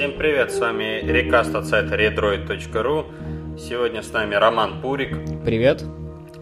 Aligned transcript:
Всем 0.00 0.16
привет, 0.16 0.50
с 0.50 0.58
вами 0.58 1.02
рекаст 1.04 1.54
от 1.54 1.66
сайта 1.66 1.94
redroid.ru. 1.94 3.58
Сегодня 3.58 4.02
с 4.02 4.10
нами 4.14 4.34
Роман 4.34 4.80
Пурик. 4.80 5.10
Привет. 5.44 5.84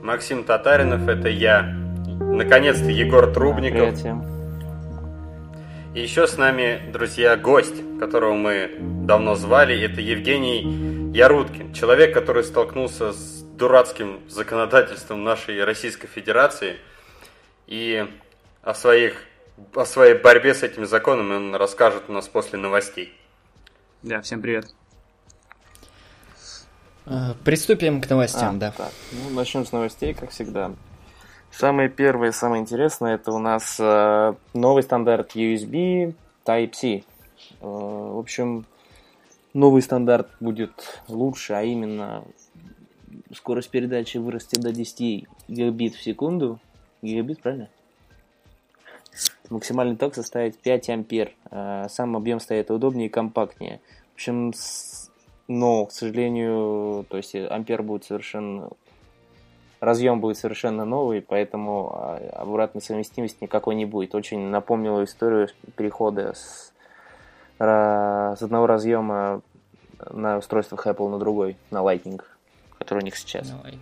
Максим 0.01 0.45
Татаринов, 0.45 1.09
это 1.09 1.29
я. 1.29 1.63
Наконец-то 1.63 2.89
Егор 2.89 3.27
Трубников. 3.33 3.81
Привет 3.81 3.97
всем. 3.97 4.25
И 5.93 6.01
еще 6.01 6.29
с 6.29 6.37
нами, 6.37 6.81
друзья, 6.93 7.37
гость, 7.37 7.75
которого 7.99 8.35
мы 8.35 8.77
давно 8.79 9.35
звали. 9.35 9.77
Это 9.85 10.01
Евгений 10.01 11.13
Яруткин. 11.13 11.75
Человек, 11.75 12.15
который 12.15 12.45
столкнулся 12.45 13.13
с 13.13 13.43
дурацким 13.43 14.21
законодательством 14.29 15.25
нашей 15.25 15.65
Российской 15.65 16.07
Федерации. 16.07 16.77
И 17.67 18.07
о, 18.63 18.73
своих, 18.75 19.25
о 19.75 19.85
своей 19.85 20.15
борьбе 20.15 20.55
с 20.55 20.63
этим 20.63 20.87
законом 20.87 21.33
он 21.33 21.57
расскажет 21.57 22.05
у 22.07 22.13
нас 22.13 22.29
после 22.29 22.57
новостей. 22.57 23.19
Да, 24.03 24.21
всем 24.21 24.41
привет. 24.41 24.73
Э, 27.07 27.35
Приступим 27.45 28.01
к 28.01 28.09
новостям, 28.09 28.57
А, 28.57 28.59
да. 28.59 28.71
Так, 28.71 28.93
ну, 29.13 29.31
начнем 29.35 29.67
с 29.67 29.73
новостей, 29.73 30.15
как 30.15 30.31
всегда. 30.31 30.73
Самое 31.51 31.89
первое, 31.89 32.31
самое 32.31 32.63
интересное, 32.63 33.17
это 33.17 33.33
у 33.33 33.39
нас 33.39 33.77
э, 33.81 34.35
новый 34.55 34.85
стандарт 34.85 35.35
USB 35.35 36.15
Type-C. 36.45 36.87
Э, 36.97 37.03
в 37.61 38.19
общем, 38.19 38.67
новый 39.53 39.83
стандарт 39.83 40.29
будет 40.39 41.03
лучше, 41.09 41.55
а 41.55 41.63
именно 41.65 42.23
скорость 43.35 43.71
передачи 43.71 44.19
вырастет 44.19 44.61
до 44.61 44.71
10 44.71 45.27
гигабит 45.49 45.97
в 45.97 46.03
секунду. 46.03 46.61
Гигабит, 47.03 47.43
правильно? 47.43 47.69
Максимальный 49.51 49.97
ток 49.97 50.15
составит 50.15 50.59
5 50.59 50.91
ампер. 50.91 51.33
Э, 51.51 51.87
Сам 51.89 52.17
объем 52.17 52.41
стоит 52.41 52.71
удобнее 52.71 53.07
и 53.07 53.11
компактнее. 53.11 53.81
В 54.13 54.15
общем, 54.15 54.53
но, 55.49 55.87
к 55.87 55.93
сожалению, 55.93 57.07
то 57.09 57.17
есть 57.17 57.35
ампер 57.35 57.83
будет 57.83 58.05
совершенно... 58.05 58.71
Разъем 59.81 60.21
будет 60.21 60.37
совершенно 60.37 60.85
новый, 60.85 61.23
поэтому 61.23 61.93
а, 61.95 62.17
обратной 62.33 62.83
совместимости 62.83 63.39
никакой 63.43 63.77
не 63.77 63.85
будет. 63.85 64.13
Очень 64.17 64.49
напомнила 64.49 65.05
историю 65.05 65.49
перехода 65.77 66.35
с, 66.35 66.73
с 67.61 68.43
одного 68.43 68.67
разъема 68.67 69.41
на 70.11 70.39
устройствах 70.39 70.85
Apple 70.87 71.09
на 71.09 71.19
другой, 71.21 71.57
на 71.71 71.79
Lightning, 71.79 72.21
который 72.77 72.99
у 72.99 73.05
них 73.05 73.17
сейчас. 73.17 73.51
Давай. 73.51 73.79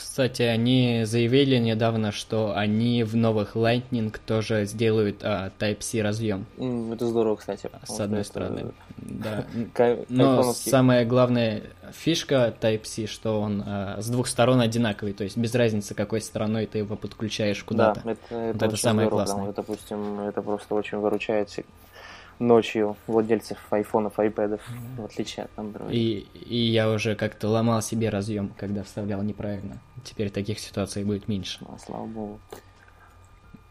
Кстати, 0.00 0.40
они 0.40 1.02
заявили 1.04 1.56
недавно, 1.58 2.10
что 2.10 2.56
они 2.56 3.04
в 3.04 3.14
новых 3.16 3.54
Lightning 3.54 4.16
тоже 4.24 4.64
сделают 4.64 5.20
а, 5.22 5.50
Type-C 5.58 6.00
разъем. 6.00 6.46
М, 6.56 6.90
Это 6.94 7.06
здорово, 7.06 7.36
кстати. 7.36 7.68
С 7.86 8.00
одной 8.00 8.20
это 8.20 8.28
стороны. 8.28 8.64
Да. 8.96 9.44
кай- 9.74 10.06
Но 10.08 10.54
самая 10.54 11.04
главная 11.04 11.62
фишка 11.92 12.54
Type-C, 12.60 13.06
что 13.08 13.40
он 13.42 13.62
а, 13.66 14.00
с 14.00 14.08
двух 14.08 14.26
сторон 14.26 14.60
одинаковый, 14.62 15.12
то 15.12 15.22
есть 15.24 15.36
без 15.36 15.54
разницы, 15.54 15.94
какой 15.94 16.22
стороной 16.22 16.64
ты 16.64 16.78
его 16.78 16.96
подключаешь 16.96 17.62
куда-то. 17.62 18.00
Да, 18.02 18.10
это, 18.12 18.20
это, 18.34 18.56
это 18.56 18.66
очень 18.68 18.76
самое 18.78 19.08
здорово, 19.08 19.26
классное. 19.26 19.44
что, 19.52 19.62
допустим, 19.62 20.20
это 20.20 20.40
просто 20.40 20.74
очень 20.74 20.96
выручает 20.98 21.50
ночью 22.40 22.96
владельцев 23.06 23.58
айфонов, 23.70 24.18
айпэдов, 24.18 24.60
в 24.98 25.04
отличие 25.04 25.44
от 25.44 25.50
Android. 25.56 25.92
И, 25.92 26.26
и 26.34 26.56
я 26.56 26.90
уже 26.90 27.14
как-то 27.14 27.48
ломал 27.48 27.82
себе 27.82 28.08
разъем, 28.08 28.52
когда 28.56 28.82
вставлял 28.82 29.22
неправильно. 29.22 29.78
Теперь 30.02 30.30
таких 30.30 30.58
ситуаций 30.58 31.04
будет 31.04 31.28
меньше. 31.28 31.64
А, 31.68 31.78
слава 31.78 32.06
богу. 32.06 32.40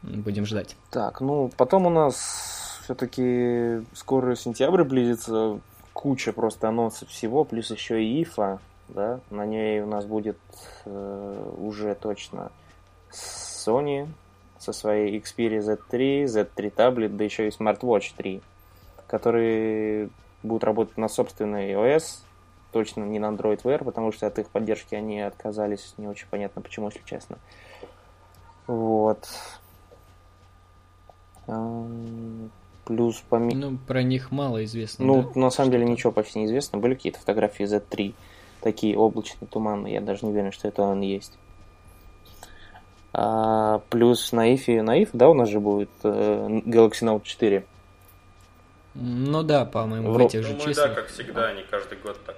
Будем 0.03 0.45
ждать. 0.45 0.75
Так, 0.91 1.19
ну, 1.19 1.51
потом 1.57 1.85
у 1.85 1.89
нас 1.89 2.79
все-таки 2.83 3.81
скоро 3.93 4.35
сентябрь 4.35 4.83
близится, 4.83 5.59
куча 5.93 6.31
просто 6.31 6.69
анонсов 6.69 7.09
всего, 7.09 7.43
плюс 7.43 7.71
еще 7.71 8.03
и 8.03 8.23
ИФА, 8.23 8.59
да, 8.87 9.19
на 9.29 9.45
ней 9.45 9.81
у 9.81 9.87
нас 9.87 10.05
будет 10.05 10.37
э, 10.85 11.53
уже 11.57 11.95
точно 11.95 12.51
Sony 13.11 14.07
со 14.57 14.73
своей 14.73 15.19
Xperia 15.19 15.59
Z3, 15.59 16.25
Z3 16.25 16.69
таблет, 16.69 17.17
да 17.17 17.23
еще 17.23 17.47
и 17.47 17.51
Smartwatch 17.51 18.13
3, 18.17 18.41
которые 19.09 20.09
будут 20.43 20.63
работать 20.63 20.97
на 20.97 21.09
собственной 21.09 21.71
iOS, 21.73 22.19
точно 22.71 23.03
не 23.03 23.19
на 23.19 23.27
Android 23.27 23.61
Wear, 23.63 23.83
потому 23.83 24.11
что 24.11 24.27
от 24.27 24.39
их 24.39 24.49
поддержки 24.49 24.95
они 24.95 25.19
отказались, 25.21 25.93
не 25.97 26.07
очень 26.07 26.27
понятно 26.29 26.61
почему, 26.61 26.87
если 26.87 27.01
честно. 27.05 27.37
Вот. 28.67 29.27
Плюс 32.85 33.23
помимо... 33.29 33.71
Ну, 33.71 33.77
про 33.77 34.03
них 34.03 34.31
мало 34.31 34.63
известно. 34.65 35.05
Ну, 35.05 35.31
да? 35.33 35.39
на 35.39 35.49
самом 35.49 35.71
деле 35.71 35.85
ничего 35.85 36.11
почти 36.11 36.39
не 36.39 36.45
известно. 36.45 36.77
Были 36.77 36.93
какие-то 36.93 37.19
фотографии 37.19 37.65
Z3, 37.65 38.13
такие 38.61 38.97
облачные, 38.97 39.47
туманные. 39.47 39.95
Я 39.95 40.01
даже 40.01 40.25
не 40.25 40.31
уверен, 40.31 40.51
что 40.51 40.67
это 40.67 40.83
он 40.83 41.01
есть. 41.01 41.37
А, 43.11 43.81
плюс 43.89 44.31
на 44.31 44.53
Ифе, 44.53 44.83
на 44.83 45.01
If, 45.01 45.09
да, 45.13 45.29
у 45.29 45.33
нас 45.33 45.49
же 45.49 45.59
будет 45.59 45.89
э, 46.03 46.61
Galaxy 46.65 47.01
Note 47.01 47.23
4. 47.23 47.65
Ну 48.95 49.43
да, 49.43 49.65
по-моему, 49.65 50.11
в 50.11 50.17
этих 50.19 50.41
же 50.43 50.49
Думаю, 50.53 50.65
да, 50.67 50.71
числах. 50.73 50.95
как 50.95 51.07
всегда, 51.07 51.47
они 51.47 51.63
каждый 51.69 51.97
год 51.99 52.17
так. 52.25 52.35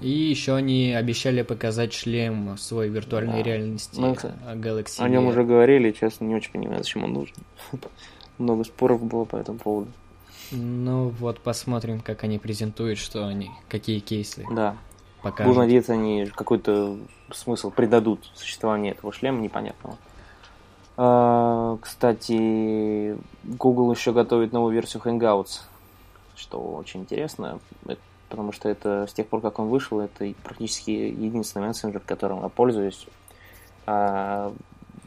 И 0.00 0.08
еще 0.08 0.54
они 0.56 0.92
обещали 0.92 1.42
показать 1.42 1.92
шлем 1.92 2.56
своей 2.58 2.90
виртуальной 2.90 3.38
Да. 3.38 3.42
реальности 3.42 4.00
Ну, 4.00 4.16
а, 4.46 4.56
Galaxy. 4.56 5.00
О 5.00 5.08
нем 5.08 5.26
уже 5.26 5.44
говорили, 5.44 5.92
честно, 5.92 6.24
не 6.24 6.34
очень 6.34 6.50
понимаю, 6.50 6.82
зачем 6.82 7.04
он 7.04 7.12
нужен. 7.12 7.36
Много 8.38 8.64
споров 8.64 9.02
было 9.04 9.24
по 9.24 9.36
этому 9.36 9.58
поводу. 9.58 9.92
Ну 10.50 11.08
вот 11.08 11.38
посмотрим, 11.40 12.00
как 12.00 12.24
они 12.24 12.38
презентуют, 12.38 12.98
что 12.98 13.26
они, 13.26 13.50
какие 13.68 14.00
кейсы 14.00 14.44
Да. 14.50 14.76
покажут. 15.22 15.48
Буду 15.52 15.60
надеяться, 15.60 15.92
они 15.92 16.26
какой-то 16.26 16.98
смысл 17.30 17.70
придадут 17.70 18.28
существованию 18.34 18.94
этого 18.94 19.12
шлема 19.12 19.40
непонятного. 19.40 19.96
А, 21.04 21.78
Кстати, 21.82 23.18
Google 23.42 23.92
еще 23.92 24.12
готовит 24.12 24.52
новую 24.52 24.72
версию 24.72 25.02
Hangouts, 25.04 25.62
что 26.36 26.60
очень 26.60 27.00
интересно, 27.00 27.58
потому 28.28 28.52
что 28.52 28.68
это 28.68 29.08
с 29.08 29.12
тех 29.12 29.26
пор, 29.26 29.40
как 29.40 29.58
он 29.58 29.66
вышел, 29.66 29.98
это 29.98 30.32
практически 30.44 30.92
единственный 30.92 31.66
мессенджер, 31.66 32.00
которым 32.06 32.44
я 32.44 32.48
пользуюсь. 32.48 33.08
А 33.84 34.52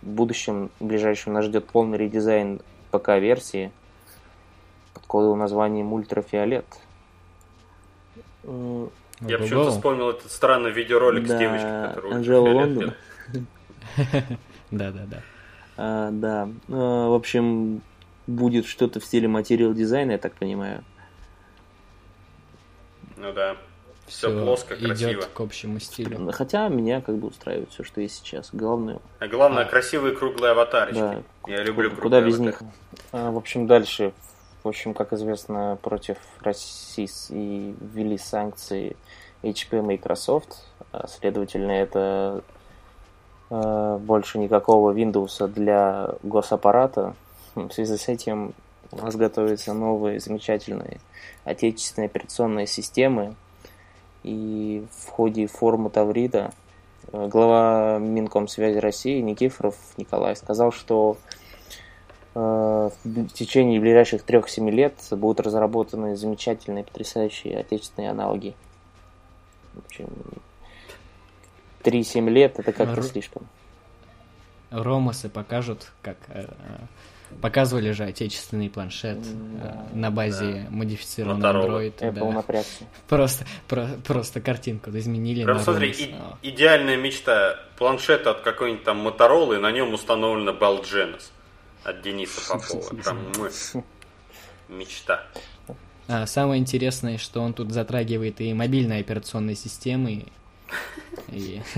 в 0.01 0.05
будущем, 0.05 0.69
в 0.81 0.85
ближайшем, 0.85 1.31
нас 1.31 1.45
ждет 1.45 1.65
полный 1.65 1.97
редизайн 1.97 2.59
ПК-версии 2.91 3.71
под 4.93 5.03
кодовым 5.05 5.39
названием 5.39 5.93
Ультрафиолет. 5.93 6.65
Я 8.43 9.37
почему-то 9.37 9.71
вспомнил 9.71 10.09
этот 10.09 10.29
странный 10.29 10.71
видеоролик 10.71 11.25
Да, 11.25 11.37
с 11.37 11.39
девочкой, 11.39 11.87
которая 11.87 12.15
Анжела 12.15 12.49
Лондон. 12.49 12.93
Да-да-да. 14.71 15.21
А, 15.77 16.11
да. 16.11 16.49
А, 16.69 17.09
в 17.09 17.13
общем, 17.13 17.81
будет 18.27 18.65
что-то 18.65 18.99
в 18.99 19.05
стиле 19.05 19.27
материал 19.27 19.73
дизайна, 19.73 20.11
я 20.11 20.17
так 20.17 20.33
понимаю. 20.33 20.83
Ну 23.17 23.31
да. 23.33 23.57
Все 24.07 24.29
Всё 24.29 24.43
плоско, 24.43 24.75
красиво. 24.75 25.11
идет 25.13 25.25
к 25.25 25.39
общему 25.39 25.79
стилю. 25.79 26.31
Хотя 26.31 26.67
меня 26.67 27.01
как 27.01 27.17
бы 27.17 27.27
устраивает 27.27 27.71
все, 27.71 27.83
что 27.83 28.01
есть 28.01 28.17
сейчас. 28.23 28.49
Главное, 28.53 28.99
А 29.19 29.27
главное, 29.27 29.65
красивые 29.65 30.15
круглые 30.15 30.51
аватарочки. 30.51 30.99
Да. 30.99 31.23
Я 31.47 31.63
люблю 31.63 31.89
куда, 31.89 32.01
круглые 32.01 32.21
куда 32.21 32.21
без 32.21 32.39
них. 32.39 32.61
А, 33.11 33.31
в 33.31 33.37
общем, 33.37 33.65
дальше. 33.65 34.13
В 34.63 34.67
общем, 34.67 34.93
как 34.93 35.11
известно, 35.13 35.77
против 35.81 36.17
России 36.41 37.07
и 37.29 37.75
ввели 37.81 38.17
санкции 38.19 38.95
HP 39.41 39.79
и 39.79 39.81
Microsoft. 39.81 40.63
А, 40.91 41.07
Следовательно, 41.07 41.71
это 41.71 42.43
больше 43.49 44.39
никакого 44.39 44.91
Windows 44.93 45.47
для 45.47 46.09
госаппарата. 46.23 47.15
В 47.55 47.69
связи 47.71 47.97
с 47.97 48.07
этим 48.07 48.53
у 48.91 48.97
нас 48.97 49.15
готовятся 49.15 49.73
новые 49.73 50.19
замечательные 50.19 50.99
отечественные 51.45 52.07
операционные 52.07 52.67
системы. 52.67 53.35
И 54.23 54.83
в 54.91 55.09
ходе 55.09 55.45
форума 55.45 55.89
Таврида 55.91 56.51
э, 57.11 57.27
глава 57.27 57.99
Минкомсвязи 57.99 58.79
России 58.79 59.21
Никифоров 59.21 59.75
Николай 59.97 60.35
сказал, 60.35 60.71
что 60.71 61.17
э, 62.33 62.89
в 63.03 63.27
течение 63.29 63.79
ближайших 63.79 64.25
3-7 64.25 64.71
лет 64.71 64.95
будут 65.11 65.41
разработаны 65.41 66.15
замечательные, 66.15 66.83
потрясающие 66.83 67.59
отечественные 67.59 68.09
аналоги. 68.09 68.55
В 69.75 69.85
общем, 69.85 70.07
3-7 71.85 72.29
лет 72.29 72.59
это 72.59 72.71
как-то 72.71 72.99
Ру- 72.99 73.03
слишком. 73.03 73.47
Ромасы 74.71 75.29
покажут, 75.29 75.91
как... 76.01 76.17
э, 76.29 76.45
э, 76.47 76.77
Показывали 77.41 77.91
же 77.91 78.03
отечественный 78.03 78.69
планшет 78.69 79.17
э, 79.17 79.59
да. 79.63 79.85
на 79.93 80.11
базе 80.11 80.65
Да. 80.69 80.75
модифицированного. 80.75 81.67
Android. 81.81 81.97
Apple 81.99 82.11
да. 82.13 82.31
напрягся. 82.31 82.85
Просто, 83.07 83.45
про- 83.67 83.89
просто 84.05 84.41
картинку 84.41 84.89
изменили 84.91 85.43
Прям 85.43 85.57
на 85.57 85.63
смотри, 85.63 85.89
и- 85.91 86.15
идеальная 86.43 86.97
мечта. 86.97 87.59
Планшет 87.77 88.25
от 88.27 88.41
какой-нибудь 88.41 88.83
там 88.83 88.97
Моторолы, 88.99 89.59
на 89.59 89.71
нем 89.71 89.93
установлена 89.93 90.53
Балдженос 90.53 91.31
от 91.83 92.01
Дениса 92.01 92.53
Попова. 92.57 92.89
Прям 93.03 93.17
мы. 93.37 93.51
мечта. 94.69 95.23
А, 96.07 96.25
самое 96.27 96.61
интересное, 96.61 97.17
что 97.17 97.41
он 97.41 97.53
тут 97.53 97.71
затрагивает 97.71 98.39
и 98.39 98.53
мобильные 98.53 98.99
операционные 99.01 99.55
системы. 99.55 100.25
И... 101.29 101.61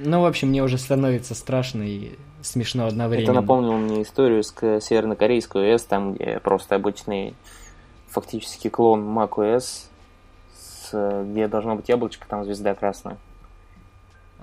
Ну, 0.00 0.22
в 0.22 0.24
общем, 0.24 0.48
мне 0.48 0.64
уже 0.64 0.78
становится 0.78 1.36
страшно 1.36 1.82
и 1.82 2.16
смешно 2.42 2.86
одновременно. 2.86 3.30
Это 3.30 3.40
напомнило 3.40 3.76
мне 3.76 4.02
историю 4.02 4.42
с 4.42 4.50
севернокорейской 4.50 5.74
ОС, 5.74 5.84
там, 5.84 6.14
где 6.14 6.40
просто 6.40 6.74
обычный 6.74 7.34
фактически 8.08 8.68
клон 8.68 9.02
macOS, 9.02 9.88
с, 10.54 11.24
где 11.24 11.46
должно 11.46 11.76
быть 11.76 11.88
яблочко, 11.88 12.26
там 12.26 12.44
звезда 12.44 12.74
красная. 12.74 13.18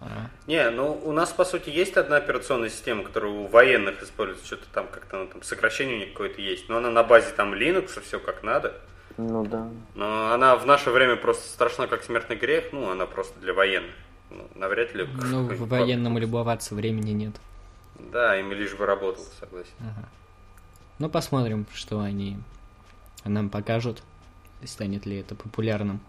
А. 0.02 0.30
Не, 0.48 0.70
ну 0.70 1.00
у 1.04 1.12
нас 1.12 1.32
по 1.32 1.46
сути 1.46 1.70
есть 1.70 1.96
одна 1.96 2.18
операционная 2.18 2.70
система, 2.70 3.04
которая 3.04 3.32
у 3.32 3.48
военных 3.48 4.04
используется, 4.04 4.46
что-то 4.46 4.66
там 4.74 4.88
как-то 4.88 5.18
ну, 5.18 5.28
там 5.28 5.44
сокращение 5.44 5.96
у 5.96 6.00
них 6.00 6.10
какое-то 6.10 6.42
есть, 6.42 6.68
но 6.70 6.78
она 6.78 6.90
на 6.90 7.04
базе 7.04 7.32
там 7.36 7.54
Linux, 7.54 8.02
все 8.02 8.20
как 8.20 8.44
надо. 8.44 8.74
Ну 9.18 9.46
да. 9.46 9.70
Но 9.96 10.34
она 10.34 10.56
в 10.56 10.66
наше 10.66 10.90
время 10.90 11.16
просто 11.16 11.48
страшна 11.48 11.88
как 11.88 12.04
смертный 12.04 12.36
грех, 12.36 12.72
ну 12.72 12.90
она 12.90 13.06
просто 13.06 13.40
для 13.40 13.54
военных. 13.54 13.94
Ну, 14.30 14.48
навряд 14.56 14.96
ли. 14.96 15.06
Ну, 15.06 15.44
в 15.44 15.68
военному 15.68 16.18
любоваться 16.18 16.74
времени 16.74 17.12
нет. 17.12 17.36
Да, 18.12 18.40
им 18.40 18.52
лишь 18.52 18.76
бы 18.76 18.86
работал, 18.86 19.24
согласен. 19.40 19.74
Ага. 19.80 20.10
Ну, 21.00 21.10
посмотрим, 21.10 21.68
что 21.74 22.00
они 22.00 22.38
нам 23.26 23.50
покажут, 23.50 24.04
станет 24.64 25.06
ли 25.06 25.20
это 25.20 25.36
популярным. 25.36 26.00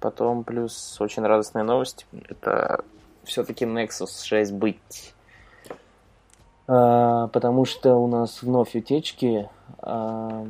Потом 0.00 0.44
плюс 0.44 1.00
очень 1.00 1.22
радостная 1.24 1.64
новость. 1.64 2.06
Это 2.28 2.84
все-таки 3.24 3.64
Nexus 3.64 4.24
6 4.24 4.52
быть. 4.52 5.14
А, 6.66 7.28
потому 7.28 7.64
что 7.64 7.94
у 7.94 8.06
нас 8.06 8.42
вновь 8.42 8.74
утечки. 8.74 9.48
А, 9.78 10.46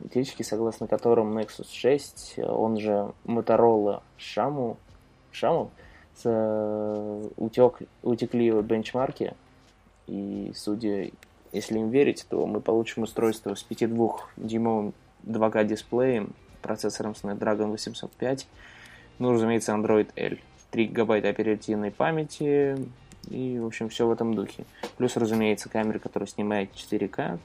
утечки, 0.00 0.42
согласно 0.42 0.86
которым 0.86 1.36
Nexus 1.36 1.68
6, 1.70 2.38
он 2.38 2.78
же 2.78 3.12
Motorola 3.24 4.02
Shamu, 4.18 4.76
Shamu 5.32 5.70
с, 6.16 7.30
утек, 7.36 7.78
утекли 8.02 8.50
бенчмарки. 8.62 9.34
И 10.06 10.52
судя, 10.54 11.10
если 11.52 11.78
им 11.78 11.90
верить, 11.90 12.26
то 12.28 12.46
мы 12.46 12.60
получим 12.60 13.04
устройство 13.04 13.54
с 13.54 13.66
5,2-дюймовым 13.68 14.92
2К 15.24 15.64
дисплеем, 15.64 16.34
процессором 16.62 17.12
Snapdragon 17.12 17.70
805, 17.70 18.46
ну, 19.18 19.32
разумеется, 19.32 19.72
Android 19.72 20.08
L. 20.16 20.38
3 20.70 20.86
гигабайта 20.86 21.28
оперативной 21.28 21.92
памяти 21.92 22.76
и, 23.30 23.58
в 23.60 23.66
общем, 23.66 23.88
все 23.88 24.06
в 24.06 24.10
этом 24.10 24.34
духе. 24.34 24.64
Плюс, 24.96 25.16
разумеется, 25.16 25.68
камера, 25.68 26.00
которая 26.00 26.26
снимает 26.26 26.70
4К 26.72 27.34
э, 27.34 27.38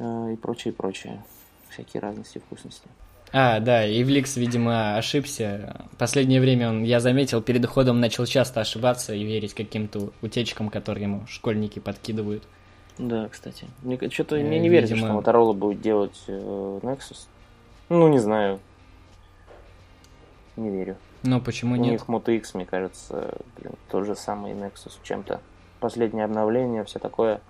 и 0.00 0.36
прочее, 0.36 0.72
прочее. 0.72 1.22
Всякие 1.68 2.00
разности 2.00 2.38
вкусности. 2.38 2.88
А, 3.32 3.60
да, 3.60 3.86
Ивликс, 3.86 4.36
видимо, 4.36 4.96
ошибся. 4.96 5.86
Последнее 5.98 6.40
время 6.40 6.70
он, 6.70 6.82
я 6.82 6.98
заметил, 6.98 7.40
перед 7.40 7.64
уходом 7.64 8.00
начал 8.00 8.26
часто 8.26 8.60
ошибаться 8.60 9.14
и 9.14 9.22
верить 9.22 9.54
каким-то 9.54 10.10
утечкам, 10.20 10.68
которые 10.68 11.04
ему 11.04 11.26
школьники 11.28 11.78
подкидывают. 11.78 12.42
Да, 12.98 13.28
кстати. 13.28 13.66
Мне 13.82 13.98
что-то 14.10 14.36
э, 14.36 14.42
мне 14.42 14.58
не 14.58 14.68
верится, 14.68 14.96
что 14.96 15.06
Motorola 15.06 15.54
будет 15.54 15.80
делать 15.80 16.20
э, 16.26 16.80
Nexus. 16.82 17.28
Ну, 17.88 18.08
не 18.08 18.18
знаю. 18.18 18.58
Не 20.56 20.70
верю. 20.70 20.96
Ну, 21.22 21.40
почему 21.40 21.74
У 21.74 21.76
нет? 21.76 21.88
У 21.88 21.92
них 21.92 22.04
Moto 22.08 22.34
X, 22.36 22.54
мне 22.54 22.66
кажется, 22.66 23.38
блин, 23.56 23.74
тот 23.90 24.06
же 24.06 24.16
самый 24.16 24.52
Nexus 24.52 24.92
чем-то. 25.02 25.40
Последнее 25.78 26.24
обновление, 26.24 26.84
все 26.84 26.98
такое. 26.98 27.40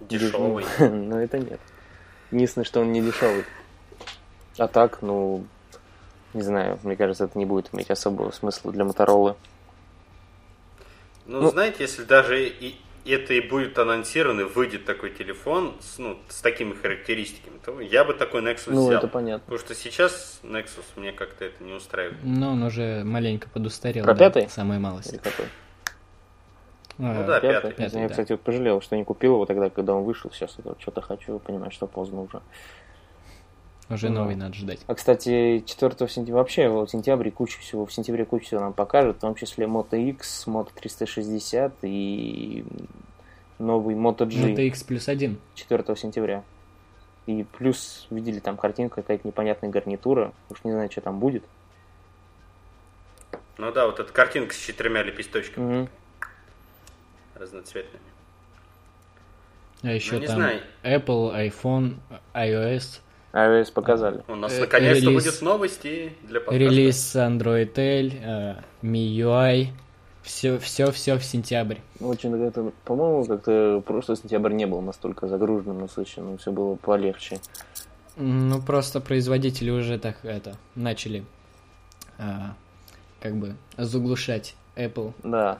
Дешевый. 0.00 0.64
Но 0.78 1.20
это 1.20 1.38
нет. 1.38 1.60
Единственное, 2.30 2.64
что 2.64 2.80
он 2.80 2.92
не 2.92 3.00
дешевый. 3.00 3.44
А 4.58 4.68
так, 4.68 5.02
ну, 5.02 5.44
не 6.34 6.42
знаю, 6.42 6.78
мне 6.82 6.96
кажется, 6.96 7.24
это 7.24 7.38
не 7.38 7.46
будет 7.46 7.72
иметь 7.72 7.90
особого 7.90 8.30
смысла 8.30 8.72
для 8.72 8.84
Motorola. 8.84 9.36
Ну, 11.26 11.40
ну, 11.42 11.50
знаете, 11.50 11.78
если 11.80 12.04
даже 12.04 12.48
и 12.48 12.76
это 13.04 13.34
и 13.34 13.40
будет 13.40 13.78
анонсировано, 13.78 14.46
выйдет 14.46 14.84
такой 14.84 15.10
телефон 15.10 15.76
с, 15.80 15.98
ну, 15.98 16.18
с 16.28 16.40
такими 16.40 16.74
характеристиками, 16.74 17.58
то 17.64 17.80
я 17.80 18.04
бы 18.04 18.14
такой 18.14 18.42
Nexus 18.42 18.72
ну, 18.72 18.86
взял. 18.86 18.98
это 18.98 19.08
понятно. 19.08 19.44
Потому 19.44 19.58
что 19.58 19.74
сейчас 19.74 20.40
Nexus 20.42 20.84
мне 20.96 21.12
как-то 21.12 21.44
это 21.44 21.62
не 21.62 21.72
устраивает. 21.72 22.18
Ну, 22.22 22.50
он 22.50 22.62
уже 22.62 23.04
маленько 23.04 23.48
подустарел. 23.48 24.04
Про 24.04 24.14
да, 24.14 24.30
пятый? 24.30 24.48
Самая 24.50 24.78
малость. 24.78 25.12
Или 25.12 25.18
какой? 25.18 25.46
Ну, 26.98 27.10
а, 27.10 27.24
да, 27.24 27.40
пятый. 27.40 27.70
пятый. 27.70 27.84
пятый 27.84 28.00
я, 28.00 28.08
да. 28.08 28.08
кстати, 28.08 28.36
пожалел, 28.36 28.80
что 28.80 28.96
не 28.96 29.04
купил 29.04 29.34
его 29.34 29.46
тогда, 29.46 29.68
когда 29.68 29.94
он 29.94 30.04
вышел. 30.04 30.30
Сейчас 30.30 30.56
что-то 30.78 31.00
хочу, 31.02 31.38
понимать, 31.38 31.72
что 31.72 31.86
поздно 31.86 32.22
уже. 32.22 32.40
Уже 33.88 34.08
ну. 34.08 34.20
новый 34.20 34.34
надо 34.34 34.54
ждать. 34.54 34.80
А, 34.86 34.94
кстати, 34.94 35.62
4 35.64 36.08
сентября, 36.08 36.34
вообще 36.36 36.68
в 36.68 36.88
сентябре 36.88 37.30
кучу 37.30 37.60
всего, 37.60 37.86
в 37.86 37.92
сентябре 37.92 38.24
кучу 38.24 38.46
всего 38.46 38.60
нам 38.60 38.72
покажут, 38.72 39.18
в 39.18 39.20
том 39.20 39.34
числе 39.34 39.66
Moto 39.66 39.96
X, 39.96 40.46
Moto 40.46 40.70
360 40.74 41.72
и 41.82 42.64
новый 43.58 43.94
Moto 43.94 44.26
G. 44.26 44.54
Moto 44.54 44.66
X 44.66 44.82
плюс 44.82 45.08
один. 45.08 45.38
4 45.54 45.96
сентября. 45.96 46.42
И 47.26 47.44
плюс 47.44 48.06
видели 48.10 48.38
там 48.38 48.56
картинку, 48.56 48.96
какая-то 48.96 49.26
непонятная 49.26 49.70
гарнитура. 49.70 50.32
Уж 50.50 50.64
не 50.64 50.72
знаю, 50.72 50.90
что 50.90 51.00
там 51.00 51.18
будет. 51.18 51.44
Ну 53.58 53.72
да, 53.72 53.86
вот 53.86 54.00
эта 54.00 54.12
картинка 54.12 54.54
с 54.54 54.58
четырьмя 54.58 55.02
лепесточками. 55.02 55.82
Угу. 55.82 55.88
Разноцветными. 57.38 58.04
А 59.82 59.92
еще 59.92 60.18
ну, 60.18 60.26
там 60.26 60.36
знаю. 60.36 60.60
Apple, 60.82 61.50
iPhone, 61.50 61.96
iOS, 62.34 63.00
iOS 63.32 63.72
показали. 63.72 64.22
У 64.28 64.34
нас 64.34 64.54
э, 64.54 64.60
наконец-то 64.60 65.10
будет 65.10 65.42
новости 65.42 66.12
для 66.22 66.40
подкаста. 66.40 66.58
Релиз 66.58 67.16
Android 67.16 67.72
L, 67.76 68.06
uh, 68.06 68.64
MIUI, 68.82 69.68
все, 70.22 70.58
все, 70.58 70.90
все 70.90 71.18
в 71.18 71.24
сентябрь. 71.24 71.76
Очень 72.00 72.34
это, 72.42 72.72
по-моему, 72.84 73.24
как-то 73.26 73.82
просто 73.86 74.16
сентябрь 74.16 74.52
не 74.52 74.66
был 74.66 74.80
настолько 74.80 75.28
загруженным, 75.28 75.80
насыщенным, 75.80 76.38
все 76.38 76.50
было 76.50 76.76
полегче. 76.76 77.38
Ну, 78.16 78.62
просто 78.62 79.00
производители 79.00 79.70
уже 79.70 79.98
так 79.98 80.24
это 80.24 80.56
начали 80.74 81.24
а, 82.18 82.54
как 83.20 83.36
бы 83.36 83.54
заглушать 83.76 84.56
Apple. 84.76 85.12
Да. 85.22 85.58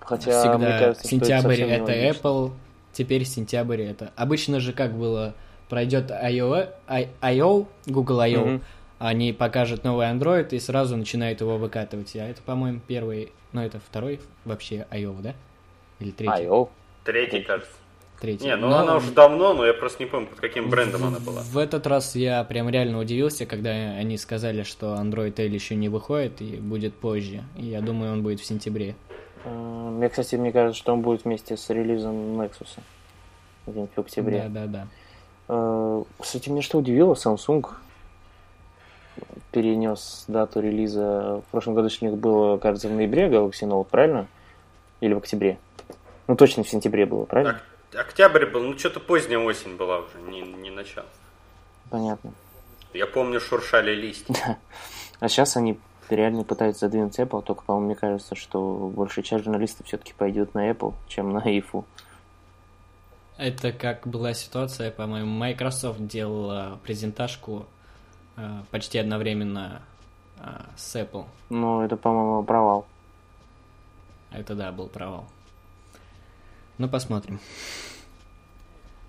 Хотя, 0.00 0.40
Всегда 0.40 0.58
мне 0.58 0.78
кажется, 0.78 1.06
сентябрь 1.06 1.60
это, 1.60 1.92
это 1.92 2.18
Apple, 2.18 2.52
теперь 2.92 3.24
сентябрь 3.24 3.82
это. 3.82 4.12
Обычно 4.16 4.60
же 4.60 4.72
как 4.72 4.96
было 4.96 5.34
пройдет 5.68 6.10
I.O., 6.10 6.68
I.O. 6.88 7.68
Google 7.86 8.20
I.O., 8.20 8.46
mm-hmm. 8.46 8.60
они 8.98 9.32
покажут 9.32 9.84
новый 9.84 10.06
Android 10.06 10.48
и 10.50 10.58
сразу 10.58 10.96
начинают 10.96 11.40
его 11.40 11.58
выкатывать. 11.58 12.14
А 12.16 12.26
это, 12.26 12.42
по-моему, 12.42 12.80
первый, 12.86 13.32
ну 13.52 13.60
это 13.60 13.80
второй 13.80 14.20
вообще 14.44 14.86
I.O., 14.90 15.14
да? 15.20 15.34
Или 16.00 16.10
третий? 16.10 16.44
I.O. 16.44 16.70
Третий, 17.04 17.40
кажется. 17.40 17.72
Третий. 18.20 18.46
Не, 18.46 18.56
ну 18.56 18.68
но... 18.68 18.78
она 18.78 18.96
уже 18.96 19.12
давно, 19.12 19.54
но 19.54 19.64
я 19.64 19.72
просто 19.72 20.02
не 20.02 20.08
помню, 20.08 20.26
под 20.26 20.40
каким 20.40 20.68
брендом 20.68 21.02
в, 21.02 21.06
она 21.06 21.20
была. 21.20 21.42
В 21.42 21.56
этот 21.56 21.86
раз 21.86 22.16
я 22.16 22.42
прям 22.42 22.68
реально 22.68 22.98
удивился, 22.98 23.46
когда 23.46 23.70
они 23.70 24.18
сказали, 24.18 24.64
что 24.64 24.94
Android 24.94 25.34
L 25.38 25.52
еще 25.52 25.76
не 25.76 25.88
выходит 25.88 26.40
и 26.40 26.56
будет 26.56 26.94
позже. 26.94 27.44
И 27.56 27.66
я 27.66 27.80
думаю, 27.80 28.12
он 28.12 28.22
будет 28.24 28.40
в 28.40 28.44
сентябре. 28.44 28.96
Мне, 29.44 30.08
кстати, 30.08 30.36
мне 30.36 30.52
кажется, 30.52 30.78
что 30.78 30.92
он 30.92 31.02
будет 31.02 31.24
вместе 31.24 31.56
с 31.56 31.68
релизом 31.70 32.40
Nexus. 32.40 32.78
Где-нибудь 33.66 33.94
в 33.94 34.00
октябре. 34.00 34.48
Да, 34.48 34.66
да, 34.66 34.66
да. 34.66 34.86
Э, 35.48 36.04
кстати, 36.18 36.48
меня 36.48 36.62
что 36.62 36.78
удивило, 36.78 37.14
Samsung 37.14 37.66
перенес 39.50 40.24
дату 40.28 40.60
релиза. 40.60 41.42
В 41.46 41.50
прошлом 41.50 41.74
году 41.74 41.88
у 42.00 42.04
них 42.04 42.14
было, 42.16 42.58
кажется, 42.58 42.88
в 42.88 42.92
ноябре 42.92 43.28
Galaxy 43.28 43.62
Note, 43.62 43.86
правильно? 43.90 44.26
Или 45.00 45.14
в 45.14 45.18
октябре? 45.18 45.58
Ну, 46.26 46.36
точно 46.36 46.62
в 46.62 46.68
сентябре 46.68 47.06
было, 47.06 47.24
правильно? 47.24 47.60
Октябрь 47.94 48.46
был, 48.46 48.62
ну, 48.62 48.78
что-то 48.78 49.00
поздняя 49.00 49.38
осень 49.38 49.76
была 49.76 50.00
уже, 50.00 50.20
не, 50.28 50.42
не 50.42 50.70
начало. 50.70 51.06
Понятно. 51.88 52.32
Я 52.92 53.06
помню, 53.06 53.40
шуршали 53.40 53.94
листья. 53.94 54.58
А 55.20 55.28
сейчас 55.28 55.56
они 55.56 55.76
реально 56.16 56.44
пытаются 56.44 56.86
задвинуть 56.86 57.18
Apple, 57.18 57.42
только, 57.42 57.62
по-моему, 57.64 57.86
мне 57.86 57.94
кажется, 57.94 58.34
что 58.34 58.92
большая 58.94 59.24
часть 59.24 59.44
журналистов 59.44 59.86
все-таки 59.86 60.12
пойдет 60.16 60.54
на 60.54 60.70
Apple, 60.70 60.94
чем 61.08 61.32
на 61.32 61.38
IFU. 61.38 61.84
Это 63.36 63.72
как 63.72 64.06
была 64.06 64.34
ситуация, 64.34 64.90
по-моему, 64.90 65.30
Microsoft 65.30 66.06
делала 66.06 66.80
презентажку 66.82 67.66
э, 68.36 68.62
почти 68.70 68.98
одновременно 68.98 69.82
э, 70.38 70.42
с 70.76 70.96
Apple. 70.96 71.26
Ну, 71.48 71.82
это, 71.82 71.96
по-моему, 71.96 72.42
провал. 72.42 72.86
Это 74.32 74.54
да, 74.54 74.72
был 74.72 74.88
провал. 74.88 75.26
Ну, 76.78 76.88
посмотрим. 76.88 77.40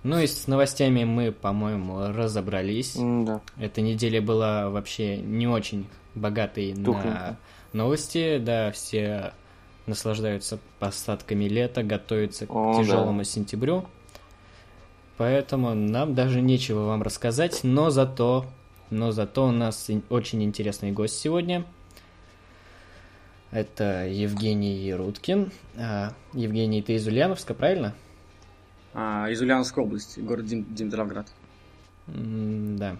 Ну 0.03 0.19
и 0.19 0.27
с 0.27 0.47
новостями 0.47 1.03
мы, 1.03 1.31
по-моему, 1.31 2.07
разобрались. 2.07 2.95
Mm, 2.95 3.25
да. 3.25 3.41
Эта 3.57 3.81
неделя 3.81 4.21
была 4.21 4.69
вообще 4.69 5.17
не 5.17 5.47
очень 5.47 5.87
богатой 6.15 6.73
Тухленько. 6.73 7.09
на 7.09 7.37
новости. 7.73 8.37
Да, 8.37 8.71
все 8.71 9.33
наслаждаются 9.85 10.59
остатками 10.79 11.45
лета, 11.45 11.83
готовятся 11.83 12.47
к 12.47 12.55
О, 12.55 12.81
тяжелому 12.81 13.19
да. 13.19 13.23
сентябрю. 13.25 13.85
Поэтому 15.17 15.73
нам 15.73 16.15
даже 16.15 16.39
нечего 16.39 16.85
вам 16.85 17.01
рассказать, 17.03 17.59
но 17.63 17.89
зато, 17.89 18.45
но 18.89 19.11
зато 19.11 19.47
у 19.47 19.51
нас 19.51 19.89
очень 20.09 20.41
интересный 20.43 20.93
гость 20.93 21.19
сегодня. 21.19 21.65
Это 23.51 24.07
Евгений 24.07 24.93
Руткин. 24.93 25.51
А, 25.75 26.13
Евгений, 26.33 26.81
ты 26.81 26.93
из 26.93 27.05
Ульяновска, 27.05 27.53
правильно? 27.53 27.95
А, 28.93 29.29
из 29.29 29.41
Ульяновской 29.41 29.83
области, 29.83 30.19
город 30.19 30.45
Дим, 30.45 30.65
Димитровград. 30.73 31.27
да. 32.07 32.97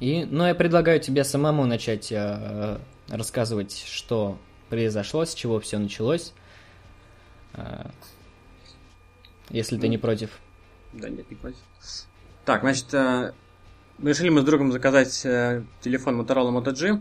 И, 0.00 0.24
ну, 0.24 0.46
я 0.46 0.54
предлагаю 0.54 0.98
тебе 0.98 1.22
самому 1.22 1.66
начать 1.66 2.10
э, 2.10 2.78
рассказывать, 3.08 3.84
что 3.86 4.38
произошло, 4.68 5.24
с 5.24 5.34
чего 5.34 5.60
все 5.60 5.78
началось. 5.78 6.32
Э, 7.52 7.90
если 9.50 9.78
ты 9.78 9.88
не 9.88 9.98
против. 9.98 10.30
Да, 10.92 11.08
нет, 11.08 11.30
не 11.30 11.36
против. 11.36 11.58
Так, 12.44 12.62
значит, 12.62 12.92
э, 12.92 13.32
решили 14.02 14.30
мы 14.30 14.40
с 14.40 14.44
другом 14.44 14.72
заказать 14.72 15.24
э, 15.24 15.62
телефон 15.80 16.20
Motorola 16.20 16.50
Moto 16.50 16.72
G. 16.72 17.00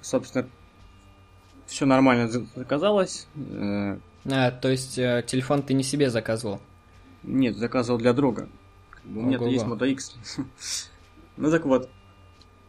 Собственно, 0.00 0.48
все 1.66 1.86
нормально 1.86 2.28
заказалось. 2.28 3.28
Э, 3.36 3.98
а, 4.24 4.50
то 4.50 4.68
есть 4.68 4.98
э, 4.98 5.24
телефон 5.26 5.62
ты 5.62 5.74
не 5.74 5.82
себе 5.82 6.10
заказывал? 6.10 6.60
Нет, 7.22 7.56
заказывал 7.56 7.98
для 7.98 8.12
друга. 8.12 8.48
У 9.04 9.08
меня 9.08 9.38
есть 9.48 9.64
Moto 9.64 9.88
X. 9.88 10.14
ну 11.36 11.50
так 11.50 11.64
вот, 11.64 11.90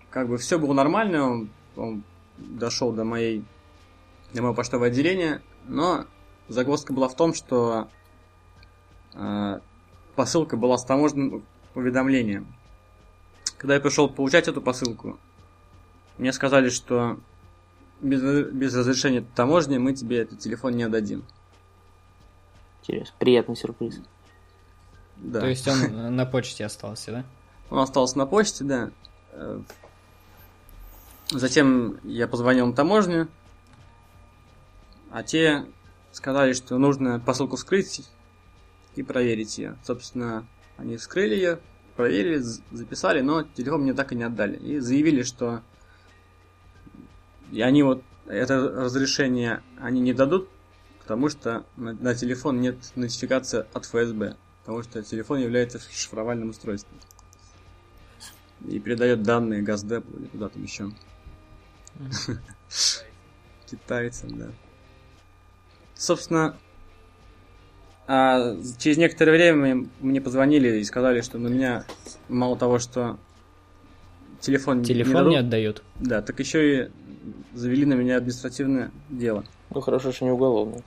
как 0.09 0.27
бы 0.29 0.37
все 0.37 0.57
было 0.57 0.73
нормально, 0.73 1.29
он, 1.29 1.49
он 1.75 2.03
дошел 2.37 2.91
до 2.91 3.03
моей 3.03 3.43
до 4.33 4.41
моего 4.41 4.55
почтового 4.55 4.87
отделения, 4.87 5.41
но 5.67 6.05
загвоздка 6.47 6.91
была 6.93 7.07
в 7.07 7.15
том, 7.15 7.35
что 7.35 7.87
э, 9.13 9.59
посылка 10.15 10.57
была 10.57 10.77
с 10.77 10.85
таможенным 10.85 11.43
уведомлением. 11.75 12.47
Когда 13.57 13.75
я 13.75 13.79
пришел 13.79 14.09
получать 14.09 14.47
эту 14.47 14.61
посылку, 14.61 15.19
мне 16.17 16.33
сказали, 16.33 16.69
что 16.69 17.19
без, 18.01 18.21
без 18.51 18.75
разрешения 18.75 19.23
таможни 19.35 19.77
мы 19.77 19.93
тебе 19.93 20.19
этот 20.19 20.39
телефон 20.39 20.75
не 20.75 20.83
отдадим. 20.83 21.23
Интересно. 22.83 23.15
Приятный 23.17 23.55
сюрприз. 23.55 24.01
Да. 25.17 25.39
То 25.39 25.47
есть 25.47 25.67
он 25.67 26.15
на 26.15 26.25
почте 26.25 26.65
остался, 26.65 27.11
да? 27.11 27.25
Он 27.69 27.79
остался 27.79 28.17
на 28.17 28.25
почте, 28.25 28.65
да. 28.65 28.91
Э, 29.31 29.61
затем 31.31 31.97
я 32.03 32.27
позвонил 32.27 32.67
на 32.67 32.73
таможню, 32.73 33.29
а 35.11 35.23
те 35.23 35.65
сказали, 36.11 36.53
что 36.53 36.77
нужно 36.77 37.19
посылку 37.19 37.55
вскрыть 37.55 38.07
и 38.95 39.03
проверить 39.03 39.57
ее. 39.57 39.77
Собственно, 39.83 40.45
они 40.77 40.97
вскрыли 40.97 41.35
ее, 41.35 41.59
проверили, 41.95 42.37
записали, 42.71 43.21
но 43.21 43.43
телефон 43.43 43.83
мне 43.83 43.93
так 43.93 44.11
и 44.11 44.15
не 44.15 44.23
отдали. 44.23 44.57
И 44.57 44.79
заявили, 44.79 45.23
что 45.23 45.61
и 47.51 47.61
они 47.61 47.83
вот 47.83 48.03
это 48.25 48.59
разрешение 48.59 49.61
они 49.79 50.01
не 50.01 50.13
дадут, 50.13 50.49
потому 51.03 51.29
что 51.29 51.65
на, 51.77 51.93
на 51.93 52.15
телефон 52.15 52.61
нет 52.61 52.77
нотификации 52.95 53.65
от 53.73 53.85
ФСБ, 53.85 54.35
потому 54.61 54.83
что 54.83 55.03
телефон 55.03 55.39
является 55.39 55.79
шифровальным 55.79 56.49
устройством. 56.49 56.97
И 58.67 58.79
передает 58.79 59.23
данные 59.23 59.61
Газдеп 59.61 60.05
или 60.17 60.27
куда 60.27 60.49
там 60.49 60.63
еще. 60.63 60.91
Китайцам, 63.69 64.37
да. 64.37 64.47
Собственно, 65.95 66.57
а 68.07 68.57
через 68.77 68.97
некоторое 68.97 69.31
время 69.31 69.87
мне 69.99 70.21
позвонили 70.21 70.79
и 70.79 70.83
сказали, 70.83 71.21
что 71.21 71.37
на 71.37 71.47
меня 71.47 71.85
мало 72.29 72.57
того, 72.57 72.79
что 72.79 73.17
телефон, 74.39 74.83
телефон 74.83 75.11
не, 75.11 75.17
дадут, 75.17 75.31
не 75.31 75.37
отдают. 75.37 75.83
Да, 75.99 76.21
так 76.21 76.39
еще 76.39 76.85
и 76.85 76.91
завели 77.53 77.85
на 77.85 77.93
меня 77.93 78.17
административное 78.17 78.91
дело. 79.09 79.45
Ну 79.69 79.81
хорошо, 79.81 80.11
что 80.11 80.25
не 80.25 80.31
уголовное. 80.31 80.83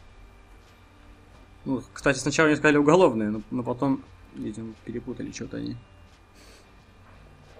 Ну, 1.67 1.83
кстати, 1.93 2.19
сначала 2.19 2.47
мне 2.47 2.57
сказали 2.57 2.77
уголовное, 2.77 3.29
но, 3.29 3.43
но 3.51 3.65
потом, 3.65 4.03
видимо, 4.35 4.73
перепутали 4.85 5.33
что-то 5.33 5.57
они. 5.57 5.77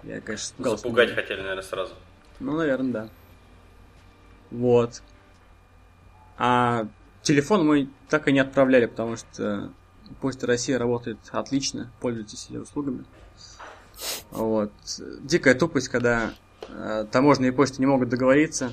Я, 0.05 0.21
конечно, 0.21 0.45
испугался. 0.45 0.83
Запугать 0.83 1.13
хотели, 1.13 1.41
наверное, 1.41 1.63
сразу. 1.63 1.95
Ну, 2.39 2.57
наверное, 2.57 2.93
да. 2.93 3.09
Вот. 4.53 5.03
А 6.39 6.87
телефон 7.23 7.67
мой 7.67 7.91
так 8.09 8.29
и 8.29 8.33
не 8.33 8.39
отправляли, 8.39 8.87
потому 8.87 9.17
что 9.17 9.73
Почта 10.21 10.47
России 10.47 10.73
работает 10.73 11.19
отлично, 11.33 11.91
пользуйтесь 12.01 12.47
ее 12.49 12.63
услугами. 12.63 13.05
Вот. 14.31 14.73
Дикая 15.21 15.57
тупость, 15.57 15.89
когда 15.89 16.33
э, 16.69 17.07
таможенные 17.11 17.53
почты 17.53 17.81
не 17.81 17.87
могут 17.87 18.09
договориться, 18.09 18.73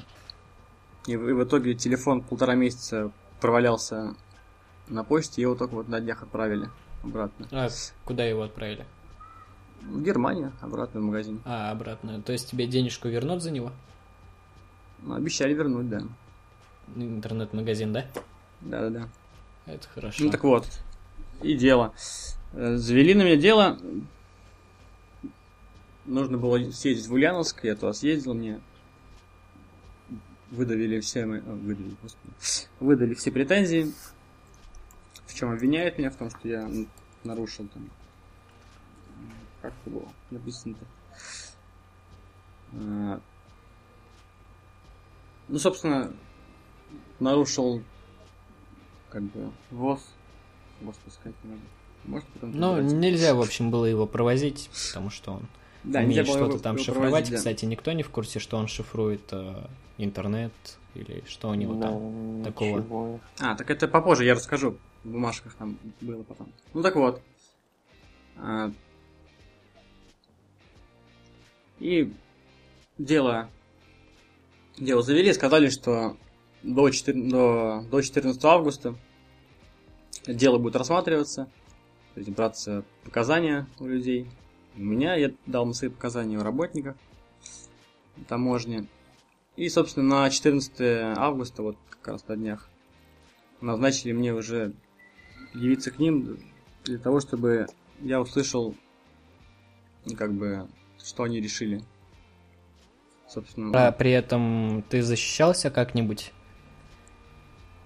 и 1.08 1.14
и 1.14 1.18
в 1.18 1.44
итоге 1.44 1.74
телефон 1.74 2.22
полтора 2.22 2.54
месяца 2.54 3.12
провалялся 3.42 4.16
на 4.88 5.04
почте, 5.04 5.42
его 5.42 5.56
только 5.56 5.76
вот 5.76 5.88
на 5.88 6.00
днях 6.00 6.24
отправили 6.24 6.70
обратно. 7.04 7.48
А 7.52 7.70
куда 8.06 8.26
его 8.26 8.44
отправили? 8.44 8.86
В 9.82 10.02
Германию, 10.02 10.54
обратно 10.62 11.02
в 11.02 11.04
магазин. 11.04 11.42
А, 11.46 11.72
обратно. 11.72 12.22
То 12.22 12.32
есть 12.32 12.50
тебе 12.50 12.68
денежку 12.68 13.10
вернут 13.10 13.42
за 13.42 13.52
него? 13.52 13.72
Ну, 15.02 15.16
обещали 15.16 15.54
вернуть, 15.54 15.90
да. 15.90 16.04
Интернет-магазин, 16.96 17.92
да? 17.92 18.06
Да-да-да. 18.62 19.10
Это 19.66 19.88
хорошо. 19.90 20.24
Ну 20.24 20.32
так 20.32 20.44
вот, 20.44 20.68
и 21.42 21.56
дело. 21.56 21.94
Э, 22.54 22.76
завели 22.76 23.14
на 23.14 23.24
меня 23.24 23.36
дело. 23.36 23.78
Нужно 26.06 26.38
было 26.38 26.60
съездить 26.72 27.08
в 27.08 27.14
Ульяновск, 27.14 27.64
я 27.64 27.76
туда 27.76 27.94
съездил, 27.94 28.34
мне 28.34 28.60
выдавили 30.52 31.00
все 31.00 31.26
мы... 31.26 31.40
выдавили, 31.40 31.96
господи. 32.02 32.34
Выдали 32.80 33.14
все 33.14 33.32
претензии. 33.32 33.94
В 35.34 35.36
чем 35.36 35.52
обвиняют 35.52 35.98
меня? 35.98 36.12
В 36.12 36.16
том, 36.16 36.30
что 36.30 36.48
я 36.48 36.70
нарушил 37.24 37.68
там... 37.74 37.90
Как 39.64 39.74
это 39.82 39.90
было 39.90 40.08
написано-то? 40.30 40.86
А... 42.74 43.20
Ну, 45.48 45.58
собственно, 45.58 46.14
нарушил 47.20 47.82
как 49.10 49.24
бы 49.24 49.52
ВОЗ. 49.72 50.02
ВОЗ 50.82 50.96
пускать 51.04 51.34
не 51.44 51.52
надо. 51.52 51.62
Может, 52.06 52.28
потом 52.28 52.52
ну, 52.52 52.82
нельзя, 52.82 53.34
в 53.34 53.42
общем, 53.42 53.72
было 53.72 53.86
его 53.86 54.06
провозить, 54.06 54.70
потому 54.90 55.10
что 55.10 55.34
он 55.34 55.48
да, 55.84 56.02
умеет 56.02 56.28
что-то 56.28 56.60
там 56.60 56.76
его 56.76 56.86
шифровать. 56.86 57.32
Да. 57.32 57.38
Кстати, 57.38 57.66
никто 57.66 57.92
не 57.94 58.04
в 58.04 58.10
курсе, 58.10 58.38
что 58.40 58.58
он 58.58 58.68
шифрует 58.68 59.22
э, 59.32 59.66
интернет 59.98 60.54
или 60.94 61.24
что 61.28 61.50
у 61.50 61.56
него 61.56 61.74
да, 61.76 61.88
там 61.88 62.42
ничего. 62.42 62.78
такого. 62.78 63.20
А, 63.40 63.56
так 63.56 63.72
это 63.72 63.88
попозже 63.88 64.26
я 64.26 64.36
расскажу. 64.36 64.78
В 65.04 65.10
бумажках 65.10 65.54
там 65.56 65.78
было 66.02 66.24
потом. 66.24 66.52
Ну 66.74 66.82
так 66.82 66.96
вот. 66.96 67.22
А... 68.38 68.72
И 71.80 72.14
дело 72.98 73.50
дело 74.78 75.02
завели, 75.02 75.34
сказали, 75.34 75.70
что 75.70 76.18
до, 76.62 76.90
4, 76.90 77.30
до, 77.30 77.84
до 77.90 78.02
14 78.02 78.44
августа 78.46 78.96
дело 80.28 80.58
будет 80.58 80.76
рассматриваться, 80.76 81.50
то 82.14 82.20
есть 82.20 82.32
браться 82.32 82.84
показания 83.04 83.68
у 83.80 83.86
людей, 83.86 84.28
у 84.76 84.82
меня, 84.82 85.16
я 85.16 85.32
дал 85.46 85.72
свои 85.74 85.90
показания 85.90 86.38
у 86.38 86.44
работников 86.44 86.96
таможни. 88.28 88.88
И, 89.56 89.70
собственно, 89.70 90.22
на 90.22 90.30
14 90.30 91.18
августа, 91.18 91.62
вот 91.62 91.78
как 91.90 92.08
раз 92.08 92.28
на 92.28 92.36
днях, 92.36 92.70
назначили 93.62 94.12
мне 94.12 94.34
уже 94.34 94.74
явиться 95.54 95.92
к 95.92 96.00
ним 96.00 96.38
для 96.84 96.98
того, 96.98 97.20
чтобы 97.20 97.68
я 98.00 98.20
услышал, 98.22 98.76
как 100.18 100.34
бы, 100.34 100.68
что 101.02 101.24
они 101.24 101.40
решили. 101.40 101.84
Собственно. 103.28 103.88
А 103.88 103.92
при 103.92 104.12
этом 104.12 104.84
ты 104.90 105.02
защищался 105.02 105.72
как-нибудь? 105.72 106.34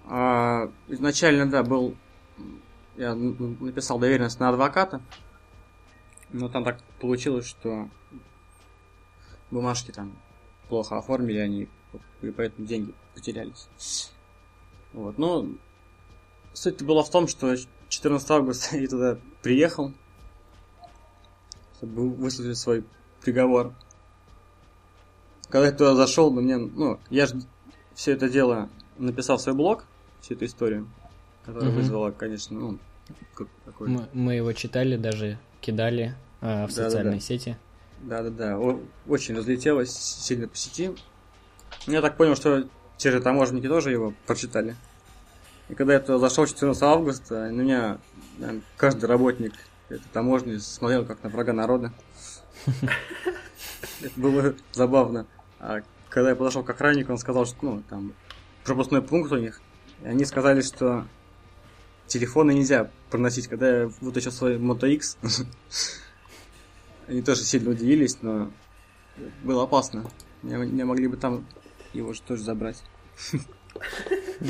А, 0.06 0.70
изначально, 0.88 1.46
да, 1.46 1.62
был... 1.62 1.96
Я 2.96 3.14
написал 3.14 3.98
доверенность 3.98 4.40
на 4.40 4.48
адвоката. 4.48 5.00
Но 6.30 6.48
там 6.48 6.64
так 6.64 6.82
получилось, 7.00 7.46
что 7.46 7.88
бумажки 9.50 9.90
там 9.90 10.16
плохо 10.68 10.98
оформили 10.98 11.38
они, 11.38 11.68
и 12.20 12.30
поэтому 12.30 12.66
деньги 12.66 12.92
потерялись. 13.14 13.68
Вот, 14.92 15.16
но 15.16 15.46
суть 16.54 16.82
была 16.82 17.02
в 17.02 17.10
том, 17.10 17.28
что 17.28 17.54
14 17.88 18.30
августа 18.30 18.76
я 18.76 18.88
туда 18.88 19.18
приехал, 19.42 19.92
чтобы 21.76 22.10
выслушать 22.10 22.58
свой 22.58 22.84
приговор. 23.22 23.72
Когда 25.48 25.66
я 25.66 25.72
туда 25.72 25.94
зашел, 25.94 26.30
мне, 26.30 26.56
ну, 26.58 26.98
я 27.10 27.26
же 27.26 27.40
все 27.94 28.12
это 28.12 28.28
дело 28.28 28.68
написал 28.98 29.38
свой 29.38 29.54
блог, 29.54 29.84
всю 30.20 30.34
эту 30.34 30.44
историю, 30.44 30.86
которая 31.44 31.70
Мгм. 31.70 31.76
вызвала, 31.76 32.10
конечно, 32.10 32.58
ну, 32.58 32.78
как- 33.34 33.48
какой 33.64 33.88
Мы, 33.88 34.08
мы 34.12 34.34
его 34.34 34.52
читали, 34.52 34.96
даже 34.96 35.38
кидали 35.60 36.14
а, 36.40 36.66
в 36.66 36.70
Да-да-да. 36.72 36.90
социальные 36.90 37.20
сети. 37.20 37.56
Да-да-да, 38.02 38.58
очень 39.08 39.36
разлетелось 39.36 39.90
сильно 39.96 40.46
по 40.46 40.56
сети. 40.56 40.92
Я 41.86 42.00
так 42.02 42.16
понял, 42.16 42.36
что 42.36 42.68
те 42.96 43.10
же 43.10 43.20
таможенники 43.20 43.66
тоже 43.66 43.90
его 43.90 44.12
прочитали. 44.26 44.76
И 45.68 45.74
когда 45.74 45.94
я 45.94 46.00
туда 46.00 46.18
зашел 46.18 46.46
14 46.46 46.82
августа, 46.82 47.50
на 47.50 47.60
меня 47.60 47.98
наверно, 48.38 48.62
каждый 48.76 49.04
работник 49.06 49.52
этой 49.88 50.08
таможни 50.12 50.56
смотрел 50.56 51.04
как 51.04 51.22
на 51.22 51.30
врага 51.30 51.52
народа. 51.52 51.92
Это 54.00 54.20
было 54.20 54.54
забавно. 54.72 55.26
А 55.60 55.82
когда 56.08 56.30
я 56.30 56.36
подошел 56.36 56.62
к 56.62 56.70
охраннику, 56.70 57.12
он 57.12 57.18
сказал, 57.18 57.46
что 57.46 57.56
ну, 57.62 57.82
там 57.88 58.14
пропускной 58.64 59.02
пункт 59.02 59.32
у 59.32 59.36
них. 59.36 59.60
И 60.02 60.06
они 60.06 60.24
сказали, 60.24 60.62
что 60.62 61.06
телефоны 62.06 62.52
нельзя 62.52 62.90
проносить. 63.10 63.48
Когда 63.48 63.82
я 63.82 63.90
вытащил 64.00 64.32
свой 64.32 64.56
Moto 64.56 64.88
X, 64.88 65.18
они 67.08 67.22
тоже 67.22 67.42
сильно 67.42 67.70
удивились, 67.70 68.18
но 68.22 68.50
было 69.42 69.64
опасно. 69.64 70.04
Меня, 70.42 70.58
меня 70.58 70.86
могли 70.86 71.08
бы 71.08 71.16
там 71.16 71.46
его 71.92 72.12
же 72.12 72.22
тоже 72.22 72.42
забрать. 72.42 72.82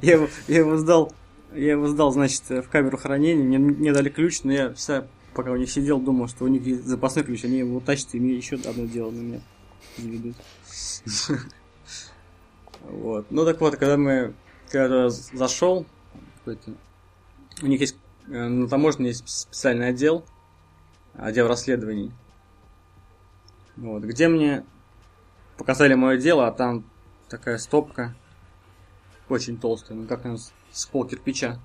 Я 0.00 0.14
его, 0.14 0.28
я 0.48 0.58
его 0.58 0.76
сдал, 0.76 1.12
я 1.52 1.72
его 1.72 1.88
сдал, 1.88 2.12
значит, 2.12 2.48
в 2.48 2.68
камеру 2.68 2.96
хранения, 2.96 3.42
мне, 3.42 3.58
мне 3.58 3.92
дали 3.92 4.08
ключ, 4.08 4.42
но 4.44 4.52
я 4.52 4.72
вся, 4.72 5.06
пока 5.34 5.50
у 5.50 5.56
них 5.56 5.70
сидел, 5.70 6.00
думал, 6.00 6.28
что 6.28 6.44
у 6.44 6.48
них 6.48 6.62
есть 6.62 6.84
запасной 6.84 7.24
ключ, 7.24 7.44
они 7.44 7.58
его 7.58 7.76
утащат, 7.76 8.14
и 8.14 8.20
мне 8.20 8.34
еще 8.34 8.56
одно 8.56 8.86
дело 8.86 9.10
на 9.10 9.20
меня 9.20 9.40
заведут. 9.98 10.36
Вот. 12.84 13.26
Ну 13.30 13.44
так 13.44 13.60
вот, 13.60 13.76
когда 13.76 13.96
мы, 13.96 14.34
когда 14.68 15.08
зашел, 15.08 15.86
у 16.44 17.66
них 17.66 17.80
есть, 17.80 17.96
э, 18.26 18.48
на 18.48 18.68
таможне 18.68 19.08
есть 19.08 19.28
специальный 19.28 19.88
отдел, 19.88 20.24
отдел 21.14 21.46
расследований, 21.46 22.10
вот, 23.76 24.02
где 24.02 24.26
мне 24.26 24.64
показали 25.56 25.94
мое 25.94 26.18
дело, 26.18 26.48
а 26.48 26.52
там 26.52 26.84
такая 27.28 27.58
стопка, 27.58 28.14
очень 29.34 29.58
толстая, 29.58 29.96
ну 29.98 30.06
как 30.06 30.24
наверное, 30.24 30.44
с 30.70 30.86
пол 30.86 31.04
кирпича. 31.06 31.60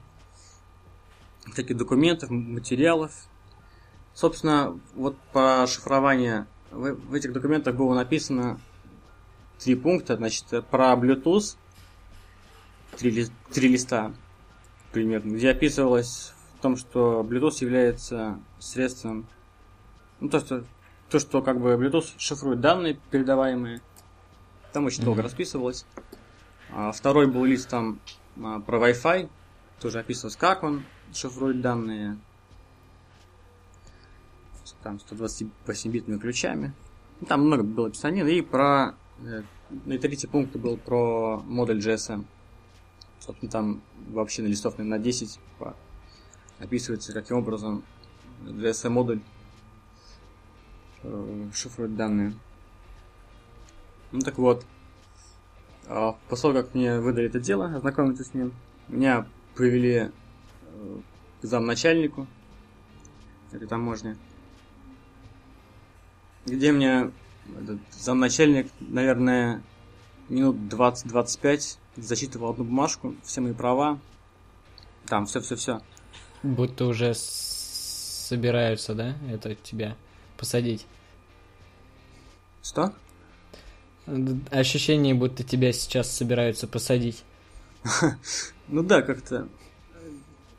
Таких 1.55 1.77
документов, 1.77 2.29
материалов. 2.29 3.13
Собственно, 4.13 4.79
вот 4.95 5.17
по 5.31 5.65
шифрованию 5.67 6.47
в, 6.71 6.93
в 6.93 7.13
этих 7.13 7.31
документах 7.31 7.75
было 7.75 7.93
написано 7.93 8.59
три 9.59 9.75
пункта, 9.75 10.17
значит, 10.17 10.45
про 10.69 10.93
Bluetooth, 10.93 11.55
три, 12.97 13.11
ли- 13.11 13.27
три 13.51 13.69
листа 13.69 14.13
примерно, 14.91 15.35
где 15.35 15.51
описывалось 15.51 16.33
в 16.57 16.61
том, 16.61 16.75
что 16.75 17.21
Bluetooth 17.21 17.57
является 17.61 18.39
средством, 18.59 19.27
ну 20.19 20.29
то, 20.29 20.39
что, 20.39 20.63
то, 21.09 21.19
что 21.19 21.41
как 21.41 21.61
бы 21.61 21.73
Bluetooth 21.75 22.13
шифрует 22.17 22.59
данные 22.59 22.99
передаваемые, 23.11 23.81
там 24.73 24.85
очень 24.85 25.03
долго 25.03 25.19
Мгм. 25.19 25.27
расписывалось. 25.27 25.85
А 26.71 26.91
второй 26.91 27.27
был 27.27 27.45
лист 27.45 27.69
там 27.69 27.99
а, 28.43 28.59
про 28.59 28.77
Wi-Fi, 28.89 29.29
тоже 29.79 29.99
описывалось, 29.99 30.35
как 30.35 30.63
он 30.63 30.83
шифрует 31.13 31.61
данные. 31.61 32.17
Там 34.83 34.97
128-битными 34.97 36.19
ключами. 36.19 36.73
Ну, 37.21 37.27
Там 37.27 37.41
много 37.45 37.63
было 37.63 37.87
описаний. 37.87 38.21
И 38.37 38.41
про... 38.41 38.95
э, 39.23 39.41
Ну 39.85 39.93
и 39.93 39.97
третий 39.97 40.27
пункт 40.27 40.55
был 40.55 40.77
про 40.77 41.41
модуль 41.45 41.79
GSM. 41.79 42.25
Собственно, 43.19 43.51
там 43.51 43.81
вообще 44.09 44.41
на 44.43 44.47
листов 44.47 44.77
на 44.77 44.99
10 44.99 45.39
по- 45.57 45.75
описывается, 46.59 47.13
каким 47.13 47.37
образом 47.37 47.83
GSM-модуль 48.43 49.21
э, 51.03 51.49
шифрует 51.53 51.95
данные. 51.95 52.33
Ну 54.11 54.19
так 54.19 54.37
вот, 54.37 54.65
После 55.87 56.41
того, 56.41 56.53
как 56.53 56.75
мне 56.75 56.99
выдали 56.99 57.27
это 57.27 57.39
дело, 57.39 57.73
ознакомиться 57.75 58.23
с 58.23 58.33
ним, 58.33 58.53
меня 58.89 59.25
привели 59.55 59.93
э, 59.93 60.09
к 61.41 61.45
замначальнику 61.45 62.27
этой 63.51 63.67
таможни, 63.67 64.17
где 66.45 66.71
мне 66.71 67.11
этот 67.57 67.79
замначальник, 67.91 68.69
наверное, 68.79 69.63
минут 70.27 70.57
20-25 70.57 71.77
зачитывал 71.95 72.51
одну 72.51 72.65
бумажку, 72.65 73.15
все 73.23 73.41
мои 73.41 73.53
права, 73.53 73.99
там 75.05 75.25
все-все-все. 75.25 75.81
Будто 76.43 76.85
уже 76.85 77.13
собираются, 77.13 78.93
да, 78.93 79.15
это 79.29 79.55
тебя 79.55 79.95
посадить. 80.37 80.85
Что? 82.61 82.93
Ощущение, 84.51 85.13
будто 85.13 85.43
тебя 85.43 85.73
сейчас 85.73 86.15
собираются 86.15 86.67
посадить. 86.67 87.23
Ну 88.69 88.83
да, 88.83 89.01
как-то 89.01 89.47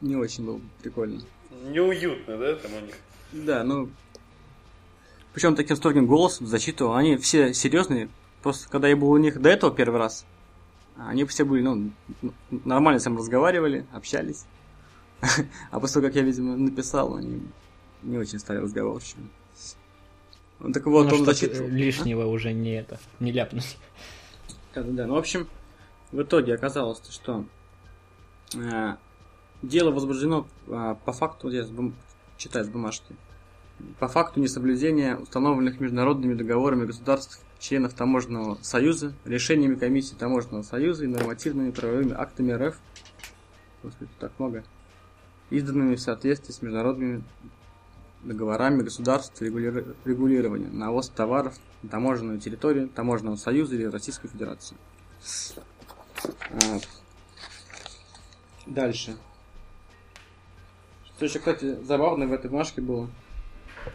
не 0.01 0.17
очень 0.17 0.47
было 0.47 0.61
прикольно. 0.83 1.21
Неуютно, 1.67 2.39
да, 2.39 2.55
там 2.55 2.73
у 2.73 2.81
них? 2.87 2.95
Да, 3.33 3.65
ну... 3.65 3.91
Причем 5.35 5.55
таким 5.55 5.77
строгим 5.77 6.07
голосом 6.07 6.47
зачитывал. 6.47 6.95
Они 6.95 7.19
все 7.19 7.53
серьезные. 7.53 8.09
Просто 8.43 8.69
когда 8.71 8.89
я 8.89 8.97
был 8.97 9.11
у 9.11 9.19
них 9.19 9.43
до 9.43 9.51
этого 9.51 9.75
первый 9.75 9.99
раз, 9.99 10.25
они 10.97 11.25
все 11.27 11.45
были, 11.45 11.63
ну, 11.63 11.91
нормально 12.51 12.99
со 12.99 13.11
мной 13.11 13.23
разговаривали, 13.23 13.87
общались. 13.93 14.47
А 15.71 15.81
после 15.81 16.01
того, 16.01 16.07
как 16.07 16.17
я, 16.17 16.23
видимо, 16.23 16.57
написал, 16.57 17.17
они 17.17 17.43
не 18.03 18.17
очень 18.17 18.39
стали 18.39 18.59
разговорчивыми. 18.59 19.29
Ну, 20.61 20.73
так 20.73 20.87
вот, 20.87 21.09
Ну, 21.11 21.17
он 21.19 21.25
зачитывал. 21.25 21.69
лишнего 21.69 22.27
уже 22.27 22.53
не 22.53 22.73
это, 22.75 22.99
не 23.21 23.31
ляпнуть. 23.33 23.79
Да, 24.75 24.83
да, 24.83 24.91
да. 24.93 25.07
Ну, 25.07 25.15
в 25.15 25.19
общем, 25.19 25.47
в 26.13 26.23
итоге 26.23 26.55
оказалось, 26.55 27.01
что 27.11 27.45
э, 28.55 28.95
дело 29.63 29.91
возбуждено 29.93 30.47
э, 30.67 30.97
по 31.05 31.13
факту, 31.13 31.49
я 31.51 31.65
бум- 31.65 31.95
читаю 32.37 32.65
с 32.65 32.69
бумажки, 32.69 33.15
по 34.01 34.09
факту 34.09 34.41
несоблюдения 34.41 35.17
установленных 35.17 35.79
международными 35.81 36.35
договорами 36.35 36.87
государств, 36.87 37.41
членов 37.61 37.95
Таможенного 37.95 38.59
союза, 38.63 39.15
решениями 39.25 39.77
комиссии 39.77 40.15
Таможенного 40.15 40.63
союза 40.63 41.05
и 41.05 41.09
нормативными 41.09 41.71
правовыми 41.71 42.15
актами 42.15 42.53
РФ, 42.53 42.77
Господи, 43.85 44.11
так 44.19 44.33
много, 44.39 44.65
изданными 45.51 45.95
в 45.95 46.01
соответствии 46.01 46.53
с 46.53 46.63
международными 46.63 47.23
договорами 48.23 48.83
государств 48.83 49.41
регули- 49.43 49.95
регулирования 50.05 50.69
на 50.69 50.91
ввоз 50.91 51.09
товаров 51.09 51.55
на 51.83 51.89
таможенную 51.89 52.39
территорию 52.41 52.89
Таможенного 52.89 53.37
союза 53.37 53.75
или 53.77 53.85
Российской 53.85 54.29
Федерации. 54.29 54.77
А, 56.21 56.79
Дальше. 58.67 59.17
Что 61.07 61.25
еще, 61.25 61.39
кстати, 61.39 61.77
забавно 61.85 62.27
в 62.27 62.33
этой 62.33 62.51
бумажке 62.51 62.81
было? 62.81 63.09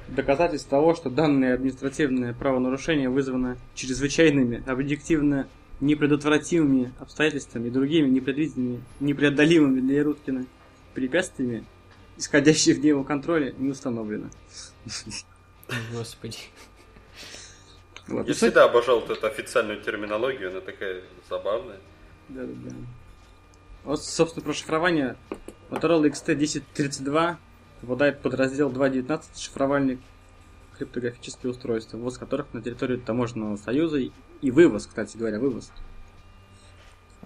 Доказательств 0.07 0.69
того, 0.69 0.95
что 0.95 1.09
данное 1.09 1.53
административное 1.53 2.33
правонарушение 2.33 3.09
вызвано 3.09 3.57
чрезвычайными, 3.75 4.63
объективно 4.65 5.47
непредотвратимыми 5.79 6.91
обстоятельствами 6.99 7.67
и 7.67 7.71
другими 7.71 8.09
непредвиденными, 8.09 8.81
непреодолимыми 8.99 9.81
для 9.81 9.97
Яруткина 9.97 10.45
препятствиями, 10.93 11.65
исходящие 12.17 12.75
вне 12.75 12.89
его 12.89 13.03
контроля, 13.03 13.53
не 13.57 13.69
установлено. 13.69 14.29
Господи. 15.93 16.37
Вот. 18.07 18.27
Я 18.27 18.33
всегда 18.33 18.65
обожал 18.65 18.99
вот 18.99 19.09
эту 19.09 19.27
официальную 19.27 19.81
терминологию, 19.81 20.49
она 20.51 20.61
такая 20.61 21.03
забавная. 21.29 21.79
Да, 22.29 22.43
да, 22.43 22.69
да. 22.69 22.75
Вот, 23.85 24.03
собственно, 24.03 24.43
про 24.43 24.53
шифрование 24.53 25.15
Motorola 25.69 26.09
XT1032 26.09 27.37
попадает 27.81 28.21
под 28.21 28.33
раздел 28.33 28.71
2.19 28.71 29.23
шифровальник 29.37 29.99
криптографические 30.77 31.51
устройства, 31.51 31.97
ввоз 31.97 32.17
которых 32.17 32.53
на 32.53 32.61
территорию 32.61 32.99
таможенного 32.99 33.57
союза 33.57 33.99
и 33.99 34.51
вывоз, 34.51 34.87
кстати 34.87 35.17
говоря, 35.17 35.39
вывоз. 35.39 35.71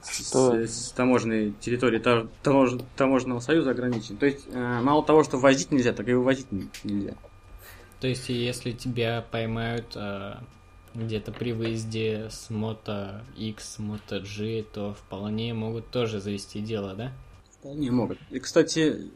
С, 0.04 0.30
Что? 0.30 0.54
с 0.54 0.92
таможенной 0.92 1.54
территории 1.60 2.00
та- 2.00 2.28
тамож- 2.44 2.84
таможенного 2.96 3.40
союза 3.40 3.72
ограничен. 3.72 4.18
То 4.18 4.26
есть, 4.26 4.46
э, 4.48 4.80
мало 4.82 5.04
того, 5.04 5.24
что 5.24 5.38
ввозить 5.38 5.72
нельзя, 5.72 5.94
так 5.94 6.08
и 6.08 6.14
вывозить 6.14 6.48
нельзя. 6.84 7.16
То 8.00 8.08
есть, 8.08 8.30
если 8.30 8.72
тебя 8.72 9.26
поймают 9.32 9.94
э, 9.96 10.36
где-то 10.94 11.32
при 11.32 11.52
выезде 11.54 12.30
с 12.30 12.50
Moto 12.50 13.22
X, 13.36 13.78
Moto 13.80 14.20
G, 14.22 14.64
то 14.64 14.94
вполне 14.94 15.54
могут 15.54 15.90
тоже 15.90 16.20
завести 16.20 16.60
дело, 16.60 16.94
да? 16.96 17.12
Вполне 17.60 17.92
могут. 17.92 18.20
И, 18.30 18.40
кстати, 18.40 19.12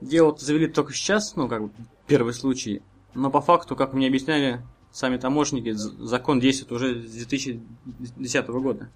дело 0.00 0.36
завели 0.38 0.66
только 0.66 0.92
сейчас, 0.92 1.36
ну, 1.36 1.48
как 1.48 1.64
бы, 1.64 1.70
первый 2.06 2.34
случай. 2.34 2.82
Но 3.14 3.30
по 3.30 3.40
факту, 3.40 3.76
как 3.76 3.92
мне 3.92 4.06
объясняли 4.08 4.62
сами 4.94 5.16
таможенники, 5.16 5.72
закон 5.72 6.38
действует 6.38 6.70
уже 6.70 7.02
с 7.02 7.12
2010 7.12 8.46
года. 8.46 8.88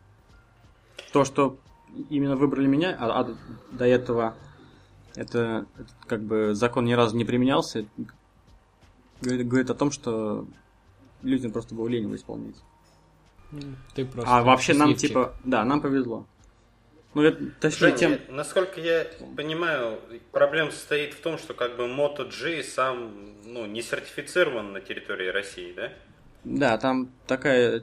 то, 1.13 1.25
что 1.25 1.59
именно 2.09 2.37
выбрали 2.37 2.69
меня, 2.69 2.97
а, 2.99 3.21
а 3.21 3.37
до 3.73 3.85
этого 3.85 4.37
это, 5.17 5.67
это 5.77 5.91
как 6.07 6.23
бы 6.23 6.55
закон 6.55 6.85
ни 6.85 6.93
разу 6.93 7.17
не 7.17 7.25
применялся, 7.25 7.85
говорит, 9.21 9.49
говорит 9.49 9.71
о 9.71 9.75
том, 9.75 9.91
что 9.91 10.47
людям 11.23 11.51
просто 11.51 11.75
было 11.75 11.89
лень 11.89 12.05
его 12.05 12.15
исполнять. 12.15 12.55
Ты 13.95 14.05
просто 14.05 14.31
А 14.31 14.45
вообще 14.45 14.75
нам 14.75 14.91
счастливчик. 14.91 15.09
типа, 15.09 15.35
да, 15.45 15.65
нам 15.65 15.81
повезло. 15.81 16.27
Ну, 17.15 17.23
это, 17.23 17.43
точнее, 17.61 17.89
Жень, 17.89 17.97
тем... 17.97 18.19
насколько 18.29 18.81
я 18.81 19.07
понимаю, 19.37 19.99
проблема 20.31 20.71
состоит 20.71 21.15
в 21.15 21.21
том, 21.21 21.39
что 21.39 21.55
как 21.55 21.77
бы 21.77 21.85
Moto 21.85 22.29
G 22.29 22.63
сам 22.63 23.35
ну, 23.45 23.67
не 23.67 23.83
сертифицирован 23.83 24.73
на 24.73 24.81
территории 24.81 25.29
России, 25.29 25.73
да? 25.75 25.93
Да, 26.45 26.79
там 26.79 27.11
такая 27.27 27.83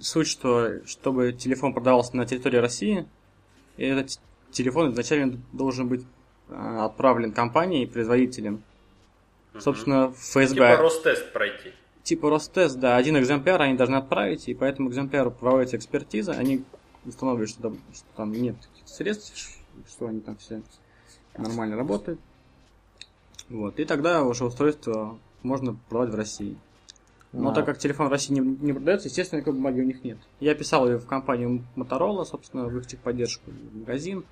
суть, 0.00 0.28
что 0.28 0.84
чтобы 0.86 1.32
телефон 1.32 1.74
продавался 1.74 2.16
на 2.16 2.26
территории 2.26 2.58
России, 2.58 3.06
этот 3.76 4.18
телефон 4.50 4.92
изначально 4.92 5.38
должен 5.52 5.88
быть 5.88 6.04
а, 6.48 6.86
отправлен 6.86 7.32
компанией, 7.32 7.86
производителем. 7.86 8.62
Мгм. 9.52 9.60
Собственно, 9.60 10.08
в 10.08 10.16
ФСБ. 10.16 10.54
Типа 10.54 10.76
Ростест 10.76 11.32
пройти. 11.32 11.72
типа 12.02 12.30
Ростест, 12.30 12.78
да, 12.78 12.96
один 12.96 13.18
экземпляр 13.18 13.60
они 13.62 13.74
должны 13.74 13.96
отправить, 13.96 14.48
и 14.48 14.54
по 14.54 14.64
этому 14.64 14.88
экземпляру 14.88 15.30
проводится 15.30 15.76
экспертиза, 15.76 16.32
они 16.32 16.64
устанавливают, 17.06 17.50
что 17.50 17.62
там, 17.62 17.78
что 17.92 18.06
там 18.16 18.32
нет 18.32 18.56
каких-то 18.56 18.92
средств, 18.92 19.60
что 19.88 20.06
они 20.06 20.20
там 20.20 20.36
все 20.36 20.62
нормально 21.36 21.76
работают. 21.76 22.20
Вот, 23.48 23.78
и 23.78 23.84
тогда 23.84 24.24
уже 24.24 24.44
устройство 24.44 25.18
можно 25.42 25.76
продавать 25.88 26.10
в 26.10 26.16
России. 26.16 26.56
Но 27.32 27.50
А. 27.50 27.54
так 27.54 27.66
как 27.66 27.78
телефон 27.78 28.08
в 28.08 28.10
России 28.10 28.34
не, 28.34 28.40
не 28.40 28.72
продается, 28.72 29.08
естественно, 29.08 29.40
никакой 29.40 29.58
бумаги 29.58 29.80
у 29.80 29.84
них 29.84 30.02
нет. 30.02 30.18
Я 30.40 30.54
писал 30.54 30.88
ее 30.88 30.98
в 30.98 31.06
компанию 31.06 31.64
Motorola, 31.76 32.24
собственно, 32.24 32.66
в 32.66 32.76
их 32.78 32.86
техподдержку, 32.86 33.50
в 33.50 33.76
магазин. 33.76 34.24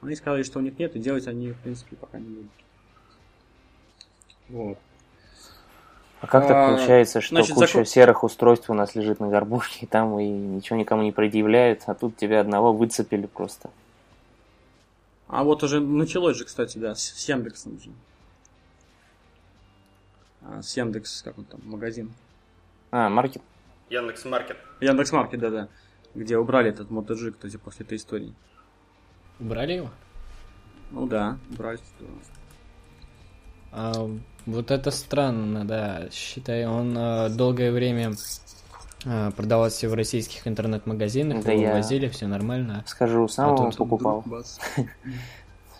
Они 0.00 0.14
сказали, 0.14 0.42
что 0.42 0.58
у 0.58 0.62
них 0.62 0.78
нет, 0.78 0.94
и 0.96 1.00
делать 1.00 1.26
они, 1.26 1.50
в 1.50 1.58
принципе, 1.58 1.96
пока 1.96 2.18
не 2.18 2.28
будут. 2.28 2.50
Вот. 4.48 4.78
А 6.22 6.28
как 6.28 6.46
так 6.46 6.56
А, 6.56 6.68
получается, 6.68 7.20
что 7.20 7.34
значит, 7.34 7.54
куча 7.54 7.66
закон- 7.66 7.84
серых 7.84 8.22
устройств 8.22 8.70
у 8.70 8.74
нас 8.74 8.94
лежит 8.94 9.18
на 9.18 9.28
горбушке, 9.28 9.86
и 9.86 9.86
там 9.86 10.20
и 10.20 10.28
ничего 10.28 10.78
никому 10.78 11.02
не 11.02 11.10
предъявляют, 11.10 11.82
а 11.86 11.94
тут 11.94 12.16
тебя 12.16 12.40
одного 12.40 12.72
выцепили 12.72 13.26
просто. 13.26 13.70
А 15.26 15.42
вот 15.42 15.64
уже 15.64 15.80
началось 15.80 16.36
же, 16.36 16.44
кстати, 16.44 16.78
да, 16.78 16.94
с, 16.94 17.28
Яндексом 17.28 17.80
же. 17.80 17.90
А, 20.42 20.62
с 20.62 20.76
Яндекс, 20.76 21.22
как 21.22 21.36
он 21.38 21.44
там, 21.44 21.60
магазин. 21.64 22.12
А, 22.92 23.08
маркет? 23.08 23.42
Яндекс 23.90 24.24
Маркет. 24.24 24.58
Яндекс 24.80 25.10
Маркет, 25.10 25.40
да-да. 25.40 25.68
Где 26.14 26.38
убрали 26.38 26.70
этот 26.70 26.88
G, 26.88 27.32
кстати, 27.32 27.56
после 27.56 27.84
этой 27.84 27.96
истории. 27.96 28.32
Убрали 29.40 29.72
его? 29.72 29.90
Ну 30.92 31.06
да, 31.06 31.36
убрали. 31.50 31.80
А, 33.72 34.08
вот 34.46 34.70
это 34.70 34.90
странно, 34.90 35.64
да. 35.64 36.08
Считай, 36.10 36.66
он 36.66 36.94
а, 36.96 37.28
долгое 37.28 37.70
время 37.70 38.12
а, 39.06 39.30
продавался 39.30 39.88
в 39.88 39.94
российских 39.94 40.46
интернет-магазинах, 40.46 41.44
Да 41.44 41.52
его 41.52 41.66
вывозили, 41.66 42.08
все 42.08 42.26
нормально. 42.26 42.84
Скажу, 42.86 43.28
сам 43.28 43.54
его 43.54 43.66
тут 43.66 43.76
покупал. 43.76 44.24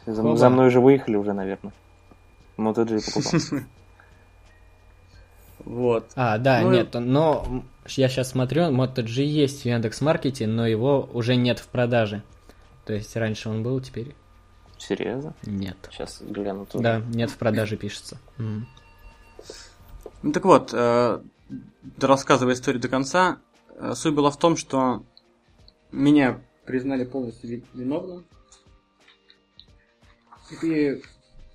За, 0.04 0.36
за 0.36 0.48
мной 0.48 0.66
уже 0.66 0.80
выехали 0.80 1.14
уже, 1.14 1.32
наверное. 1.32 1.72
G 2.56 3.00
покупал. 3.00 3.60
Вот. 5.64 6.10
А, 6.16 6.38
да, 6.38 6.60
Ну 6.62 6.72
нет, 6.72 6.88
но 6.94 7.62
я 7.86 8.08
сейчас 8.08 8.30
смотрю, 8.30 8.64
G 9.04 9.22
есть 9.22 9.62
в 9.62 9.66
Яндекс.Маркете, 9.66 10.48
но 10.48 10.66
его 10.66 11.08
уже 11.12 11.36
нет 11.36 11.60
в 11.60 11.68
продаже. 11.68 12.24
То 12.84 12.94
есть 12.94 13.14
раньше 13.16 13.48
он 13.48 13.62
был, 13.62 13.80
теперь 13.80 14.16
Серьезно? 14.88 15.34
нет. 15.46 15.76
Сейчас 15.90 16.20
гляну 16.22 16.66
тоже. 16.66 16.82
Да, 16.82 17.00
нет 17.00 17.30
в 17.30 17.36
продаже 17.36 17.76
пишется. 17.76 18.18
Ну 18.38 20.32
так 20.32 20.44
вот, 20.44 20.70
э, 20.72 21.20
рассказывая 22.00 22.54
историю 22.54 22.80
до 22.80 22.88
конца, 22.88 23.38
э, 23.76 23.92
суть 23.94 24.14
была 24.14 24.30
в 24.30 24.38
том, 24.38 24.56
что 24.56 25.04
меня 25.92 26.40
признали 26.64 27.04
полностью 27.04 27.50
ви- 27.50 27.64
виновным. 27.74 28.24
И 30.62 31.02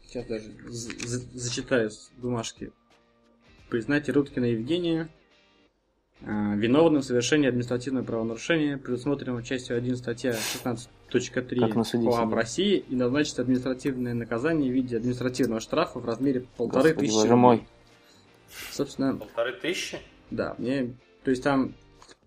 сейчас 0.06 0.26
даже 0.26 0.52
зачитаю 0.70 1.92
с 1.92 2.10
бумажки. 2.18 2.72
Признать 3.70 4.10
Руткина 4.10 4.46
Евгения 4.46 5.10
виновным 6.21 7.01
в 7.01 7.06
совершении 7.06 7.47
административного 7.47 8.03
правонарушения, 8.03 8.77
предусмотренного 8.77 9.43
частью 9.43 9.77
1 9.77 9.97
статья 9.97 10.32
16.3 10.32 11.60
Как 11.60 11.75
на 11.75 11.84
суде 11.84 12.10
КоАП. 12.10 12.34
России 12.34 12.77
и 12.89 12.95
назначить 12.95 13.38
административное 13.39 14.13
наказание 14.13 14.71
в 14.71 14.73
виде 14.73 14.97
административного 14.97 15.60
штрафа 15.62 15.99
в 15.99 16.06
размере 16.06 16.45
полторы 16.58 16.89
Господи, 16.89 17.08
тысячи 17.08 17.21
боже 17.21 17.36
мой. 17.36 17.67
Собственно, 18.71 19.15
Полторы 19.17 19.53
тысячи? 19.53 19.99
да, 20.32 20.56
мне, 20.58 20.95
то 21.23 21.30
есть 21.32 21.43
там, 21.43 21.73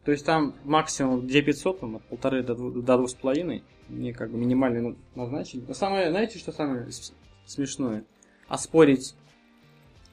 то 0.05 0.13
есть 0.13 0.25
там 0.25 0.55
максимум 0.65 1.27
2500, 1.27 1.81
там, 1.81 1.97
от 1.97 2.03
полторы 2.05 2.43
до, 2.43 2.55
до 2.55 2.97
двух 2.97 3.11
с 3.11 3.15
половиной, 3.15 3.65
мне 3.89 4.13
как 4.13 4.31
бы 4.31 4.39
минимальный 4.39 4.81
на- 4.83 4.97
назначили. 5.17 5.65
Но 5.67 5.75
самое, 5.75 6.11
знаете, 6.11 6.39
что 6.39 6.53
самое 6.53 6.87
смешное? 7.47 8.05
Оспорить 8.49 9.15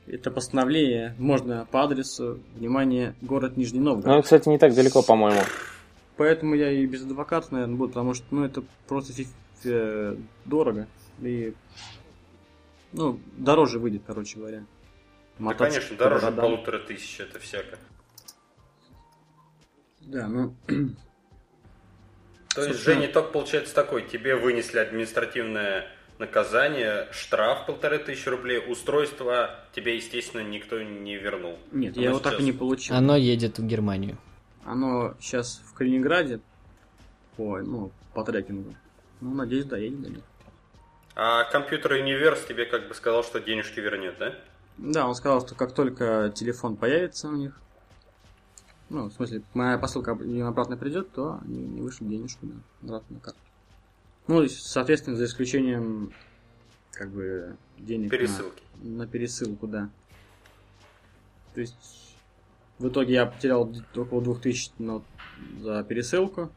это 0.07 0.31
постановление 0.31 1.15
можно 1.17 1.67
по 1.71 1.83
адресу, 1.83 2.39
внимание, 2.55 3.15
город 3.21 3.57
Нижний 3.57 3.79
Ну, 3.79 3.93
Новгород. 3.93 4.15
это, 4.17 4.23
кстати, 4.23 4.49
не 4.49 4.57
так 4.57 4.73
далеко, 4.73 5.03
по-моему. 5.03 5.41
Поэтому 6.15 6.55
я 6.55 6.71
и 6.71 6.85
без 6.85 7.03
адвоката, 7.03 7.47
наверное, 7.53 7.75
буду, 7.75 7.89
потому 7.89 8.13
что, 8.13 8.25
ну, 8.31 8.43
это 8.45 8.63
просто 8.87 9.13
э, 9.65 10.15
дорого. 10.45 10.87
И, 11.21 11.53
ну, 12.93 13.19
дороже 13.37 13.79
выйдет, 13.79 14.01
короче 14.07 14.37
говоря. 14.39 14.59
Да, 15.39 15.45
Мотаться 15.45 15.79
конечно, 15.79 15.97
по 15.97 16.03
дороже 16.03 16.21
городам. 16.25 16.45
полутора 16.45 16.79
тысяч, 16.79 17.19
это 17.19 17.37
всяко. 17.39 17.77
Да, 20.01 20.27
ну, 20.27 20.55
То 22.55 22.63
есть, 22.67 22.79
Женя, 22.79 23.07
итог 23.07 23.31
получается 23.31 23.75
такой. 23.75 24.03
Тебе 24.07 24.35
вынесли 24.35 24.79
административное 24.79 25.87
наказание, 26.19 27.07
штраф 27.11 27.65
полторы 27.65 27.99
тысячи 27.99 28.27
рублей, 28.29 28.63
устройство 28.67 29.51
тебе, 29.73 29.95
естественно, 29.97 30.41
никто 30.41 30.81
не 30.81 31.15
вернул. 31.17 31.57
нет, 31.71 31.93
Оно 31.95 32.03
я 32.03 32.09
его 32.09 32.19
так 32.19 32.33
и 32.33 32.35
сейчас- 32.37 32.45
не 32.45 32.51
получил. 32.51 32.95
Оно 32.95 33.15
едет 33.15 33.59
в 33.59 33.65
Германию. 33.65 34.17
Оно 34.65 35.15
сейчас 35.19 35.61
в 35.65 35.73
Калининграде 35.73 36.39
по, 37.35 37.59
ну, 37.59 37.91
по 38.13 38.23
трекингу. 38.23 38.75
Ну, 39.21 39.33
надеюсь, 39.33 39.65
доедет 39.65 40.01
до 40.01 40.09
них. 40.09 40.23
А 41.15 41.43
компьютер 41.45 41.93
Универс 41.93 42.43
тебе 42.45 42.65
как 42.65 42.87
бы 42.87 42.93
сказал, 42.93 43.23
что 43.23 43.39
денежки 43.39 43.79
вернет, 43.79 44.15
да? 44.19 44.35
Да, 44.77 45.07
он 45.07 45.15
сказал, 45.15 45.41
что 45.41 45.55
как 45.55 45.73
только 45.73 46.31
телефон 46.35 46.75
появится 46.75 47.27
у 47.29 47.31
них, 47.35 47.59
ну, 48.89 49.05
в 49.09 49.13
смысле, 49.13 49.41
моя 49.53 49.77
посылка 49.79 50.11
им 50.11 50.45
обратно 50.45 50.77
придет, 50.77 51.11
то 51.11 51.39
они 51.43 51.57
не 51.65 51.81
вышлют 51.81 52.09
денежку 52.09 52.45
да, 52.45 52.55
обратно 52.97 53.15
на 53.15 53.19
карту. 53.21 53.39
Ну, 54.27 54.43
и, 54.43 54.49
соответственно, 54.49 55.15
за 55.15 55.25
исключением, 55.25 56.11
как 56.91 57.09
бы, 57.11 57.55
денег 57.77 58.11
на- 58.11 58.17
Пересылки. 58.17 58.63
На, 58.81 59.07
пересылку, 59.07 59.67
да. 59.67 59.89
То 61.53 61.61
есть, 61.61 62.15
в 62.77 62.87
итоге 62.89 63.13
я 63.13 63.25
потерял 63.25 63.71
около 63.95 64.21
2000 64.21 64.71
но 64.79 65.03
за 65.59 65.83
пересылку 65.83 66.51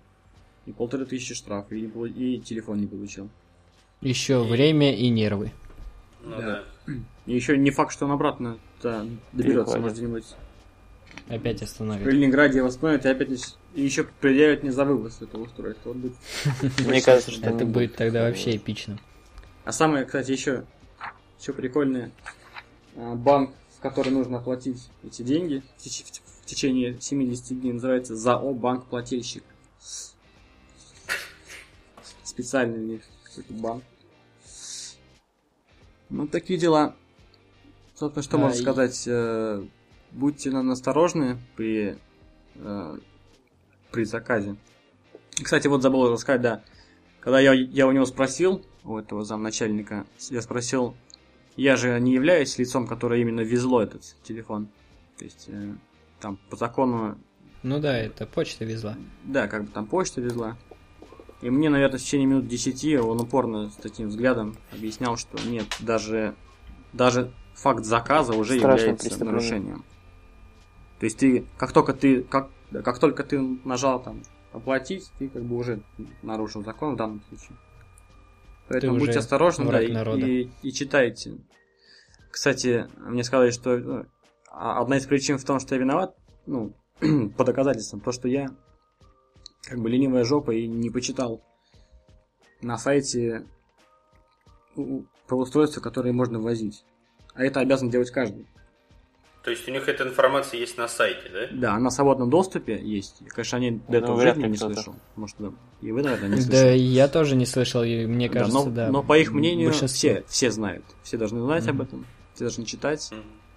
и 0.66 0.72
полторы 0.72 1.06
тысячи 1.06 1.34
штраф, 1.34 1.70
и, 1.72 1.86
и 1.86 2.40
телефон 2.40 2.80
не 2.80 2.86
получил. 2.86 3.28
Еще 4.00 4.42
время 4.42 4.94
и 4.94 5.08
нервы. 5.08 5.52
Ну 6.22 6.30
Да. 6.36 6.64
да. 6.86 6.92
И 7.26 7.34
еще 7.34 7.56
не 7.56 7.70
факт, 7.70 7.92
что 7.92 8.04
он 8.06 8.12
обратно 8.12 8.58
доберется, 9.32 9.78
может, 9.78 9.96
где-нибудь 9.96 10.24
Опять 11.30 11.60
в 11.60 11.62
остановит. 11.62 12.04
Калининграде 12.04 12.60
восстановят 12.60 13.04
и 13.06 13.08
опять 13.08 13.28
не 13.28 13.36
и 13.74 13.82
еще 13.82 14.02
предъявят 14.04 14.62
мне 14.64 14.72
за 14.72 14.84
вывоз 14.84 15.22
этого 15.22 15.44
устройства. 15.44 15.90
Вот 15.92 15.96
будет. 15.98 16.14
Мне 16.86 17.00
кажется, 17.00 17.30
что 17.30 17.46
Это 17.48 17.64
не 17.64 17.70
будет 17.70 17.94
тогда 17.94 18.24
вообще 18.24 18.56
эпично. 18.56 18.98
А 19.64 19.70
самое, 19.70 20.04
кстати, 20.04 20.32
еще, 20.32 20.64
еще 21.38 21.52
прикольное, 21.52 22.10
а, 22.96 23.14
банк, 23.14 23.54
в 23.76 23.80
который 23.80 24.12
нужно 24.12 24.38
оплатить 24.38 24.88
эти 25.04 25.22
деньги 25.22 25.62
в, 25.76 25.80
теч- 25.80 26.20
в 26.42 26.46
течение 26.46 27.00
70 27.00 27.60
дней, 27.60 27.74
называется 27.74 28.16
ЗАО 28.16 28.52
Банк 28.52 28.86
Плательщик. 28.86 29.44
Специальный 32.24 32.78
у 32.78 32.86
них 32.86 33.02
какой-то 33.24 33.52
банк. 33.52 33.84
Ну, 36.08 36.26
такие 36.26 36.58
дела. 36.58 36.96
Собственно, 37.94 38.22
что 38.24 38.36
А, 38.36 38.40
можно 38.40 38.56
и- 38.58 38.60
сказать? 38.62 39.08
Будьте 40.12 40.50
на- 40.50 40.62
насторожны 40.62 41.38
при, 41.56 41.96
э, 42.56 42.98
при 43.92 44.04
заказе. 44.04 44.56
Кстати, 45.42 45.68
вот 45.68 45.82
забыл 45.82 46.10
рассказать, 46.12 46.40
да. 46.42 46.62
Когда 47.20 47.38
я, 47.40 47.52
я 47.52 47.86
у 47.86 47.92
него 47.92 48.04
спросил, 48.06 48.64
у 48.84 48.96
этого 48.98 49.24
замначальника, 49.24 50.06
я 50.30 50.42
спросил, 50.42 50.96
я 51.56 51.76
же 51.76 51.98
не 52.00 52.12
являюсь 52.14 52.58
лицом, 52.58 52.86
которое 52.86 53.20
именно 53.20 53.40
везло 53.40 53.82
этот 53.82 54.02
телефон. 54.22 54.68
То 55.18 55.24
есть, 55.24 55.44
э, 55.48 55.74
там, 56.20 56.38
по 56.48 56.56
закону, 56.56 57.18
Ну 57.62 57.78
да, 57.78 57.96
это 57.96 58.26
почта 58.26 58.64
везла. 58.64 58.96
да, 59.24 59.48
как 59.48 59.64
бы 59.64 59.70
там 59.70 59.86
почта 59.86 60.20
везла. 60.20 60.56
И 61.42 61.48
мне, 61.50 61.70
наверное, 61.70 61.98
в 61.98 62.02
течение 62.02 62.26
минут 62.26 62.48
10 62.48 63.00
он 63.00 63.20
упорно 63.20 63.70
с 63.70 63.74
таким 63.76 64.08
взглядом 64.08 64.56
объяснял, 64.72 65.16
что 65.16 65.38
нет, 65.46 65.66
даже, 65.80 66.34
даже 66.92 67.32
факт 67.54 67.84
заказа 67.84 68.34
уже 68.34 68.58
Страшное 68.58 68.90
является 68.92 69.24
нарушением. 69.24 69.84
То 71.00 71.06
есть 71.06 71.18
ты, 71.18 71.46
как 71.56 71.72
только 71.72 71.94
ты, 71.94 72.22
как, 72.22 72.50
как 72.84 72.98
только 72.98 73.24
ты 73.24 73.40
нажал 73.64 74.02
там 74.02 74.22
оплатить, 74.52 75.10
ты 75.18 75.28
как 75.28 75.42
бы 75.42 75.56
уже 75.56 75.82
нарушил 76.22 76.62
закон 76.62 76.94
в 76.94 76.96
данном 76.96 77.22
случае. 77.28 77.56
Поэтому 78.68 78.96
уже 78.96 79.06
будьте 79.06 79.18
осторожны, 79.18 79.64
да, 79.64 79.80
народа. 79.92 80.26
и, 80.26 80.50
и 80.62 80.72
читайте. 80.72 81.38
Кстати, 82.30 82.86
мне 82.98 83.24
сказали, 83.24 83.50
что 83.50 83.78
ну, 83.78 84.06
а- 84.52 84.80
одна 84.80 84.98
из 84.98 85.06
причин 85.06 85.38
в 85.38 85.44
том, 85.44 85.58
что 85.58 85.74
я 85.74 85.80
виноват, 85.80 86.14
ну, 86.46 86.74
по 87.36 87.44
доказательствам, 87.44 88.00
то, 88.00 88.12
что 88.12 88.28
я 88.28 88.48
как 89.62 89.80
бы 89.80 89.88
ленивая 89.88 90.24
жопа 90.24 90.50
и 90.52 90.68
не 90.68 90.90
почитал 90.90 91.42
на 92.60 92.76
сайте 92.76 93.46
у- 94.76 95.04
про 95.26 95.38
устройства, 95.38 95.80
которые 95.80 96.12
можно 96.12 96.38
возить. 96.38 96.84
А 97.34 97.42
это 97.42 97.60
обязан 97.60 97.88
делать 97.88 98.10
каждый. 98.10 98.46
То 99.42 99.50
есть 99.50 99.66
у 99.66 99.70
них 99.70 99.88
эта 99.88 100.04
информация 100.04 100.60
есть 100.60 100.76
на 100.76 100.86
сайте, 100.86 101.30
да? 101.32 101.46
Да, 101.50 101.74
она 101.74 101.88
в 101.88 101.92
свободном 101.94 102.28
доступе 102.28 102.78
есть. 102.82 103.22
Конечно, 103.30 103.56
они 103.56 103.70
до 103.70 103.82
Ну, 103.88 103.96
этого 103.98 104.14
в 104.16 104.18
вряд 104.18 104.34
жизни 104.34 104.46
ли 104.46 104.52
не 104.52 104.56
слышал. 104.58 104.94
Может, 105.16 105.36
да. 105.38 105.50
И 105.80 105.92
вы, 105.92 106.02
наверное, 106.02 106.28
не 106.28 106.36
Да, 106.36 106.42
слышали. 106.42 106.76
я 106.78 107.08
тоже 107.08 107.36
не 107.36 107.46
слышал, 107.46 107.82
и 107.82 108.04
мне 108.04 108.28
Да, 108.28 108.40
кажется, 108.40 108.64
но, 108.66 108.70
да. 108.70 108.88
но 108.90 109.02
по 109.02 109.18
их 109.18 109.32
мнению 109.32 109.72
все, 109.72 110.24
все 110.28 110.50
знают. 110.50 110.84
Все 111.02 111.16
должны 111.16 111.40
знать 111.40 111.66
об 111.68 111.80
этом. 111.80 112.04
Все 112.34 112.44
должны 112.44 112.66
читать 112.66 113.10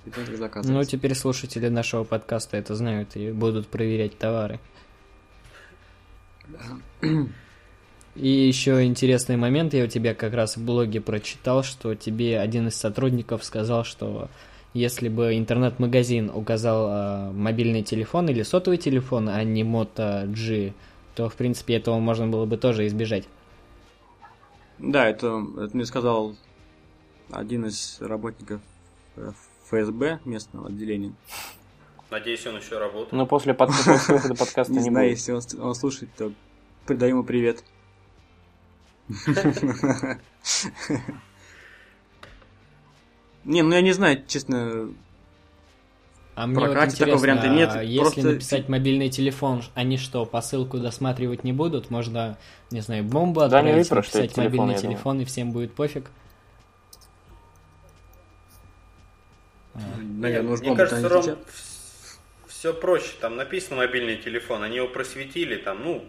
и 0.05 0.35
заказывать. 0.35 0.73
Ну, 0.77 0.83
теперь 0.85 1.15
слушатели 1.15 1.67
нашего 1.67 2.05
подкаста 2.05 2.55
это 2.55 2.75
знают 2.75 3.17
и 3.17 3.31
будут 3.31 3.67
проверять 3.67 4.17
товары. 4.17 4.61
И 8.15 8.27
еще 8.27 8.85
интересный 8.85 9.37
момент, 9.37 9.73
я 9.73 9.85
у 9.85 9.87
тебя 9.87 10.13
как 10.13 10.33
раз 10.33 10.55
в 10.55 10.63
блоге 10.63 11.01
прочитал, 11.01 11.63
что 11.63 11.95
тебе 11.95 12.39
один 12.39 12.67
из 12.67 12.75
сотрудников 12.75 13.43
сказал, 13.43 13.83
что 13.83 14.29
если 14.73 15.07
бы 15.07 15.37
интернет-магазин 15.37 16.31
указал 16.33 16.89
э, 16.89 17.31
мобильный 17.31 17.83
телефон 17.83 18.29
или 18.29 18.41
сотовый 18.41 18.77
телефон, 18.77 19.29
а 19.29 19.43
не 19.43 19.63
Moto 19.63 20.25
G, 20.27 20.73
то, 21.15 21.29
в 21.29 21.35
принципе, 21.35 21.75
этого 21.75 21.99
можно 21.99 22.27
было 22.27 22.45
бы 22.45 22.57
тоже 22.57 22.87
избежать. 22.87 23.25
Да, 24.79 25.07
это, 25.07 25.45
это 25.57 25.69
мне 25.75 25.85
сказал 25.85 26.35
один 27.31 27.67
из 27.67 27.97
работников 28.01 28.61
э, 29.15 29.31
ФСБ 29.67 30.21
местного 30.25 30.69
отделения. 30.69 31.13
Надеюсь, 32.09 32.45
он 32.47 32.57
еще 32.57 32.79
работает. 32.79 33.11
Но 33.13 33.25
после, 33.27 33.53
выхода 33.53 34.35
подкаста 34.39 34.73
Не 34.73 34.79
не 34.79 34.83
знаю, 34.85 35.09
будет. 35.09 35.17
если 35.17 35.59
он 35.59 35.75
слушает, 35.75 36.11
то 36.17 36.31
передаю 36.87 37.17
ему 37.17 37.23
привет. 37.23 37.63
Не, 43.45 43.61
ну 43.61 43.75
я 43.75 43.81
не 43.81 43.91
знаю, 43.91 44.23
честно. 44.27 44.89
А 46.35 46.47
мне 46.47 46.67
вот 46.67 46.73
такого 46.97 47.17
варианта 47.17 47.47
нет, 47.47 47.69
а 47.73 47.83
если 47.83 48.01
просто- 48.01 48.23
написать 48.23 48.69
мобильный 48.69 49.09
телефон, 49.09 49.61
они 49.75 49.97
что, 49.97 50.25
посылку 50.25 50.79
досматривать 50.79 51.43
не 51.43 51.53
будут? 51.53 51.91
Можно, 51.91 52.37
не 52.71 52.81
знаю, 52.81 53.03
бомбу 53.03 53.41
Да, 53.41 53.59
они 53.59 53.69
отправить, 53.69 53.89
выпрашивают 53.89 54.13
написать 54.13 54.35
телефон, 54.35 54.65
мобильный 54.67 54.81
телефон, 54.81 55.19
и 55.21 55.25
всем 55.25 55.51
будет 55.51 55.75
пофиг? 55.75 56.09
Наверное, 59.75 60.53
уж 60.53 60.59
Мне 60.61 60.75
кажется, 60.75 61.09
Ром, 61.09 61.37
все 62.47 62.73
проще. 62.73 63.13
Там 63.19 63.35
написано 63.35 63.77
мобильный 63.77 64.17
телефон, 64.17 64.63
они 64.63 64.77
его 64.77 64.87
просветили, 64.87 65.55
там, 65.57 65.83
ну, 65.83 66.05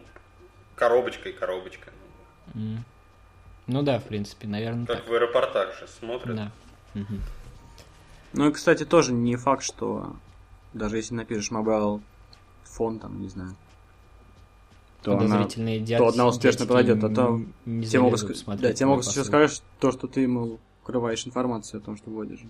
коробочкой, 0.77 1.33
коробочка. 1.33 1.91
М. 2.55 2.85
Ну 3.67 3.83
да, 3.83 3.99
в 3.99 4.05
принципе, 4.05 4.47
наверное, 4.47 4.87
так. 4.87 4.99
Как 4.99 5.09
в 5.09 5.13
аэропортах 5.15 5.79
же 5.79 5.87
смотрят. 5.89 6.37
Да. 6.37 6.53
Ну 8.33 8.49
и, 8.49 8.53
кстати, 8.53 8.85
тоже 8.85 9.13
не 9.13 9.37
факт, 9.37 9.63
что 9.63 10.17
даже 10.73 10.97
если 10.97 11.15
напишешь 11.15 11.51
mobile 11.51 12.03
фон, 12.65 12.99
там, 12.99 13.21
не 13.21 13.29
знаю, 13.29 13.55
то 15.03 15.19
она, 15.19 15.45
дядь- 15.45 15.99
то 15.99 16.09
одна 16.09 16.27
успешно 16.27 16.67
пройдет, 16.67 17.05
а 17.05 17.11
то 17.11 17.41
не 17.67 17.87
тебе 17.87 18.01
могут, 18.01 18.21
да, 18.21 18.69
тебе 18.69 18.75
твой 18.75 18.89
могут 18.89 19.05
посыл. 19.07 19.25
сказать 19.25 19.63
то, 19.79 19.93
что 19.93 20.09
ты, 20.09 20.27
мол, 20.27 20.59
укрываешь 20.83 21.27
информацию 21.27 21.81
о 21.81 21.85
том, 21.85 21.97
что 21.97 22.11
вводишь. 22.11 22.41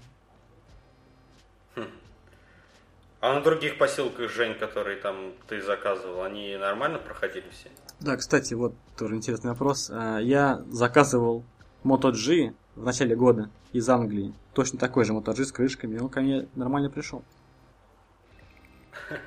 А 3.20 3.35
на 3.35 3.40
других 3.40 3.78
посылках, 3.78 4.30
Жень, 4.30 4.54
которые 4.54 4.98
там 4.98 5.33
ты 5.48 5.62
заказывал, 5.62 6.22
они 6.22 6.57
нормально 6.57 6.98
проходили 6.98 7.46
все? 7.50 7.70
Да, 8.00 8.16
кстати, 8.18 8.52
вот 8.52 8.74
тоже 8.98 9.16
интересный 9.16 9.50
вопрос. 9.50 9.90
А, 9.90 10.18
Я 10.18 10.62
заказывал 10.68 11.42
Moto 11.83 12.12
G 12.12 12.52
в 12.76 12.84
начале 12.84 13.14
года 13.16 13.50
из 13.72 13.88
Англии. 13.88 14.32
Точно 14.52 14.78
такой 14.78 15.04
же 15.04 15.12
G 15.14 15.44
с 15.44 15.52
крышками, 15.52 15.98
он 15.98 16.08
ко 16.08 16.20
мне 16.20 16.46
нормально 16.54 16.90
пришел. 16.90 17.22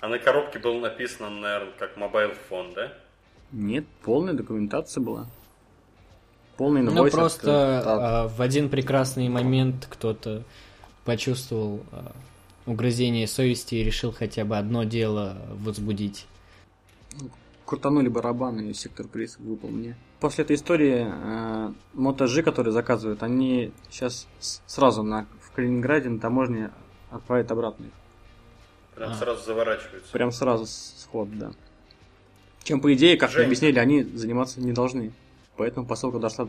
А 0.00 0.08
на 0.08 0.18
коробке 0.18 0.58
было 0.58 0.78
написано, 0.80 1.30
наверное, 1.30 1.72
как 1.78 1.96
mobile 1.96 2.32
phone, 2.50 2.74
да? 2.74 2.92
Нет, 3.52 3.86
полная 4.02 4.34
документация 4.34 5.00
была. 5.00 5.26
Полный 6.58 6.82
Ну, 6.82 6.90
инвойс 6.92 7.14
от- 7.14 7.18
просто 7.18 7.78
от- 7.78 7.86
а, 7.86 8.28
в 8.28 8.42
один 8.42 8.68
прекрасный 8.68 9.30
момент 9.30 9.86
кто-то 9.90 10.44
почувствовал 11.06 11.80
а, 11.90 12.12
угрызение 12.66 13.26
совести 13.26 13.76
и 13.76 13.82
решил 13.84 14.12
хотя 14.12 14.44
бы 14.44 14.58
одно 14.58 14.84
дело 14.84 15.38
возбудить. 15.54 16.26
крутанули 17.64 18.08
барабаны, 18.08 18.70
и 18.70 18.74
сектор 18.74 19.06
приз 19.08 19.38
выпал 19.38 19.70
мне. 19.70 19.96
После 20.24 20.42
этой 20.42 20.56
истории 20.56 21.06
э, 21.06 22.26
G, 22.26 22.42
которые 22.42 22.72
заказывают, 22.72 23.22
они 23.22 23.74
сейчас 23.90 24.26
сразу 24.40 25.02
на, 25.02 25.26
в 25.42 25.52
Калининграде 25.52 26.08
на 26.08 26.18
таможне 26.18 26.70
отправят 27.10 27.52
обратно 27.52 27.84
их. 27.84 27.92
Прям 28.94 29.10
А. 29.10 29.14
сразу 29.16 29.44
заворачиваются. 29.44 30.10
Прям 30.12 30.32
сразу 30.32 30.64
сход, 30.64 31.28
да. 31.38 31.52
Чем, 32.62 32.80
по 32.80 32.94
идее, 32.94 33.18
как 33.18 33.32
Жень. 33.32 33.44
объяснили, 33.44 33.78
они 33.78 34.02
заниматься 34.02 34.62
не 34.62 34.72
должны. 34.72 35.12
Поэтому 35.58 35.84
посылка 35.84 36.18
дошла 36.18 36.48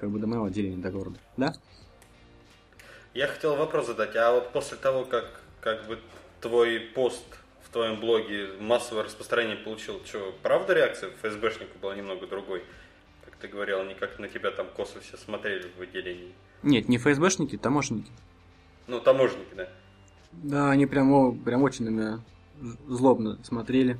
как 0.00 0.10
бы 0.10 0.18
до 0.18 0.26
моего 0.26 0.46
отделения, 0.46 0.82
до 0.82 0.90
города. 0.90 1.18
Да? 1.36 1.54
Я 3.14 3.28
хотел 3.28 3.54
вопрос 3.54 3.86
задать, 3.86 4.16
а 4.16 4.32
вот 4.32 4.50
после 4.50 4.78
того, 4.78 5.04
как 5.04 5.30
как 5.60 5.86
бы 5.86 6.00
твой 6.40 6.80
пост 6.80 7.22
в 7.64 7.72
твоем 7.72 8.00
блоге 8.00 8.48
массовое 8.58 9.04
распространение 9.04 9.58
получил, 9.58 10.00
что, 10.04 10.34
правда 10.42 10.74
реакция 10.74 11.10
ФСБшника 11.22 11.78
была 11.80 11.94
немного 11.94 12.26
другой? 12.26 12.64
Ты 13.42 13.48
говорил, 13.48 13.80
они 13.80 13.94
как 13.94 14.20
на 14.20 14.28
тебя 14.28 14.52
там 14.52 14.68
косо 14.68 15.00
все 15.00 15.16
смотрели 15.16 15.68
в 15.76 15.80
отделении. 15.82 16.32
Нет, 16.62 16.88
не 16.88 16.96
ФСБшники, 16.96 17.58
таможенники. 17.58 18.12
Ну, 18.86 19.00
таможенники, 19.00 19.52
да. 19.56 19.68
Да, 20.30 20.70
они 20.70 20.86
прям, 20.86 21.36
прям 21.40 21.64
очень 21.64 21.86
на 21.86 21.88
меня 21.88 22.20
злобно 22.86 23.42
смотрели. 23.42 23.98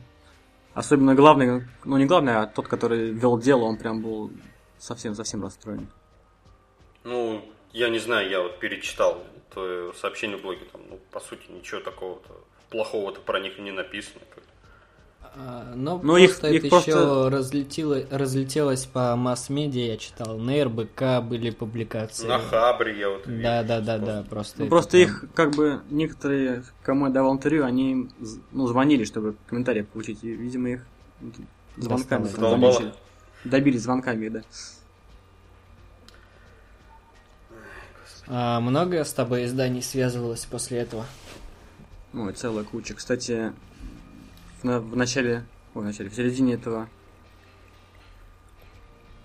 Особенно 0.74 1.16
главный, 1.16 1.64
ну 1.84 1.96
не 1.96 2.06
главный, 2.06 2.36
а 2.36 2.46
тот, 2.46 2.68
который 2.68 3.10
вел 3.10 3.36
дело, 3.36 3.64
он 3.64 3.78
прям 3.78 4.00
был 4.00 4.30
совсем-совсем 4.78 5.42
расстроен. 5.42 5.88
Ну, 7.02 7.44
я 7.72 7.88
не 7.88 7.98
знаю, 7.98 8.30
я 8.30 8.40
вот 8.42 8.60
перечитал 8.60 9.24
твое 9.52 9.92
сообщение 9.94 10.38
в 10.38 10.42
блоге, 10.42 10.66
там, 10.70 10.82
ну, 10.88 11.00
по 11.10 11.18
сути, 11.18 11.50
ничего 11.50 11.80
такого-то 11.80 12.32
плохого-то 12.70 13.20
про 13.20 13.40
них 13.40 13.58
и 13.58 13.62
не 13.62 13.72
написано. 13.72 14.20
как. 14.32 14.44
А, 15.34 15.72
Но 15.74 15.98
Ну, 16.02 16.16
их- 16.18 16.30
просто 16.30 16.48
их 16.50 16.60
это 16.60 16.68
просто- 16.68 16.90
еще 16.90 17.28
разлетело, 17.28 18.02
разлетелось 18.10 18.84
по 18.84 19.16
масс-медиа, 19.16 19.86
я 19.92 19.96
читал, 19.96 20.36
на 20.38 20.62
РБК 20.62 21.22
были 21.22 21.48
публикации. 21.50 22.26
На 22.26 22.38
Хабре 22.38 22.98
я 22.98 23.08
вот 23.08 23.26
видел, 23.26 23.42
Да, 23.42 23.62
да, 23.62 23.80
да, 23.80 23.98
да, 23.98 24.24
просто. 24.28 24.56
Ну, 24.58 24.64
это 24.66 24.70
просто 24.70 24.90
прям- 24.90 25.02
их, 25.02 25.24
как 25.34 25.50
бы, 25.54 25.80
некоторые, 25.90 26.64
кому 26.82 27.06
я 27.06 27.12
давал 27.12 27.32
интервью, 27.34 27.64
они 27.64 28.10
ну, 28.50 28.66
звонили, 28.66 29.04
чтобы 29.04 29.34
комментарии 29.46 29.82
получить. 29.82 30.22
И, 30.22 30.30
видимо, 30.32 30.68
их 30.68 30.86
звонками 31.78 32.24
Задолбало. 32.24 32.92
Добили 33.44 33.78
звонками, 33.78 34.28
да. 34.28 34.42
А 38.28 38.60
много 38.60 39.02
с 39.04 39.12
тобой 39.12 39.46
изданий 39.46 39.82
связывалось 39.82 40.44
после 40.44 40.78
этого? 40.78 41.06
Ой, 42.14 42.32
целая 42.34 42.64
куча. 42.64 42.94
Кстати, 42.94 43.52
в, 44.62 44.64
на- 44.64 44.80
в 44.80 44.96
начале, 44.96 45.44
ой, 45.74 45.82
в 45.82 45.84
начале, 45.84 46.08
в 46.08 46.14
середине 46.14 46.54
этого, 46.54 46.88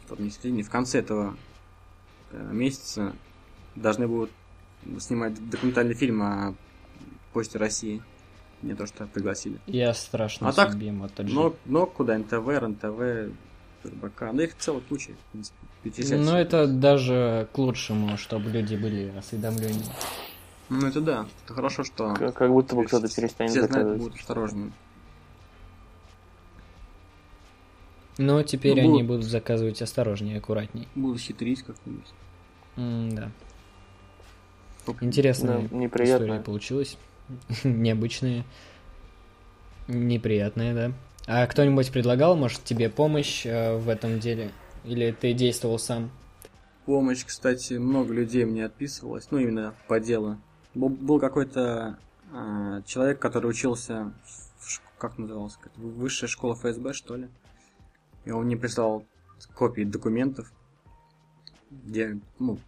стоп, 0.06 0.20
не 0.20 0.30
в 0.30 0.34
середине, 0.34 0.64
в 0.64 0.70
конце 0.70 1.00
этого 1.00 1.36
э, 2.32 2.50
месяца 2.52 3.14
должны 3.76 4.08
будут 4.08 4.32
снимать 5.00 5.50
документальный 5.50 5.94
фильм 5.94 6.22
о 6.22 6.56
Почте 7.34 7.58
России. 7.58 8.02
Мне 8.62 8.74
то, 8.74 8.88
что 8.88 9.06
пригласили. 9.06 9.60
Я 9.68 9.94
страшно 9.94 10.50
А 10.50 10.54
так. 10.54 10.76
Но, 11.18 11.56
но 11.66 11.86
куда? 11.86 12.18
НТВ, 12.18 12.34
РНТВ, 12.48 13.32
РБК. 13.86 14.34
Да 14.34 14.44
их 14.44 14.58
целая 14.58 14.82
куча, 14.82 15.12
в 15.12 15.32
принципе. 15.32 15.58
перечислять. 15.84 16.22
Ну, 16.26 16.36
это 16.36 16.66
даже 16.66 17.48
к 17.54 17.58
лучшему, 17.60 18.18
чтобы 18.18 18.50
люди 18.50 18.76
были 18.76 19.14
осведомлены. 19.16 19.84
Ну, 20.70 20.88
это 20.88 21.02
да. 21.02 21.28
Это 21.46 21.54
хорошо, 21.54 21.84
что 21.84 22.16
Как, 22.16 22.34
как 22.34 22.50
будто 22.52 22.76
бы 22.76 22.86
кто-то 22.86 23.08
перестанет 23.14 23.52
все 23.52 23.68
знают, 23.68 24.00
будут 24.00 24.16
осторожны. 24.16 24.72
Но 28.18 28.42
теперь 28.44 28.74
Ну, 28.76 28.80
они 28.82 29.04
будут- 29.04 29.08
будут 29.08 29.26
заказывать 29.26 29.82
осторожнее, 29.82 30.38
аккуратней. 30.38 30.88
Буду 30.96 31.18
хитрить 31.20 31.62
как-нибудь. 31.64 32.08
М, 32.76 33.10
да. 33.16 33.32
Интересная 35.02 35.68
Да, 35.68 35.76
неприятно. 35.76 36.24
история 36.26 36.40
получилась. 36.42 36.98
Необычная. 37.64 38.44
Неприятная, 39.88 40.74
да. 40.74 40.92
А 41.28 41.46
кто-нибудь 41.48 41.92
предлагал, 41.92 42.36
может, 42.38 42.64
тебе 42.64 42.90
помощь 42.90 43.46
э, 43.46 43.78
в 43.78 43.90
этом 43.90 44.20
деле? 44.20 44.52
Или 44.86 45.12
ты 45.12 45.34
действовал 45.34 45.78
сам? 45.78 46.10
Помощь, 46.86 47.26
кстати, 47.26 47.74
много 47.74 48.14
людей 48.14 48.46
мне 48.46 48.64
отписывалось, 48.66 49.28
ну, 49.32 49.38
именно 49.40 49.74
по 49.90 50.00
делу. 50.00 50.38
Был, 50.74 50.88
был 50.90 51.20
какой-то 51.20 51.98
а, 52.34 52.82
человек, 52.84 53.20
который 53.20 53.50
учился, 53.50 54.14
в 54.60 54.82
как 54.98 55.18
называлось, 55.18 55.58
высшая 55.76 56.28
школа 56.28 56.56
ФСБ, 56.56 56.94
что 56.94 57.16
ли. 57.18 57.28
И 58.28 58.32
он 58.32 58.48
мне 58.48 58.58
прислал 58.58 59.06
копии 59.56 59.84
документов, 59.84 60.52
где, 61.72 62.20
ну, 62.40 62.60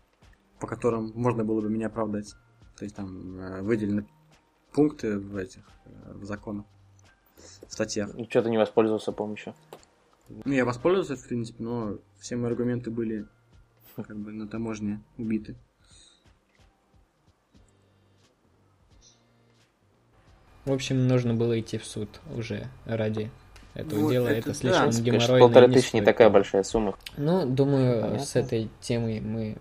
по 0.57 0.67
которым 0.67 1.11
можно 1.15 1.43
было 1.43 1.59
бы 1.59 1.69
меня 1.69 1.87
оправдать. 1.87 2.33
То 2.77 2.85
есть 2.85 2.95
там 2.95 3.37
э, 3.37 3.61
выделены 3.61 4.07
пункты 4.71 5.19
в 5.19 5.35
этих 5.35 5.63
э, 5.83 6.13
в 6.13 6.23
законах, 6.23 6.63
в 7.67 7.73
статьях. 7.73 8.15
И 8.15 8.23
что 8.23 8.41
ты 8.41 8.49
не 8.49 8.57
воспользовался 8.57 9.11
помощью? 9.11 9.53
Ну, 10.29 10.53
я 10.53 10.63
воспользовался, 10.63 11.17
в 11.21 11.27
принципе, 11.27 11.61
но 11.61 11.97
все 12.19 12.37
мои 12.37 12.51
аргументы 12.51 12.89
были 12.89 13.27
как 13.97 14.17
бы 14.17 14.31
на 14.31 14.47
таможне 14.47 15.03
убиты. 15.17 15.57
В 20.63 20.71
общем, 20.71 21.05
нужно 21.05 21.33
было 21.33 21.59
идти 21.59 21.77
в 21.77 21.85
суд 21.85 22.21
уже 22.33 22.69
ради 22.85 23.29
этого 23.73 23.99
Вот 24.01 24.11
дела. 24.11 24.27
это 24.27 24.39
Это, 24.39 24.47
да. 24.49 24.53
слишком 24.53 24.81
Конечно, 24.91 25.03
геморройно. 25.03 25.39
полторы 25.45 25.73
тысячи 25.73 25.95
не 25.95 26.01
такая 26.01 26.29
большая 26.29 26.63
сумма. 26.63 26.95
Ну, 27.17 27.45
думаю, 27.45 28.01
Понятно. 28.01 28.25
с 28.25 28.35
этой 28.35 28.69
темой 28.81 29.19
мы 29.21 29.57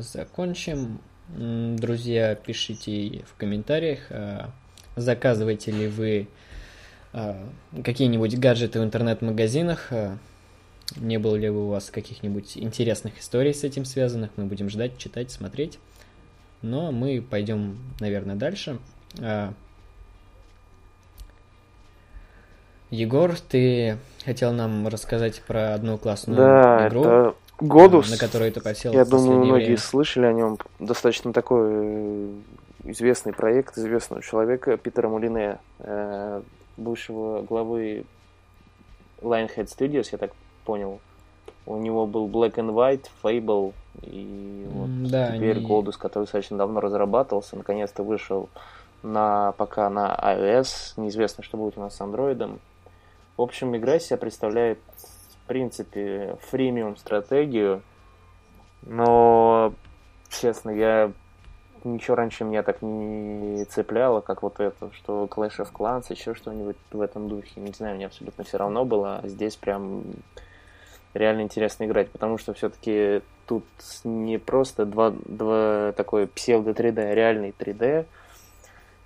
закончим. 0.00 1.00
Друзья, 1.28 2.34
пишите 2.34 3.24
в 3.26 3.36
комментариях, 3.38 4.00
а, 4.10 4.50
заказываете 4.96 5.70
ли 5.70 5.86
вы 5.86 6.28
а, 7.12 7.48
какие-нибудь 7.84 8.36
гаджеты 8.38 8.80
в 8.80 8.84
интернет-магазинах, 8.84 9.88
а, 9.90 10.18
не 10.96 11.18
было 11.18 11.36
ли 11.36 11.48
у 11.48 11.68
вас 11.68 11.90
каких-нибудь 11.90 12.56
интересных 12.58 13.20
историй 13.20 13.54
с 13.54 13.62
этим 13.62 13.84
связанных, 13.84 14.30
мы 14.36 14.46
будем 14.46 14.68
ждать, 14.68 14.98
читать, 14.98 15.30
смотреть. 15.30 15.78
Но 16.62 16.90
мы 16.92 17.22
пойдем, 17.22 17.78
наверное, 18.00 18.34
дальше. 18.36 18.78
А, 19.20 19.54
Егор, 22.90 23.32
ты 23.38 23.98
хотел 24.24 24.52
нам 24.52 24.86
рассказать 24.88 25.42
про 25.42 25.74
одну 25.74 25.96
классную 25.98 26.36
Да, 26.36 26.88
игру, 26.88 27.00
это 27.02 27.34
Годус. 27.60 28.10
на 28.10 28.16
которую 28.16 28.50
ты 28.52 28.60
посел 28.60 28.92
Я 28.92 29.04
думаю, 29.04 29.44
многие 29.44 29.64
время. 29.64 29.78
слышали 29.78 30.26
о 30.26 30.32
нем. 30.32 30.58
Достаточно 30.80 31.32
такой 31.32 31.68
э, 31.70 32.28
известный 32.84 33.32
проект 33.32 33.78
известного 33.78 34.22
человека 34.22 34.76
Питера 34.76 35.08
Мулине, 35.08 35.58
э, 35.78 36.42
бывшего 36.76 37.42
главы 37.42 38.04
Lionhead 39.22 39.66
Studios, 39.66 40.08
я 40.12 40.18
так 40.18 40.32
понял. 40.64 41.00
У 41.66 41.76
него 41.76 42.06
был 42.06 42.26
Black 42.26 42.54
and 42.54 42.72
White, 42.72 43.06
Fable 43.22 43.72
и 44.02 44.66
вот 44.72 45.04
да, 45.10 45.36
теперь 45.36 45.58
они- 45.58 45.66
Godus, 45.66 45.96
который 45.98 46.24
достаточно 46.24 46.56
давно 46.56 46.80
разрабатывался, 46.80 47.54
наконец-то 47.56 48.02
вышел 48.02 48.48
на 49.02 49.52
пока 49.52 49.88
на 49.90 50.18
iOS. 50.20 50.94
Неизвестно, 50.96 51.44
что 51.44 51.56
будет 51.56 51.76
у 51.78 51.80
нас 51.82 51.94
с 51.96 52.00
Android. 52.00 52.58
В 53.40 53.42
общем, 53.42 53.74
игра 53.74 53.98
себя 53.98 54.18
представляет, 54.18 54.78
в 54.98 55.48
принципе, 55.48 56.36
фримиум 56.50 56.98
стратегию, 56.98 57.80
но, 58.82 59.72
честно, 60.28 60.68
я 60.68 61.10
ничего 61.82 62.16
раньше 62.16 62.44
меня 62.44 62.62
так 62.62 62.82
не 62.82 63.64
цепляло, 63.64 64.20
как 64.20 64.42
вот 64.42 64.60
это, 64.60 64.92
что 64.92 65.24
Clash 65.24 65.56
of 65.56 65.72
Clans, 65.72 66.04
еще 66.10 66.34
что-нибудь 66.34 66.76
в 66.90 67.00
этом 67.00 67.30
духе. 67.30 67.62
Не 67.62 67.72
знаю, 67.72 67.96
мне 67.96 68.04
абсолютно 68.04 68.44
все 68.44 68.58
равно 68.58 68.84
было, 68.84 69.20
а 69.22 69.26
здесь 69.26 69.56
прям 69.56 70.02
реально 71.14 71.40
интересно 71.40 71.84
играть, 71.84 72.10
потому 72.10 72.36
что 72.36 72.52
все-таки 72.52 73.22
тут 73.46 73.64
не 74.04 74.36
просто 74.36 74.84
два, 74.84 75.14
два 75.24 75.92
такой 75.92 76.26
псевдо 76.26 76.72
3D, 76.72 77.00
а 77.00 77.14
реальный 77.14 77.54
3D. 77.58 78.04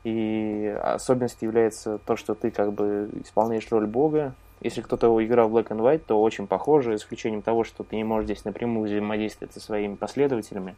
И 0.04 0.66
особенностью 0.82 1.48
является 1.48 1.98
то, 1.98 2.16
что 2.16 2.34
ты 2.34 2.50
как 2.50 2.72
бы 2.72 3.08
исполняешь 3.24 3.66
роль 3.70 3.86
бога. 3.86 4.34
Если 4.60 4.80
кто-то 4.82 5.24
играл 5.24 5.48
в 5.48 5.56
Black 5.56 5.68
and 5.68 5.80
White, 5.80 6.02
то 6.06 6.20
очень 6.22 6.46
похоже, 6.46 6.90
за 6.90 6.96
исключением 6.96 7.42
того, 7.42 7.64
что 7.64 7.84
ты 7.84 7.96
не 7.96 8.04
можешь 8.04 8.26
здесь 8.26 8.44
напрямую 8.44 8.86
взаимодействовать 8.86 9.52
со 9.52 9.60
своими 9.60 9.94
последователями. 9.94 10.76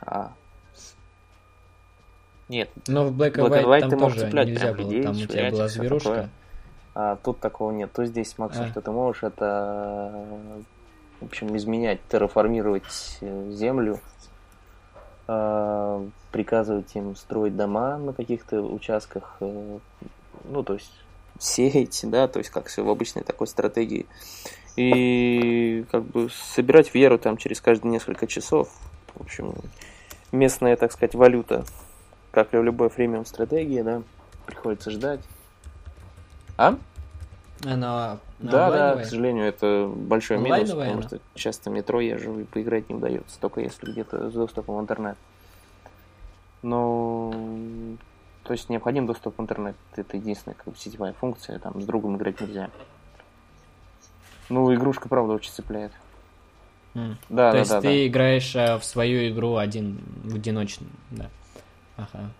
А... 0.00 0.32
Нет, 2.48 2.70
Но 2.86 3.04
в 3.06 3.10
Black 3.20 3.32
and 3.34 3.48
Black 3.48 3.50
and 3.50 3.64
White, 3.64 3.66
White 3.66 3.80
там 3.80 3.90
ты 3.90 3.96
мог 3.96 4.12
тоже 4.12 4.20
цеплять 4.26 4.48
нельзя 4.48 4.60
прям 4.72 4.76
было. 4.76 4.84
людей, 4.84 5.02
Там 5.02 5.12
у 5.16 5.26
тебя 5.26 5.50
была 5.50 5.68
зверушка. 5.68 6.08
такое. 6.08 6.30
А 6.94 7.16
тут 7.16 7.40
такого 7.40 7.72
нет. 7.72 7.92
То 7.92 8.04
здесь 8.06 8.38
максимум, 8.38 8.68
А. 8.68 8.70
что 8.70 8.80
ты 8.80 8.90
можешь, 8.92 9.22
это, 9.24 10.26
в 11.20 11.24
общем, 11.26 11.56
изменять, 11.56 11.98
терраформировать 12.08 13.18
э, 13.20 13.50
землю, 13.50 13.98
э, 15.28 16.08
приказывать 16.32 16.94
им 16.94 17.16
строить 17.16 17.56
дома 17.56 17.98
на 17.98 18.12
каких-то 18.12 18.62
участках, 18.62 19.36
э, 19.40 19.78
ну, 20.44 20.62
то 20.62 20.74
есть 20.74 20.92
сеять, 21.38 22.00
да, 22.04 22.28
то 22.28 22.38
есть 22.38 22.50
как 22.50 22.66
все 22.66 22.82
в 22.84 22.90
обычной 22.90 23.22
такой 23.22 23.46
стратегии. 23.46 24.06
И 24.76 25.84
как 25.90 26.04
бы 26.04 26.28
собирать 26.30 26.94
веру 26.94 27.18
там 27.18 27.36
через 27.36 27.60
каждые 27.60 27.92
несколько 27.92 28.26
часов. 28.26 28.68
В 29.14 29.22
общем, 29.22 29.54
местная, 30.32 30.76
так 30.76 30.92
сказать, 30.92 31.14
валюта, 31.14 31.64
как 32.30 32.52
и 32.52 32.58
в 32.58 32.62
любой 32.62 32.90
фремиум 32.90 33.24
стратегии, 33.24 33.80
да, 33.80 34.02
приходится 34.44 34.90
ждать. 34.90 35.20
А? 36.58 36.76
Она 37.66 38.20
Да, 38.38 38.70
да, 38.70 39.02
к 39.02 39.04
сожалению, 39.06 39.46
это 39.46 39.90
большой 39.92 40.38
минус, 40.38 40.70
потому 40.70 40.92
она? 40.92 41.02
что 41.02 41.20
часто 41.34 41.70
метро 41.70 42.00
езжу 42.00 42.38
и 42.38 42.44
поиграть 42.44 42.88
не 42.88 42.94
удается, 42.94 43.40
только 43.40 43.60
если 43.60 43.90
где-то 43.90 44.30
с 44.30 44.34
доступом 44.34 44.76
в 44.76 44.80
интернет. 44.80 45.16
Но, 46.62 47.32
то 48.44 48.52
есть 48.52 48.68
необходим 48.68 49.06
доступ 49.06 49.38
в 49.38 49.42
интернет, 49.42 49.76
это 49.96 50.16
единственная 50.16 50.54
как 50.56 50.68
бы, 50.68 50.76
сетевая 50.78 51.12
функция, 51.12 51.58
там 51.58 51.80
с 51.80 51.84
другом 51.84 52.16
играть 52.16 52.40
нельзя. 52.40 52.70
Ну, 54.48 54.72
игрушка, 54.72 55.08
правда, 55.08 55.34
очень 55.34 55.50
цепляет. 55.50 55.92
М. 56.94 57.16
Да, 57.28 57.50
То 57.50 57.52
да, 57.52 57.58
есть 57.58 57.70
да, 57.70 57.80
ты 57.80 57.86
да. 57.88 58.06
играешь 58.06 58.56
а, 58.56 58.78
в 58.78 58.84
свою 58.84 59.28
игру 59.32 59.56
один, 59.56 59.98
в 60.24 60.34
одиночную, 60.36 60.90
да. 61.10 61.30
Ага. 61.96 62.30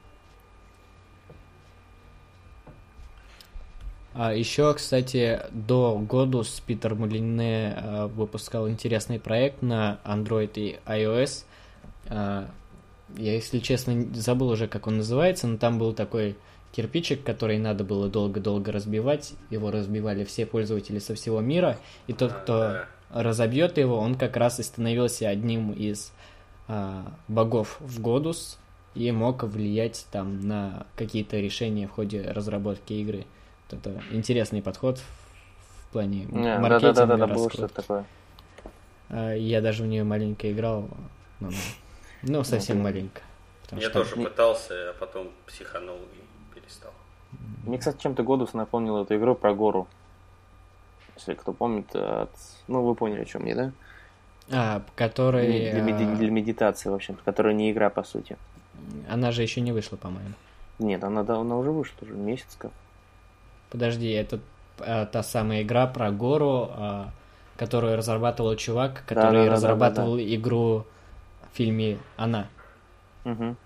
Еще, 4.34 4.72
кстати, 4.72 5.40
до 5.52 5.98
Годус 5.98 6.60
Питер 6.66 6.94
Малине 6.94 7.74
а, 7.76 8.06
выпускал 8.06 8.68
интересный 8.68 9.20
проект 9.20 9.62
на 9.62 10.00
Android 10.04 10.52
и 10.54 10.78
iOS. 10.86 11.44
А, 12.08 12.48
я, 13.16 13.34
если 13.34 13.58
честно, 13.58 14.06
забыл 14.14 14.48
уже, 14.48 14.68
как 14.68 14.86
он 14.86 14.98
называется, 14.98 15.46
но 15.46 15.58
там 15.58 15.78
был 15.78 15.92
такой 15.92 16.36
кирпичик, 16.72 17.24
который 17.24 17.58
надо 17.58 17.84
было 17.84 18.08
долго-долго 18.08 18.72
разбивать. 18.72 19.34
Его 19.50 19.70
разбивали 19.70 20.24
все 20.24 20.46
пользователи 20.46 20.98
со 20.98 21.14
всего 21.14 21.40
мира. 21.40 21.78
И 22.06 22.12
тот, 22.12 22.32
А, 22.32 22.34
кто 22.34 22.58
да. 22.58 22.88
разобьет 23.10 23.78
его, 23.78 23.98
он 23.98 24.14
как 24.14 24.36
раз 24.36 24.60
и 24.60 24.62
становился 24.62 25.28
одним 25.28 25.72
из 25.72 26.12
а, 26.68 27.12
богов 27.28 27.78
в 27.80 28.00
Годус 28.00 28.58
и 28.94 29.12
мог 29.12 29.42
влиять 29.44 30.06
там 30.10 30.40
на 30.40 30.86
какие-то 30.96 31.38
решения 31.38 31.86
в 31.86 31.92
ходе 31.92 32.22
разработки 32.22 32.94
игры. 32.94 33.26
Вот 33.70 33.78
это 33.80 34.00
интересный 34.12 34.62
подход 34.62 34.98
в, 34.98 35.92
плане 35.92 36.24
Не, 36.26 36.58
маркетинга. 36.58 36.92
Да, 36.94 37.06
да, 37.06 37.16
да, 37.16 37.26
да, 37.26 37.34
было 37.34 37.50
что-то 37.50 37.74
такое. 37.74 38.04
А, 39.08 39.32
Я 39.34 39.60
даже 39.60 39.82
в 39.82 39.86
нее 39.86 40.04
маленько 40.04 40.50
играл, 40.52 40.88
ну, 41.40 41.50
ну, 42.22 42.44
совсем 42.44 42.80
маленько. 42.80 43.22
Я 43.72 43.90
что- 43.90 44.04
тоже 44.04 44.16
пытался, 44.16 44.90
а 44.90 44.94
потом 44.98 45.30
психанул 45.46 45.96
и 45.96 46.54
перестал. 46.54 46.92
Мне, 47.64 47.78
кстати, 47.78 48.00
чем-то 48.00 48.22
Годус 48.22 48.54
напомнил 48.54 49.02
эту 49.02 49.16
игру 49.16 49.34
про 49.34 49.52
гору. 49.54 49.88
Если 51.16 51.34
кто 51.34 51.52
помнит, 51.52 51.94
от... 51.94 52.30
ну, 52.68 52.82
вы 52.84 52.94
поняли, 52.94 53.22
о 53.22 53.24
чем 53.24 53.46
я, 53.46 53.54
да? 53.54 53.72
А, 54.50 54.82
который... 54.94 55.70
Для, 55.72 55.80
меди- 55.80 56.12
а, 56.12 56.16
для 56.16 56.30
медитации, 56.30 56.88
в 56.88 56.94
общем 56.94 57.16
которая 57.24 57.54
не 57.54 57.72
игра, 57.72 57.90
по 57.90 58.04
сути. 58.04 58.36
Она 59.08 59.32
же 59.32 59.42
еще 59.42 59.60
не 59.60 59.72
вышла, 59.72 59.96
по-моему. 59.96 60.34
Нет, 60.78 61.02
она, 61.02 61.22
она 61.22 61.56
уже 61.56 61.70
вышла, 61.70 61.96
уже 62.02 62.12
месяц 62.12 62.54
как. 62.58 62.70
Подожди, 63.70 64.10
это 64.10 64.40
а, 64.78 65.06
та 65.06 65.22
самая 65.22 65.62
игра 65.62 65.86
про 65.86 66.10
гору, 66.10 66.70
а, 66.72 67.10
которую 67.56 67.96
разрабатывал 67.96 68.54
чувак, 68.56 69.02
который 69.06 69.14
Да-да-да-да-да-да. 69.14 69.52
разрабатывал 69.52 70.18
игру 70.18 70.86
в 71.52 71.56
фильме 71.56 71.98
«Она». 72.16 72.48
Угу. 73.24 73.56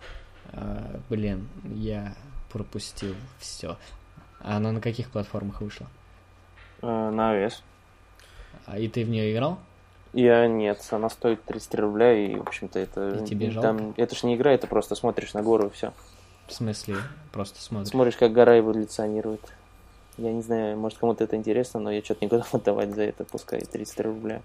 А, 0.52 1.00
блин, 1.08 1.48
я 1.64 2.14
пропустил 2.50 3.14
все. 3.38 3.76
А 4.40 4.56
она 4.56 4.72
на 4.72 4.80
каких 4.80 5.10
платформах 5.10 5.60
вышла? 5.60 5.86
Э, 6.82 7.10
на 7.10 7.36
iOS. 7.36 7.62
А 8.66 8.78
и 8.78 8.88
ты 8.88 9.04
в 9.04 9.10
нее 9.10 9.32
играл? 9.32 9.58
Я 10.12 10.48
нет, 10.48 10.84
она 10.90 11.08
стоит 11.08 11.44
33 11.44 11.82
рубля, 11.82 12.12
и, 12.12 12.34
в 12.34 12.42
общем-то, 12.42 12.78
это... 12.78 13.10
И 13.10 13.26
тебе 13.26 13.50
там, 13.52 13.78
жалко? 13.78 14.00
Это 14.00 14.16
ж 14.16 14.24
не 14.24 14.34
игра, 14.34 14.52
это 14.52 14.66
просто 14.66 14.94
смотришь 14.94 15.34
на 15.34 15.42
гору 15.42 15.68
и 15.68 15.70
все. 15.70 15.92
В 16.48 16.52
смысле, 16.52 16.96
просто 17.30 17.60
смотришь. 17.62 17.90
Смотришь, 17.90 18.16
как 18.16 18.32
гора 18.32 18.58
эволюционирует. 18.58 19.40
Я 20.16 20.32
не 20.32 20.42
знаю, 20.42 20.76
может, 20.76 20.98
кому-то 20.98 21.24
это 21.24 21.36
интересно, 21.36 21.80
но 21.80 21.90
я 21.90 22.02
что-то 22.02 22.24
не 22.24 22.28
готов 22.28 22.54
отдавать 22.54 22.94
за 22.94 23.02
это, 23.02 23.24
пускай 23.24 23.60
33 23.60 24.04
рубля. 24.04 24.42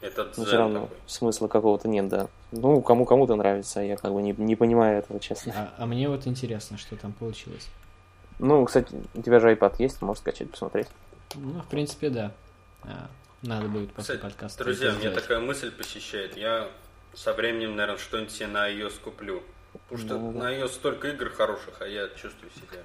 Это 0.00 0.30
Но 0.36 0.44
все 0.44 0.56
равно 0.58 0.80
такой. 0.82 0.96
смысла 1.06 1.48
какого-то 1.48 1.88
нет, 1.88 2.08
да. 2.08 2.28
Ну, 2.52 2.82
кому 2.82 3.06
кому-то 3.06 3.36
нравится, 3.36 3.80
я 3.80 3.96
как 3.96 4.12
бы 4.12 4.20
не, 4.22 4.32
не 4.32 4.54
понимаю 4.54 4.98
этого, 4.98 5.18
честно. 5.18 5.52
А, 5.56 5.74
а 5.82 5.86
мне 5.86 6.08
вот 6.10 6.26
интересно, 6.26 6.76
что 6.76 6.94
там 6.96 7.12
получилось. 7.12 7.68
Ну, 8.38 8.64
кстати, 8.66 8.94
у 9.14 9.22
тебя 9.22 9.40
же 9.40 9.50
iPad 9.52 9.76
есть, 9.78 10.02
можешь 10.02 10.20
скачать, 10.20 10.50
посмотреть. 10.50 10.88
Ну, 11.36 11.60
в 11.62 11.66
принципе, 11.68 12.10
да. 12.10 12.32
А, 12.82 13.08
надо 13.42 13.68
будет 13.68 13.92
после 13.94 14.16
Кстати, 14.16 14.20
подкаста. 14.20 14.64
друзья, 14.64 14.90
сделать. 14.92 15.14
такая 15.22 15.40
мысль 15.40 15.70
посещает. 15.70 16.36
Я 16.36 16.68
со 17.14 17.32
временем, 17.32 17.74
наверное, 17.74 17.98
что-нибудь 17.98 18.32
себе 18.32 18.48
на 18.48 18.70
iOS 18.70 19.00
куплю. 19.02 19.42
Потому 19.88 19.98
что 20.06 20.18
Да-да-да. 20.18 20.38
на 20.38 20.52
iOS 20.54 20.68
столько 20.68 21.08
игр 21.08 21.30
хороших, 21.30 21.80
а 21.80 21.86
я 21.86 22.08
чувствую 22.08 22.50
себя. 22.52 22.82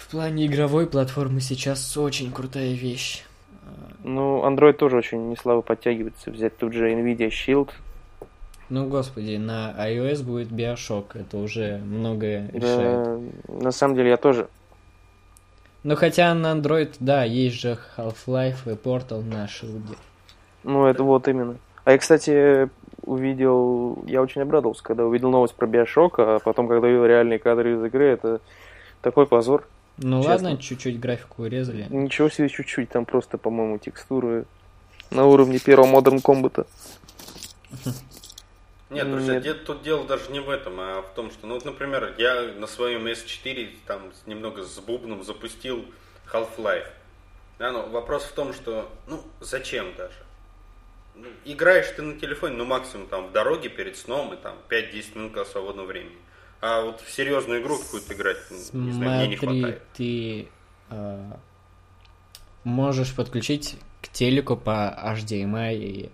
В 0.00 0.08
плане 0.10 0.46
игровой 0.46 0.86
платформы 0.86 1.40
сейчас 1.40 1.96
очень 1.96 2.32
крутая 2.32 2.72
вещь. 2.72 3.22
Ну, 4.02 4.44
Android 4.44 4.72
тоже 4.72 4.96
очень 4.96 5.28
не 5.28 5.36
слабо 5.36 5.60
подтягивается. 5.60 6.30
Взять 6.30 6.56
тут 6.56 6.72
же 6.72 6.90
Nvidia 6.90 7.28
Shield. 7.28 7.68
Ну, 8.70 8.88
господи, 8.88 9.36
на 9.36 9.74
iOS 9.78 10.24
будет 10.24 10.48
Bioshock. 10.48 11.20
Это 11.20 11.36
уже 11.36 11.78
многое 11.84 12.50
решает. 12.50 13.20
Да, 13.46 13.54
на 13.54 13.70
самом 13.70 13.94
деле 13.94 14.08
я 14.08 14.16
тоже. 14.16 14.48
Ну, 15.84 15.94
хотя 15.96 16.34
на 16.34 16.52
Android, 16.52 16.94
да, 16.98 17.22
есть 17.24 17.60
же 17.60 17.78
Half-Life 17.96 18.72
и 18.72 18.76
Portal 18.76 19.22
на 19.22 19.46
шилде. 19.48 19.94
Ну, 20.64 20.86
это 20.86 21.04
вот 21.04 21.28
именно. 21.28 21.56
А 21.84 21.92
я, 21.92 21.98
кстати, 21.98 22.70
увидел... 23.02 24.02
Я 24.06 24.22
очень 24.22 24.40
обрадовался, 24.40 24.82
когда 24.82 25.04
увидел 25.04 25.30
новость 25.30 25.54
про 25.54 25.68
Bioshock, 25.68 26.14
а 26.16 26.38
потом, 26.38 26.68
когда 26.68 26.86
увидел 26.86 27.04
реальные 27.04 27.38
кадры 27.38 27.74
из 27.74 27.84
игры, 27.84 28.06
это 28.06 28.40
такой 29.02 29.26
позор. 29.26 29.66
Ну 30.02 30.22
Честно. 30.22 30.32
ладно, 30.32 30.56
чуть-чуть 30.56 30.98
графику 30.98 31.42
урезали. 31.42 31.86
Ничего 31.90 32.30
себе 32.30 32.48
чуть-чуть, 32.48 32.88
там 32.88 33.04
просто, 33.04 33.36
по-моему, 33.36 33.78
текстуры 33.78 34.46
на 35.10 35.26
уровне 35.26 35.58
первого 35.58 36.00
Modern 36.00 36.22
Combat. 36.22 36.66
Нет, 38.90 39.10
друзья, 39.10 39.40
Нет. 39.40 39.64
тут 39.66 39.82
дело 39.82 40.04
даже 40.06 40.32
не 40.32 40.40
в 40.40 40.48
этом, 40.48 40.80
а 40.80 41.02
в 41.02 41.14
том, 41.14 41.30
что, 41.30 41.46
ну 41.46 41.54
вот, 41.54 41.64
например, 41.64 42.14
я 42.18 42.50
на 42.58 42.66
своем 42.66 43.06
S4 43.06 43.76
там 43.86 44.10
немного 44.26 44.64
с 44.64 44.80
бубном 44.80 45.22
запустил 45.22 45.84
Half-Life. 46.32 46.88
Да, 47.58 47.70
но 47.70 47.86
вопрос 47.86 48.24
в 48.24 48.32
том, 48.32 48.54
что, 48.54 48.90
ну, 49.06 49.22
зачем 49.40 49.94
даже? 49.96 50.14
Ну, 51.14 51.28
играешь 51.44 51.92
ты 51.94 52.00
на 52.00 52.18
телефоне, 52.18 52.56
ну, 52.56 52.64
максимум 52.64 53.06
там 53.06 53.26
в 53.26 53.32
дороге 53.32 53.68
перед 53.68 53.98
сном 53.98 54.32
и 54.32 54.36
там 54.38 54.56
5-10 54.70 55.18
минут 55.18 55.46
свободного 55.46 55.86
времени. 55.86 56.16
А 56.60 56.82
вот 56.84 57.00
в 57.00 57.10
серьезную 57.10 57.62
игру 57.62 57.78
какую-то 57.78 58.12
играть, 58.14 58.36
ну, 58.72 58.84
не 58.84 58.92
знаю, 58.92 59.18
мне 59.20 59.28
не 59.28 59.36
Смотри, 59.36 59.60
хватает. 59.62 59.82
ты 59.94 60.48
э, 60.90 61.32
можешь 62.64 63.14
подключить 63.14 63.76
к 64.02 64.08
телеку 64.08 64.56
по 64.56 64.94
HDMI, 65.16 65.76
и 65.78 66.10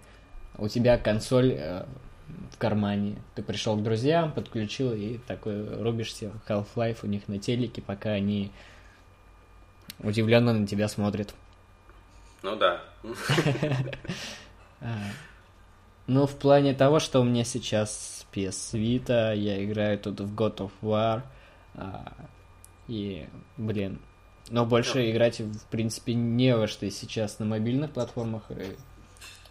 у 0.58 0.68
тебя 0.68 0.98
консоль 0.98 1.52
э, 1.52 1.84
в 2.52 2.58
кармане. 2.58 3.16
Ты 3.34 3.42
пришел 3.42 3.76
к 3.76 3.82
друзьям, 3.82 4.30
подключил 4.32 4.92
и 4.92 5.18
такой 5.18 5.82
рубишься 5.82 6.30
в 6.30 6.48
Half-Life 6.50 6.98
у 7.02 7.06
них 7.06 7.26
на 7.26 7.38
телеке, 7.38 7.82
пока 7.82 8.10
они 8.10 8.52
удивленно 10.00 10.52
на 10.52 10.66
тебя 10.66 10.86
смотрят. 10.88 11.34
Ну 12.42 12.54
да. 12.56 12.82
А, 14.80 14.98
Ну, 16.06 16.26
в 16.26 16.36
плане 16.36 16.74
того, 16.74 17.00
что 17.00 17.20
у 17.20 17.24
меня 17.24 17.44
сейчас 17.44 18.15
PS 18.36 18.74
Vita, 18.74 19.34
я 19.34 19.64
играю 19.64 19.98
тут 19.98 20.20
в 20.20 20.34
God 20.34 20.58
of 20.58 20.72
War, 20.82 21.22
а, 21.74 22.12
и, 22.86 23.26
блин, 23.56 23.98
но 24.50 24.64
больше 24.64 25.10
играть, 25.10 25.40
в 25.40 25.66
принципе, 25.70 26.14
не 26.14 26.54
во 26.54 26.68
что 26.68 26.88
сейчас 26.90 27.38
на 27.38 27.46
мобильных 27.46 27.90
платформах. 27.90 28.44
и, 28.50 28.76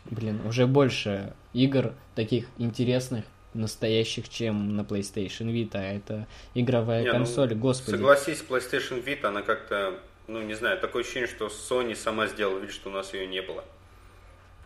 блин, 0.06 0.46
уже 0.46 0.68
больше 0.68 1.34
игр 1.54 1.94
таких 2.14 2.48
интересных, 2.58 3.26
настоящих, 3.54 4.30
чем 4.30 4.76
на 4.76 4.82
PlayStation 4.82 5.48
Vita. 5.52 5.80
Это 5.80 6.28
игровая 6.54 7.02
Не, 7.02 7.08
ну, 7.08 7.14
консоль, 7.14 7.56
господи. 7.56 7.96
Согласись, 7.96 8.44
PlayStation 8.48 9.04
Vita, 9.04 9.28
она 9.28 9.42
как-то, 9.42 10.00
ну 10.28 10.42
не 10.42 10.54
знаю, 10.54 10.80
такое 10.80 11.04
ощущение, 11.04 11.28
что 11.28 11.48
Sony 11.48 11.96
сама 11.96 12.28
сделала 12.28 12.60
вид, 12.60 12.72
что 12.72 12.90
у 12.90 12.94
нас 12.94 13.14
ее 13.14 13.28
не 13.28 13.42
было. 13.42 13.64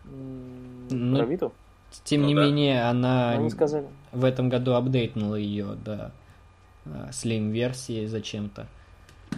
Ну, 0.04 1.16
Про 1.16 1.26
Vita? 1.26 1.52
Тем 2.04 2.22
ну 2.22 2.28
не 2.28 2.34
да. 2.34 2.44
менее, 2.44 2.82
она 2.82 3.30
Они 3.32 3.50
сказали. 3.50 3.88
В 4.12 4.24
этом 4.24 4.48
году 4.48 4.74
апдейтнула 4.74 5.36
ее 5.36 5.74
до 5.74 6.12
слим 7.12 7.50
версии 7.50 8.06
зачем-то. 8.06 8.66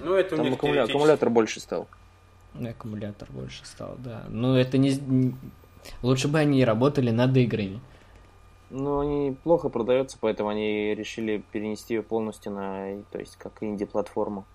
Ну, 0.00 0.14
это 0.14 0.34
у 0.34 0.38
Там 0.38 0.46
них 0.46 0.58
аккумуля- 0.58 0.84
аккумулятор 0.84 1.30
больше 1.30 1.60
стал. 1.60 1.88
Аккумулятор 2.54 3.28
больше 3.30 3.64
стал, 3.64 3.96
да. 3.98 4.24
Ну, 4.28 4.54
это 4.54 4.78
не... 4.78 5.34
Лучше 6.02 6.28
бы 6.28 6.38
они 6.38 6.64
работали 6.64 7.10
над 7.10 7.36
играми. 7.36 7.80
Но 8.70 9.00
они 9.00 9.36
плохо 9.42 9.68
продаются, 9.68 10.16
поэтому 10.20 10.48
они 10.48 10.94
решили 10.94 11.44
перенести 11.52 11.94
ее 11.94 12.02
полностью 12.02 12.52
на, 12.52 13.02
то 13.10 13.18
есть, 13.18 13.36
как 13.36 13.52
инди-платформу. 13.62 14.46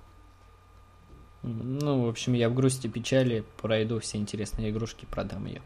Ну, 1.44 2.06
в 2.06 2.10
общем, 2.10 2.34
я 2.34 2.50
в 2.50 2.56
грусти 2.56 2.88
печали 2.88 3.44
пройду 3.62 4.00
все 4.00 4.18
интересные 4.18 4.72
игрушки, 4.72 5.06
продам 5.06 5.46
ее. 5.46 5.62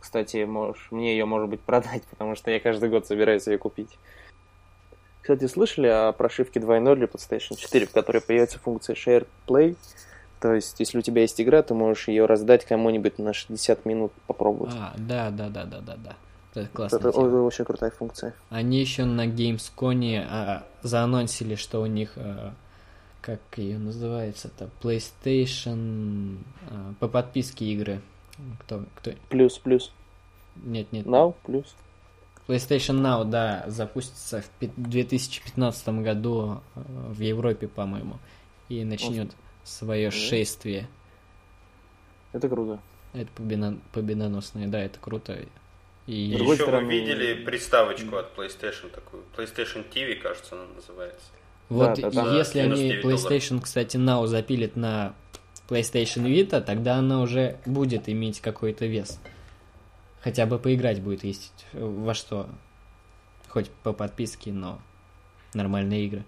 Кстати, 0.00 0.44
можешь, 0.44 0.88
мне 0.90 1.12
ее, 1.12 1.24
может 1.24 1.48
быть, 1.48 1.60
продать, 1.60 2.02
потому 2.10 2.36
что 2.36 2.50
я 2.50 2.60
каждый 2.60 2.88
год 2.88 3.06
собираюсь 3.06 3.46
ее 3.46 3.58
купить. 3.58 3.98
Кстати, 5.22 5.46
слышали 5.46 5.88
о 5.88 6.12
прошивке 6.12 6.58
2.0 6.58 6.96
для 6.96 7.06
PlayStation 7.06 7.56
4, 7.56 7.86
в 7.86 7.92
которой 7.92 8.22
появится 8.22 8.58
функция 8.58 8.94
Share 8.94 9.26
Play? 9.46 9.76
То 10.40 10.54
есть, 10.54 10.78
если 10.78 10.98
у 10.98 11.02
тебя 11.02 11.22
есть 11.22 11.40
игра, 11.40 11.62
ты 11.62 11.74
можешь 11.74 12.08
ее 12.08 12.26
раздать 12.26 12.64
кому-нибудь 12.64 13.18
на 13.18 13.32
60 13.32 13.84
минут 13.84 14.12
попробовать. 14.26 14.74
А, 14.76 14.94
да, 14.96 15.30
да, 15.30 15.48
да, 15.48 15.64
да, 15.64 15.80
да, 15.80 15.96
да. 15.96 16.16
Это 16.54 16.68
классно. 16.72 16.96
это, 16.96 17.08
это 17.08 17.42
очень 17.42 17.64
крутая 17.64 17.90
функция. 17.90 18.34
Они 18.48 18.80
еще 18.80 19.04
на 19.04 19.26
Gamescom 19.26 20.26
а, 20.28 20.64
заанонсили, 20.82 21.56
что 21.56 21.80
у 21.80 21.86
них, 21.86 22.12
а, 22.16 22.54
как 23.20 23.40
ее 23.56 23.78
называется-то, 23.78 24.70
PlayStation 24.80 26.38
а, 26.70 26.94
по 27.00 27.08
подписке 27.08 27.66
игры. 27.66 28.00
Кто, 28.60 28.84
кто? 28.96 29.12
Плюс, 29.28 29.58
плюс. 29.58 29.92
Нет, 30.56 30.92
нет. 30.92 31.06
Now, 31.06 31.34
плюс. 31.44 31.74
PlayStation 32.46 33.00
Now, 33.00 33.24
да, 33.24 33.64
запустится 33.66 34.40
в 34.40 34.48
пи- 34.58 34.72
2015 34.76 35.88
году 36.02 36.62
э, 36.74 36.80
в 36.86 37.20
Европе, 37.20 37.68
по-моему, 37.68 38.18
и 38.68 38.84
начнет 38.84 39.32
свое 39.64 40.10
шествие. 40.10 40.88
Это 42.32 42.48
круто. 42.48 42.80
Это 43.12 43.28
победо- 43.36 43.78
победоносное, 43.92 44.66
да, 44.66 44.80
это 44.80 44.98
круто. 44.98 45.38
И 46.06 46.14
еще 46.14 46.54
стороны- 46.56 46.86
вы 46.86 46.92
видели 46.92 47.44
приставочку 47.44 48.16
от 48.16 48.34
PlayStation 48.36 48.88
такую. 48.90 49.24
PlayStation 49.36 49.84
TV, 49.92 50.14
кажется, 50.14 50.54
она 50.54 50.64
называется. 50.74 51.26
вот 51.68 52.00
да, 52.00 52.10
да, 52.10 52.34
если 52.38 52.60
они 52.60 52.76
99 52.88 53.02
долларов. 53.02 53.24
PlayStation, 53.30 53.60
кстати, 53.60 53.96
Now 53.98 54.26
запилят 54.26 54.74
на 54.76 55.14
PlayStation 55.68 56.24
Vita, 56.24 56.60
тогда 56.60 56.96
она 56.96 57.20
уже 57.20 57.58
будет 57.66 58.08
иметь 58.08 58.40
какой-то 58.40 58.86
вес. 58.86 59.20
Хотя 60.20 60.46
бы 60.46 60.58
поиграть 60.58 61.00
будет 61.00 61.24
есть 61.24 61.66
во 61.72 62.14
что. 62.14 62.48
Хоть 63.48 63.70
по 63.70 63.92
подписке, 63.92 64.52
но 64.52 64.80
нормальные 65.54 66.06
игры. 66.06 66.24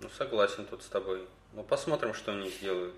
Ну, 0.00 0.08
согласен 0.16 0.66
тут 0.66 0.82
с 0.82 0.86
тобой. 0.86 1.22
Ну, 1.54 1.62
посмотрим, 1.62 2.14
что 2.14 2.32
они 2.32 2.50
сделают. 2.50 2.94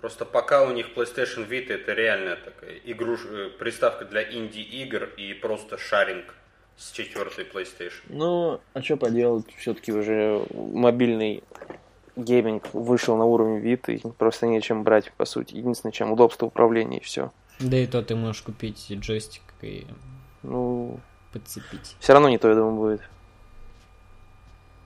Просто 0.00 0.24
пока 0.24 0.64
у 0.64 0.72
них 0.72 0.90
PlayStation 0.96 1.48
Vita 1.48 1.74
это 1.74 1.92
реальная 1.92 2.36
такая 2.36 2.76
игруш... 2.84 3.20
э, 3.24 3.50
приставка 3.58 4.04
для 4.04 4.22
инди-игр 4.22 5.04
и 5.16 5.32
просто 5.34 5.78
шаринг 5.78 6.34
с 6.76 6.90
четвертой 6.90 7.44
PlayStation. 7.44 8.02
Ну, 8.08 8.60
а 8.72 8.82
что 8.82 8.96
поделать? 8.96 9.46
Все-таки 9.58 9.92
уже 9.92 10.44
мобильный 10.52 11.44
гейминг 12.16 12.72
вышел 12.74 13.16
на 13.16 13.24
уровень 13.24 13.60
Vita, 13.64 13.92
и 13.94 14.10
просто 14.12 14.46
нечем 14.46 14.82
брать, 14.82 15.12
по 15.12 15.24
сути. 15.24 15.54
Единственное, 15.54 15.92
чем 15.92 16.12
удобство 16.12 16.46
управления, 16.46 16.98
и 16.98 17.02
все. 17.02 17.30
Да 17.58 17.76
и 17.76 17.86
то 17.86 18.02
ты 18.02 18.14
можешь 18.16 18.42
купить 18.42 18.86
джойстик 18.90 19.42
и 19.62 19.86
Ну, 20.42 20.98
подцепить. 21.32 21.96
все 22.00 22.12
равно 22.12 22.28
не 22.28 22.38
то, 22.38 22.48
я 22.48 22.54
думаю, 22.54 22.74
будет. 22.76 23.00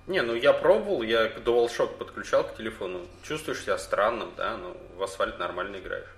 Не, 0.06 0.22
ну 0.22 0.34
я 0.34 0.52
пробовал, 0.52 1.02
я 1.02 1.26
DualShock 1.26 1.96
подключал 1.98 2.44
к 2.44 2.56
телефону. 2.56 3.00
Чувствуешь 3.22 3.62
себя 3.62 3.76
странным, 3.76 4.28
да, 4.36 4.56
но 4.56 4.76
в 4.96 5.02
асфальт 5.02 5.38
нормально 5.38 5.76
играешь. 5.78 6.14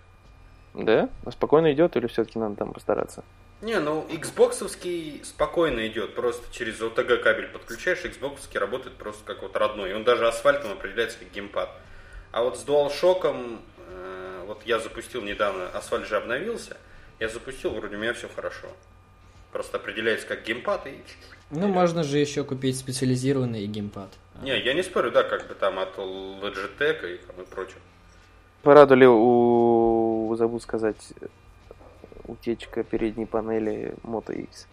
Да? 0.74 1.08
А 1.24 1.30
спокойно 1.30 1.72
идет 1.72 1.96
или 1.96 2.06
все-таки 2.06 2.38
надо 2.38 2.56
там 2.56 2.72
постараться? 2.74 3.24
Не, 3.60 3.80
ну 3.80 4.06
Xbox 4.08 5.24
спокойно 5.24 5.86
идет, 5.88 6.14
просто 6.14 6.42
через 6.52 6.80
OTG 6.80 7.16
кабель 7.18 7.48
подключаешь, 7.48 8.04
Xbox 8.04 8.56
работает 8.56 8.96
просто 8.96 9.24
как 9.24 9.42
вот 9.42 9.56
родной. 9.56 9.90
И 9.90 9.94
он 9.94 10.04
даже 10.04 10.28
асфальтом 10.28 10.72
определяется 10.72 11.18
как 11.18 11.32
геймпад. 11.32 11.70
А 12.30 12.44
вот 12.44 12.58
с 12.58 12.64
DualShock, 12.64 13.58
э, 13.78 14.44
вот 14.46 14.62
я 14.64 14.78
запустил 14.78 15.22
недавно, 15.22 15.68
асфальт 15.70 16.06
же 16.06 16.16
обновился, 16.16 16.76
я 17.18 17.28
запустил, 17.28 17.70
вроде 17.70 17.96
у 17.96 17.98
меня 17.98 18.14
все 18.14 18.28
хорошо. 18.28 18.68
Просто 19.52 19.78
определяется 19.78 20.26
как 20.26 20.44
геймпад 20.44 20.86
и... 20.86 21.02
Ну, 21.50 21.66
можно 21.66 22.04
же 22.04 22.18
еще 22.18 22.44
купить 22.44 22.78
специализированный 22.78 23.66
геймпад. 23.66 24.10
Не, 24.42 24.56
я 24.62 24.74
не 24.74 24.82
спорю, 24.82 25.10
да, 25.10 25.24
как 25.24 25.48
бы 25.48 25.54
там 25.54 25.80
от 25.80 25.96
Logitech 25.96 27.14
и, 27.14 27.16
там, 27.16 27.42
и 27.42 27.46
прочего. 27.46 27.80
Порадовали 28.62 29.06
у, 29.06 30.32
забыл 30.36 30.60
сказать, 30.60 30.96
утечка 32.28 32.84
передней 32.84 33.26
панели 33.26 33.94
Moto 34.04 34.34
X. 34.34 34.66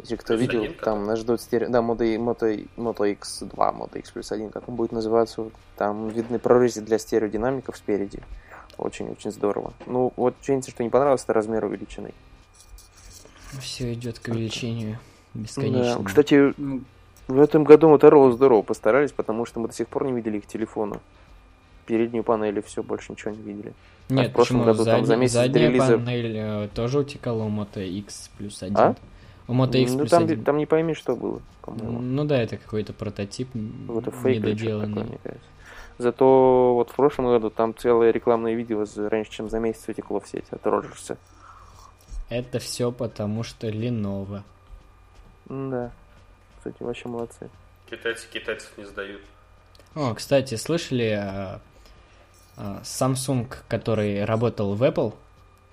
Если 0.00 0.16
кто 0.16 0.34
видел, 0.34 0.62
1, 0.62 0.74
там 0.78 1.04
нас 1.06 1.20
ждут 1.20 1.40
стерео... 1.40 1.68
Да, 1.68 1.78
Moto, 1.78 2.04
Moto, 2.16 2.68
Moto 2.76 3.18
X2, 3.18 3.54
Moto 3.54 3.98
X 3.98 4.10
плюс 4.10 4.32
1, 4.32 4.50
как 4.50 4.68
он 4.68 4.74
будет 4.74 4.92
называться. 4.92 5.50
Там 5.76 6.08
видны 6.08 6.38
прорези 6.38 6.80
для 6.80 6.98
стереодинамиков 6.98 7.76
спереди. 7.76 8.20
Очень-очень 8.78 9.30
здорово. 9.30 9.72
Ну, 9.86 10.12
вот 10.16 10.34
единственное, 10.42 10.74
что 10.74 10.82
не 10.82 10.90
понравилось, 10.90 11.22
это 11.22 11.32
размер 11.32 11.64
увеличенный. 11.64 12.14
Все 13.60 13.92
идет 13.92 14.18
к 14.18 14.28
увеличению 14.28 14.98
бесконечно. 15.34 15.98
Да. 15.98 16.04
Кстати, 16.04 16.54
в 17.28 17.40
этом 17.40 17.64
году 17.64 17.94
Motorola 17.94 18.32
здорово 18.32 18.62
постарались, 18.62 19.12
потому 19.12 19.46
что 19.46 19.60
мы 19.60 19.68
до 19.68 19.74
сих 19.74 19.88
пор 19.88 20.04
не 20.04 20.12
видели 20.12 20.38
их 20.38 20.46
телефона. 20.46 21.00
Переднюю 21.86 22.24
панель 22.24 22.58
и 22.58 22.62
все, 22.62 22.82
больше 22.82 23.12
ничего 23.12 23.32
не 23.32 23.42
видели. 23.42 23.72
Нет, 24.08 24.26
а 24.26 24.28
в 24.30 24.32
прошлом 24.32 24.60
почему? 24.60 24.72
году 24.72 24.84
Задний, 24.84 24.98
там 24.98 25.06
за 25.06 25.16
месяц 25.16 25.34
задняя 25.34 25.68
релиза... 25.68 25.98
панель 25.98 26.36
э, 26.36 26.68
тоже 26.74 26.98
утекала 27.00 27.44
у 27.44 27.50
Moto 27.50 27.86
X 27.86 28.30
плюс 28.36 28.62
1. 28.62 28.76
А? 28.76 28.94
У 29.48 29.54
Moto 29.54 29.80
X 29.80 29.92
ну, 29.92 29.98
плюс 29.98 30.10
там, 30.10 30.24
1. 30.24 30.44
там 30.44 30.56
не 30.58 30.66
пойми, 30.66 30.94
что 30.94 31.16
было, 31.16 31.40
по-моему. 31.62 32.00
Ну 32.00 32.24
да, 32.24 32.40
это 32.40 32.56
какой-то 32.56 32.92
прототип 32.92 33.48
вот 33.86 34.06
недоделанный. 34.24 34.94
Такой, 34.94 35.08
мне 35.08 35.18
кажется. 35.22 35.48
Зато 35.98 36.74
вот 36.74 36.90
в 36.90 36.94
прошлом 36.94 37.26
году 37.26 37.50
там 37.50 37.74
целое 37.76 38.10
рекламное 38.10 38.54
видео 38.54 38.84
раньше, 39.08 39.30
чем 39.30 39.48
за 39.48 39.58
месяц 39.58 39.88
утекло 39.88 40.20
в 40.20 40.28
сеть 40.28 40.46
от 40.50 40.66
Роджерса. 40.66 41.16
Это 42.28 42.58
все 42.58 42.90
потому, 42.90 43.42
что 43.42 43.68
Lenovo. 43.68 44.42
Да. 45.48 45.92
Кстати, 46.58 46.76
вообще 46.80 47.08
молодцы. 47.08 47.50
Китайцы 47.90 48.26
китайцев 48.32 48.72
не 48.78 48.84
сдают. 48.84 49.20
О, 49.94 50.14
кстати, 50.14 50.54
слышали 50.54 51.10
а, 51.10 51.60
Samsung, 52.56 53.52
который 53.68 54.24
работал 54.24 54.74
в 54.74 54.82
Apple, 54.82 55.14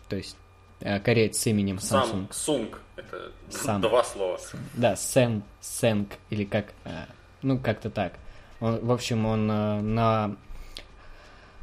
то 0.07 0.15
есть 0.15 0.37
а, 0.81 0.99
кореец 0.99 1.37
с 1.37 1.47
именем 1.47 1.77
Samsung. 1.77 2.29
Samsung, 2.29 2.75
это 2.95 3.31
Sam. 3.49 3.81
два 3.81 4.03
слова. 4.03 4.39
Да, 4.73 4.93
Sam, 4.93 5.41
Sang, 5.61 6.07
или 6.29 6.45
как, 6.45 6.73
а, 6.85 7.07
ну, 7.41 7.59
как-то 7.59 7.89
так. 7.89 8.13
Он, 8.59 8.85
в 8.85 8.91
общем, 8.91 9.25
он 9.25 9.49
а, 9.51 9.81
на 9.81 10.35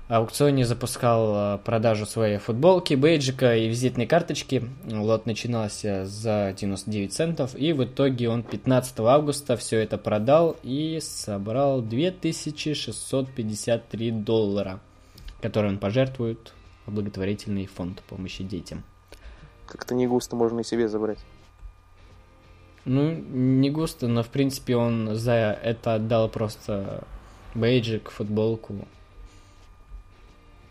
аукционе 0.09 0.65
запускал 0.65 1.57
э, 1.57 1.59
продажу 1.59 2.07
своей 2.07 2.39
футболки, 2.39 2.95
бейджика 2.95 3.57
и 3.57 3.67
визитной 3.69 4.07
карточки. 4.07 4.63
Лот 4.89 5.27
начинался 5.27 6.07
за 6.07 6.55
99 6.57 7.13
центов, 7.13 7.57
и 7.57 7.73
в 7.73 7.83
итоге 7.85 8.29
он 8.29 8.45
15 8.45 9.01
августа 9.01 9.57
все 9.57 9.81
это 9.81 9.99
продал 9.99 10.55
и 10.63 11.01
собрал 11.03 11.83
2653 11.83 14.13
доллара, 14.13 14.79
которые 15.47 15.71
он 15.71 15.79
пожертвует 15.79 16.53
в 16.87 16.93
благотворительный 16.93 17.67
фонд 17.67 18.03
помощи 18.09 18.43
детям. 18.43 18.83
Как-то 19.69 19.95
не 19.95 20.09
густо 20.09 20.35
можно 20.35 20.59
и 20.59 20.65
себе 20.65 20.89
забрать. 20.89 21.21
Ну, 22.85 23.13
не 23.13 23.71
густо, 23.71 24.09
но 24.09 24.25
в 24.25 24.29
принципе 24.29 24.75
он 24.75 25.15
за 25.15 25.57
это 25.63 25.95
отдал 25.95 26.29
просто 26.29 27.05
бейджик, 27.55 28.11
футболку, 28.11 28.75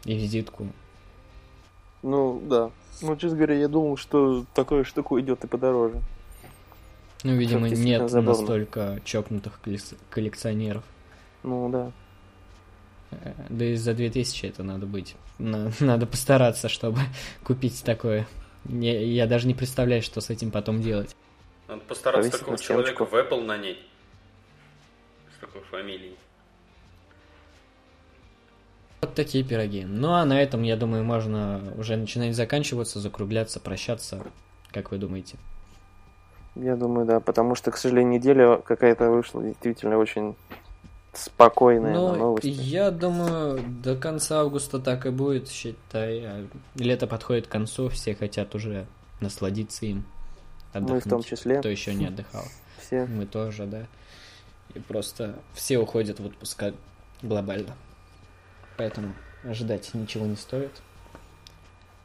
и 0.04 0.14
визитку. 0.14 0.68
Ну, 2.04 2.42
да. 2.44 2.70
Ну, 3.02 3.16
честно 3.16 3.38
говоря, 3.38 3.56
я 3.56 3.70
думал, 3.70 3.96
что 3.96 4.46
такая 4.54 4.84
штука 4.84 5.22
идет 5.22 5.46
и 5.46 5.48
подороже. 5.48 6.02
Ну, 7.24 7.34
видимо, 7.34 7.70
нет 7.70 8.12
настолько 8.12 9.00
чокнутых 9.06 9.58
коллекционеров. 10.10 10.84
Ну, 11.44 11.70
да. 11.70 11.94
Да 13.50 13.66
и 13.66 13.76
за 13.76 13.94
2000 13.94 14.46
это 14.46 14.64
надо 14.64 14.86
быть. 14.86 15.16
Надо 15.38 16.06
постараться, 16.06 16.70
чтобы 16.70 17.00
купить 17.44 17.84
такое. 17.84 18.28
Я 18.66 19.28
даже 19.28 19.48
не 19.48 19.54
представляю, 19.54 20.02
что 20.02 20.22
с 20.22 20.30
этим 20.30 20.52
потом 20.52 20.82
делать. 20.82 21.16
Надо 21.68 21.82
постараться 21.82 22.30
Повесить 22.30 22.40
такого 22.40 22.58
человека 22.58 23.06
в 23.06 23.14
Apple 23.14 23.44
нанять. 23.44 23.78
С 25.36 25.40
такой 25.40 25.62
фамилией. 25.64 26.16
Вот 29.02 29.14
такие 29.14 29.44
пироги. 29.44 29.86
Ну 29.86 30.14
а 30.14 30.26
на 30.26 30.42
этом, 30.42 30.64
я 30.64 30.78
думаю, 30.78 31.04
можно 31.04 31.62
уже 31.78 31.96
начинать 31.96 32.36
заканчиваться, 32.36 33.00
закругляться, 33.00 33.60
прощаться. 33.60 34.26
Как 34.72 34.92
вы 34.92 34.98
думаете? 34.98 35.38
Я 36.56 36.76
думаю, 36.76 37.06
да, 37.06 37.20
потому 37.20 37.56
что, 37.56 37.72
к 37.72 37.78
сожалению, 37.78 38.14
неделя 38.14 38.58
какая-то 38.58 39.10
вышла 39.12 39.44
действительно 39.44 39.98
очень 39.98 40.36
спокойная 41.18 41.94
ну, 41.94 42.12
на 42.12 42.18
новости. 42.18 42.48
Я 42.48 42.92
думаю, 42.92 43.64
до 43.84 43.96
конца 43.96 44.42
августа 44.42 44.80
так 44.80 45.06
и 45.06 45.10
будет, 45.10 45.50
считай. 45.50 46.26
А 46.26 46.48
лето 46.76 47.08
подходит 47.08 47.48
к 47.48 47.52
концу, 47.52 47.90
все 47.90 48.16
хотят 48.16 48.56
уже 48.56 48.86
насладиться 49.22 49.86
им. 49.86 50.06
Отдохнуть. 50.74 51.06
Мы 51.06 51.10
в 51.10 51.10
том 51.10 51.24
числе. 51.24 51.60
Кто 51.60 51.70
еще 51.70 51.94
не 51.94 52.08
отдыхал. 52.08 52.44
Все. 52.80 53.06
Мы 53.06 53.26
тоже, 53.26 53.66
да. 53.66 53.88
И 54.74 54.80
просто 54.80 55.36
все 55.54 55.78
уходят 55.80 56.20
в 56.20 56.26
отпуска 56.26 56.74
глобально. 57.22 57.76
Поэтому 58.78 59.14
ожидать 59.44 59.94
ничего 59.94 60.26
не 60.26 60.36
стоит. 60.36 60.72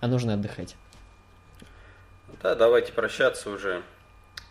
А 0.00 0.06
нужно 0.06 0.34
отдыхать. 0.34 0.76
Да, 2.42 2.54
давайте 2.54 2.92
прощаться 2.92 3.50
уже. 3.50 3.82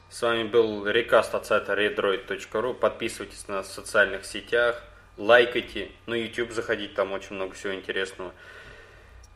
С 0.09 0.23
вами 0.23 0.43
был 0.43 0.87
рекаст 0.87 1.35
от 1.35 1.45
сайта 1.45 1.73
redroid.ru. 1.73 2.73
Подписывайтесь 2.73 3.47
на 3.47 3.57
нас 3.57 3.67
в 3.67 3.71
социальных 3.71 4.25
сетях, 4.25 4.81
лайкайте. 5.17 5.89
На 6.07 6.15
YouTube 6.15 6.51
заходить, 6.51 6.95
там 6.95 7.11
очень 7.11 7.35
много 7.35 7.53
всего 7.53 7.75
интересного. 7.75 8.31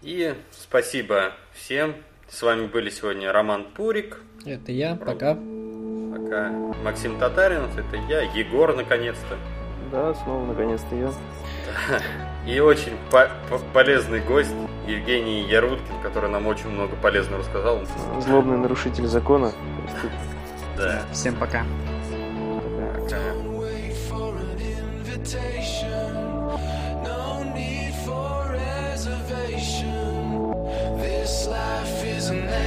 И 0.01 0.33
спасибо 0.49 1.33
всем. 1.53 1.95
С 2.27 2.41
вами 2.41 2.65
были 2.65 2.89
сегодня 2.89 3.31
Роман 3.31 3.65
Пурик. 3.65 4.17
Это 4.45 4.71
я, 4.71 4.95
пока. 4.95 5.35
Пока. 5.35 6.49
Максим 6.83 7.19
Татаринов, 7.19 7.77
это 7.77 7.95
я. 8.09 8.21
Егор, 8.21 8.75
наконец-то. 8.75 9.37
Да, 9.91 10.15
снова 10.15 10.43
наконец-то 10.43 10.95
я. 10.95 11.13
И 12.51 12.59
очень 12.59 12.97
по 13.11 13.29
по 13.47 13.59
полезный 13.73 14.21
гость 14.21 14.55
Евгений 14.87 15.43
Яруткин, 15.43 16.01
который 16.01 16.31
нам 16.31 16.47
очень 16.47 16.69
много 16.69 16.95
полезного 16.95 17.43
рассказал. 17.43 17.79
Злобный 18.19 18.57
нарушитель 18.57 19.05
закона. 19.05 19.51
Да. 20.76 21.04
Всем 21.12 21.34
пока. 21.36 21.64
Пока. 22.94 23.38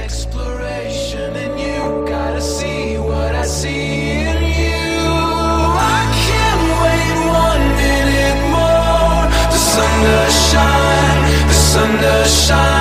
exploration 0.02 1.36
and 1.36 1.60
you 1.60 2.04
gotta 2.06 2.40
see 2.40 2.96
what 2.98 3.34
I 3.34 3.44
see 3.44 4.26
in 4.30 4.42
you 4.42 5.02
I 5.96 6.02
can't 6.26 6.64
wait 6.82 7.16
one 7.46 7.64
minute 7.82 8.40
more 8.54 9.24
The 9.54 9.60
sun 9.72 9.92
does 10.04 10.50
shine, 10.50 11.48
the 11.48 11.54
sun 11.54 11.90
does 12.00 12.46
shine 12.46 12.75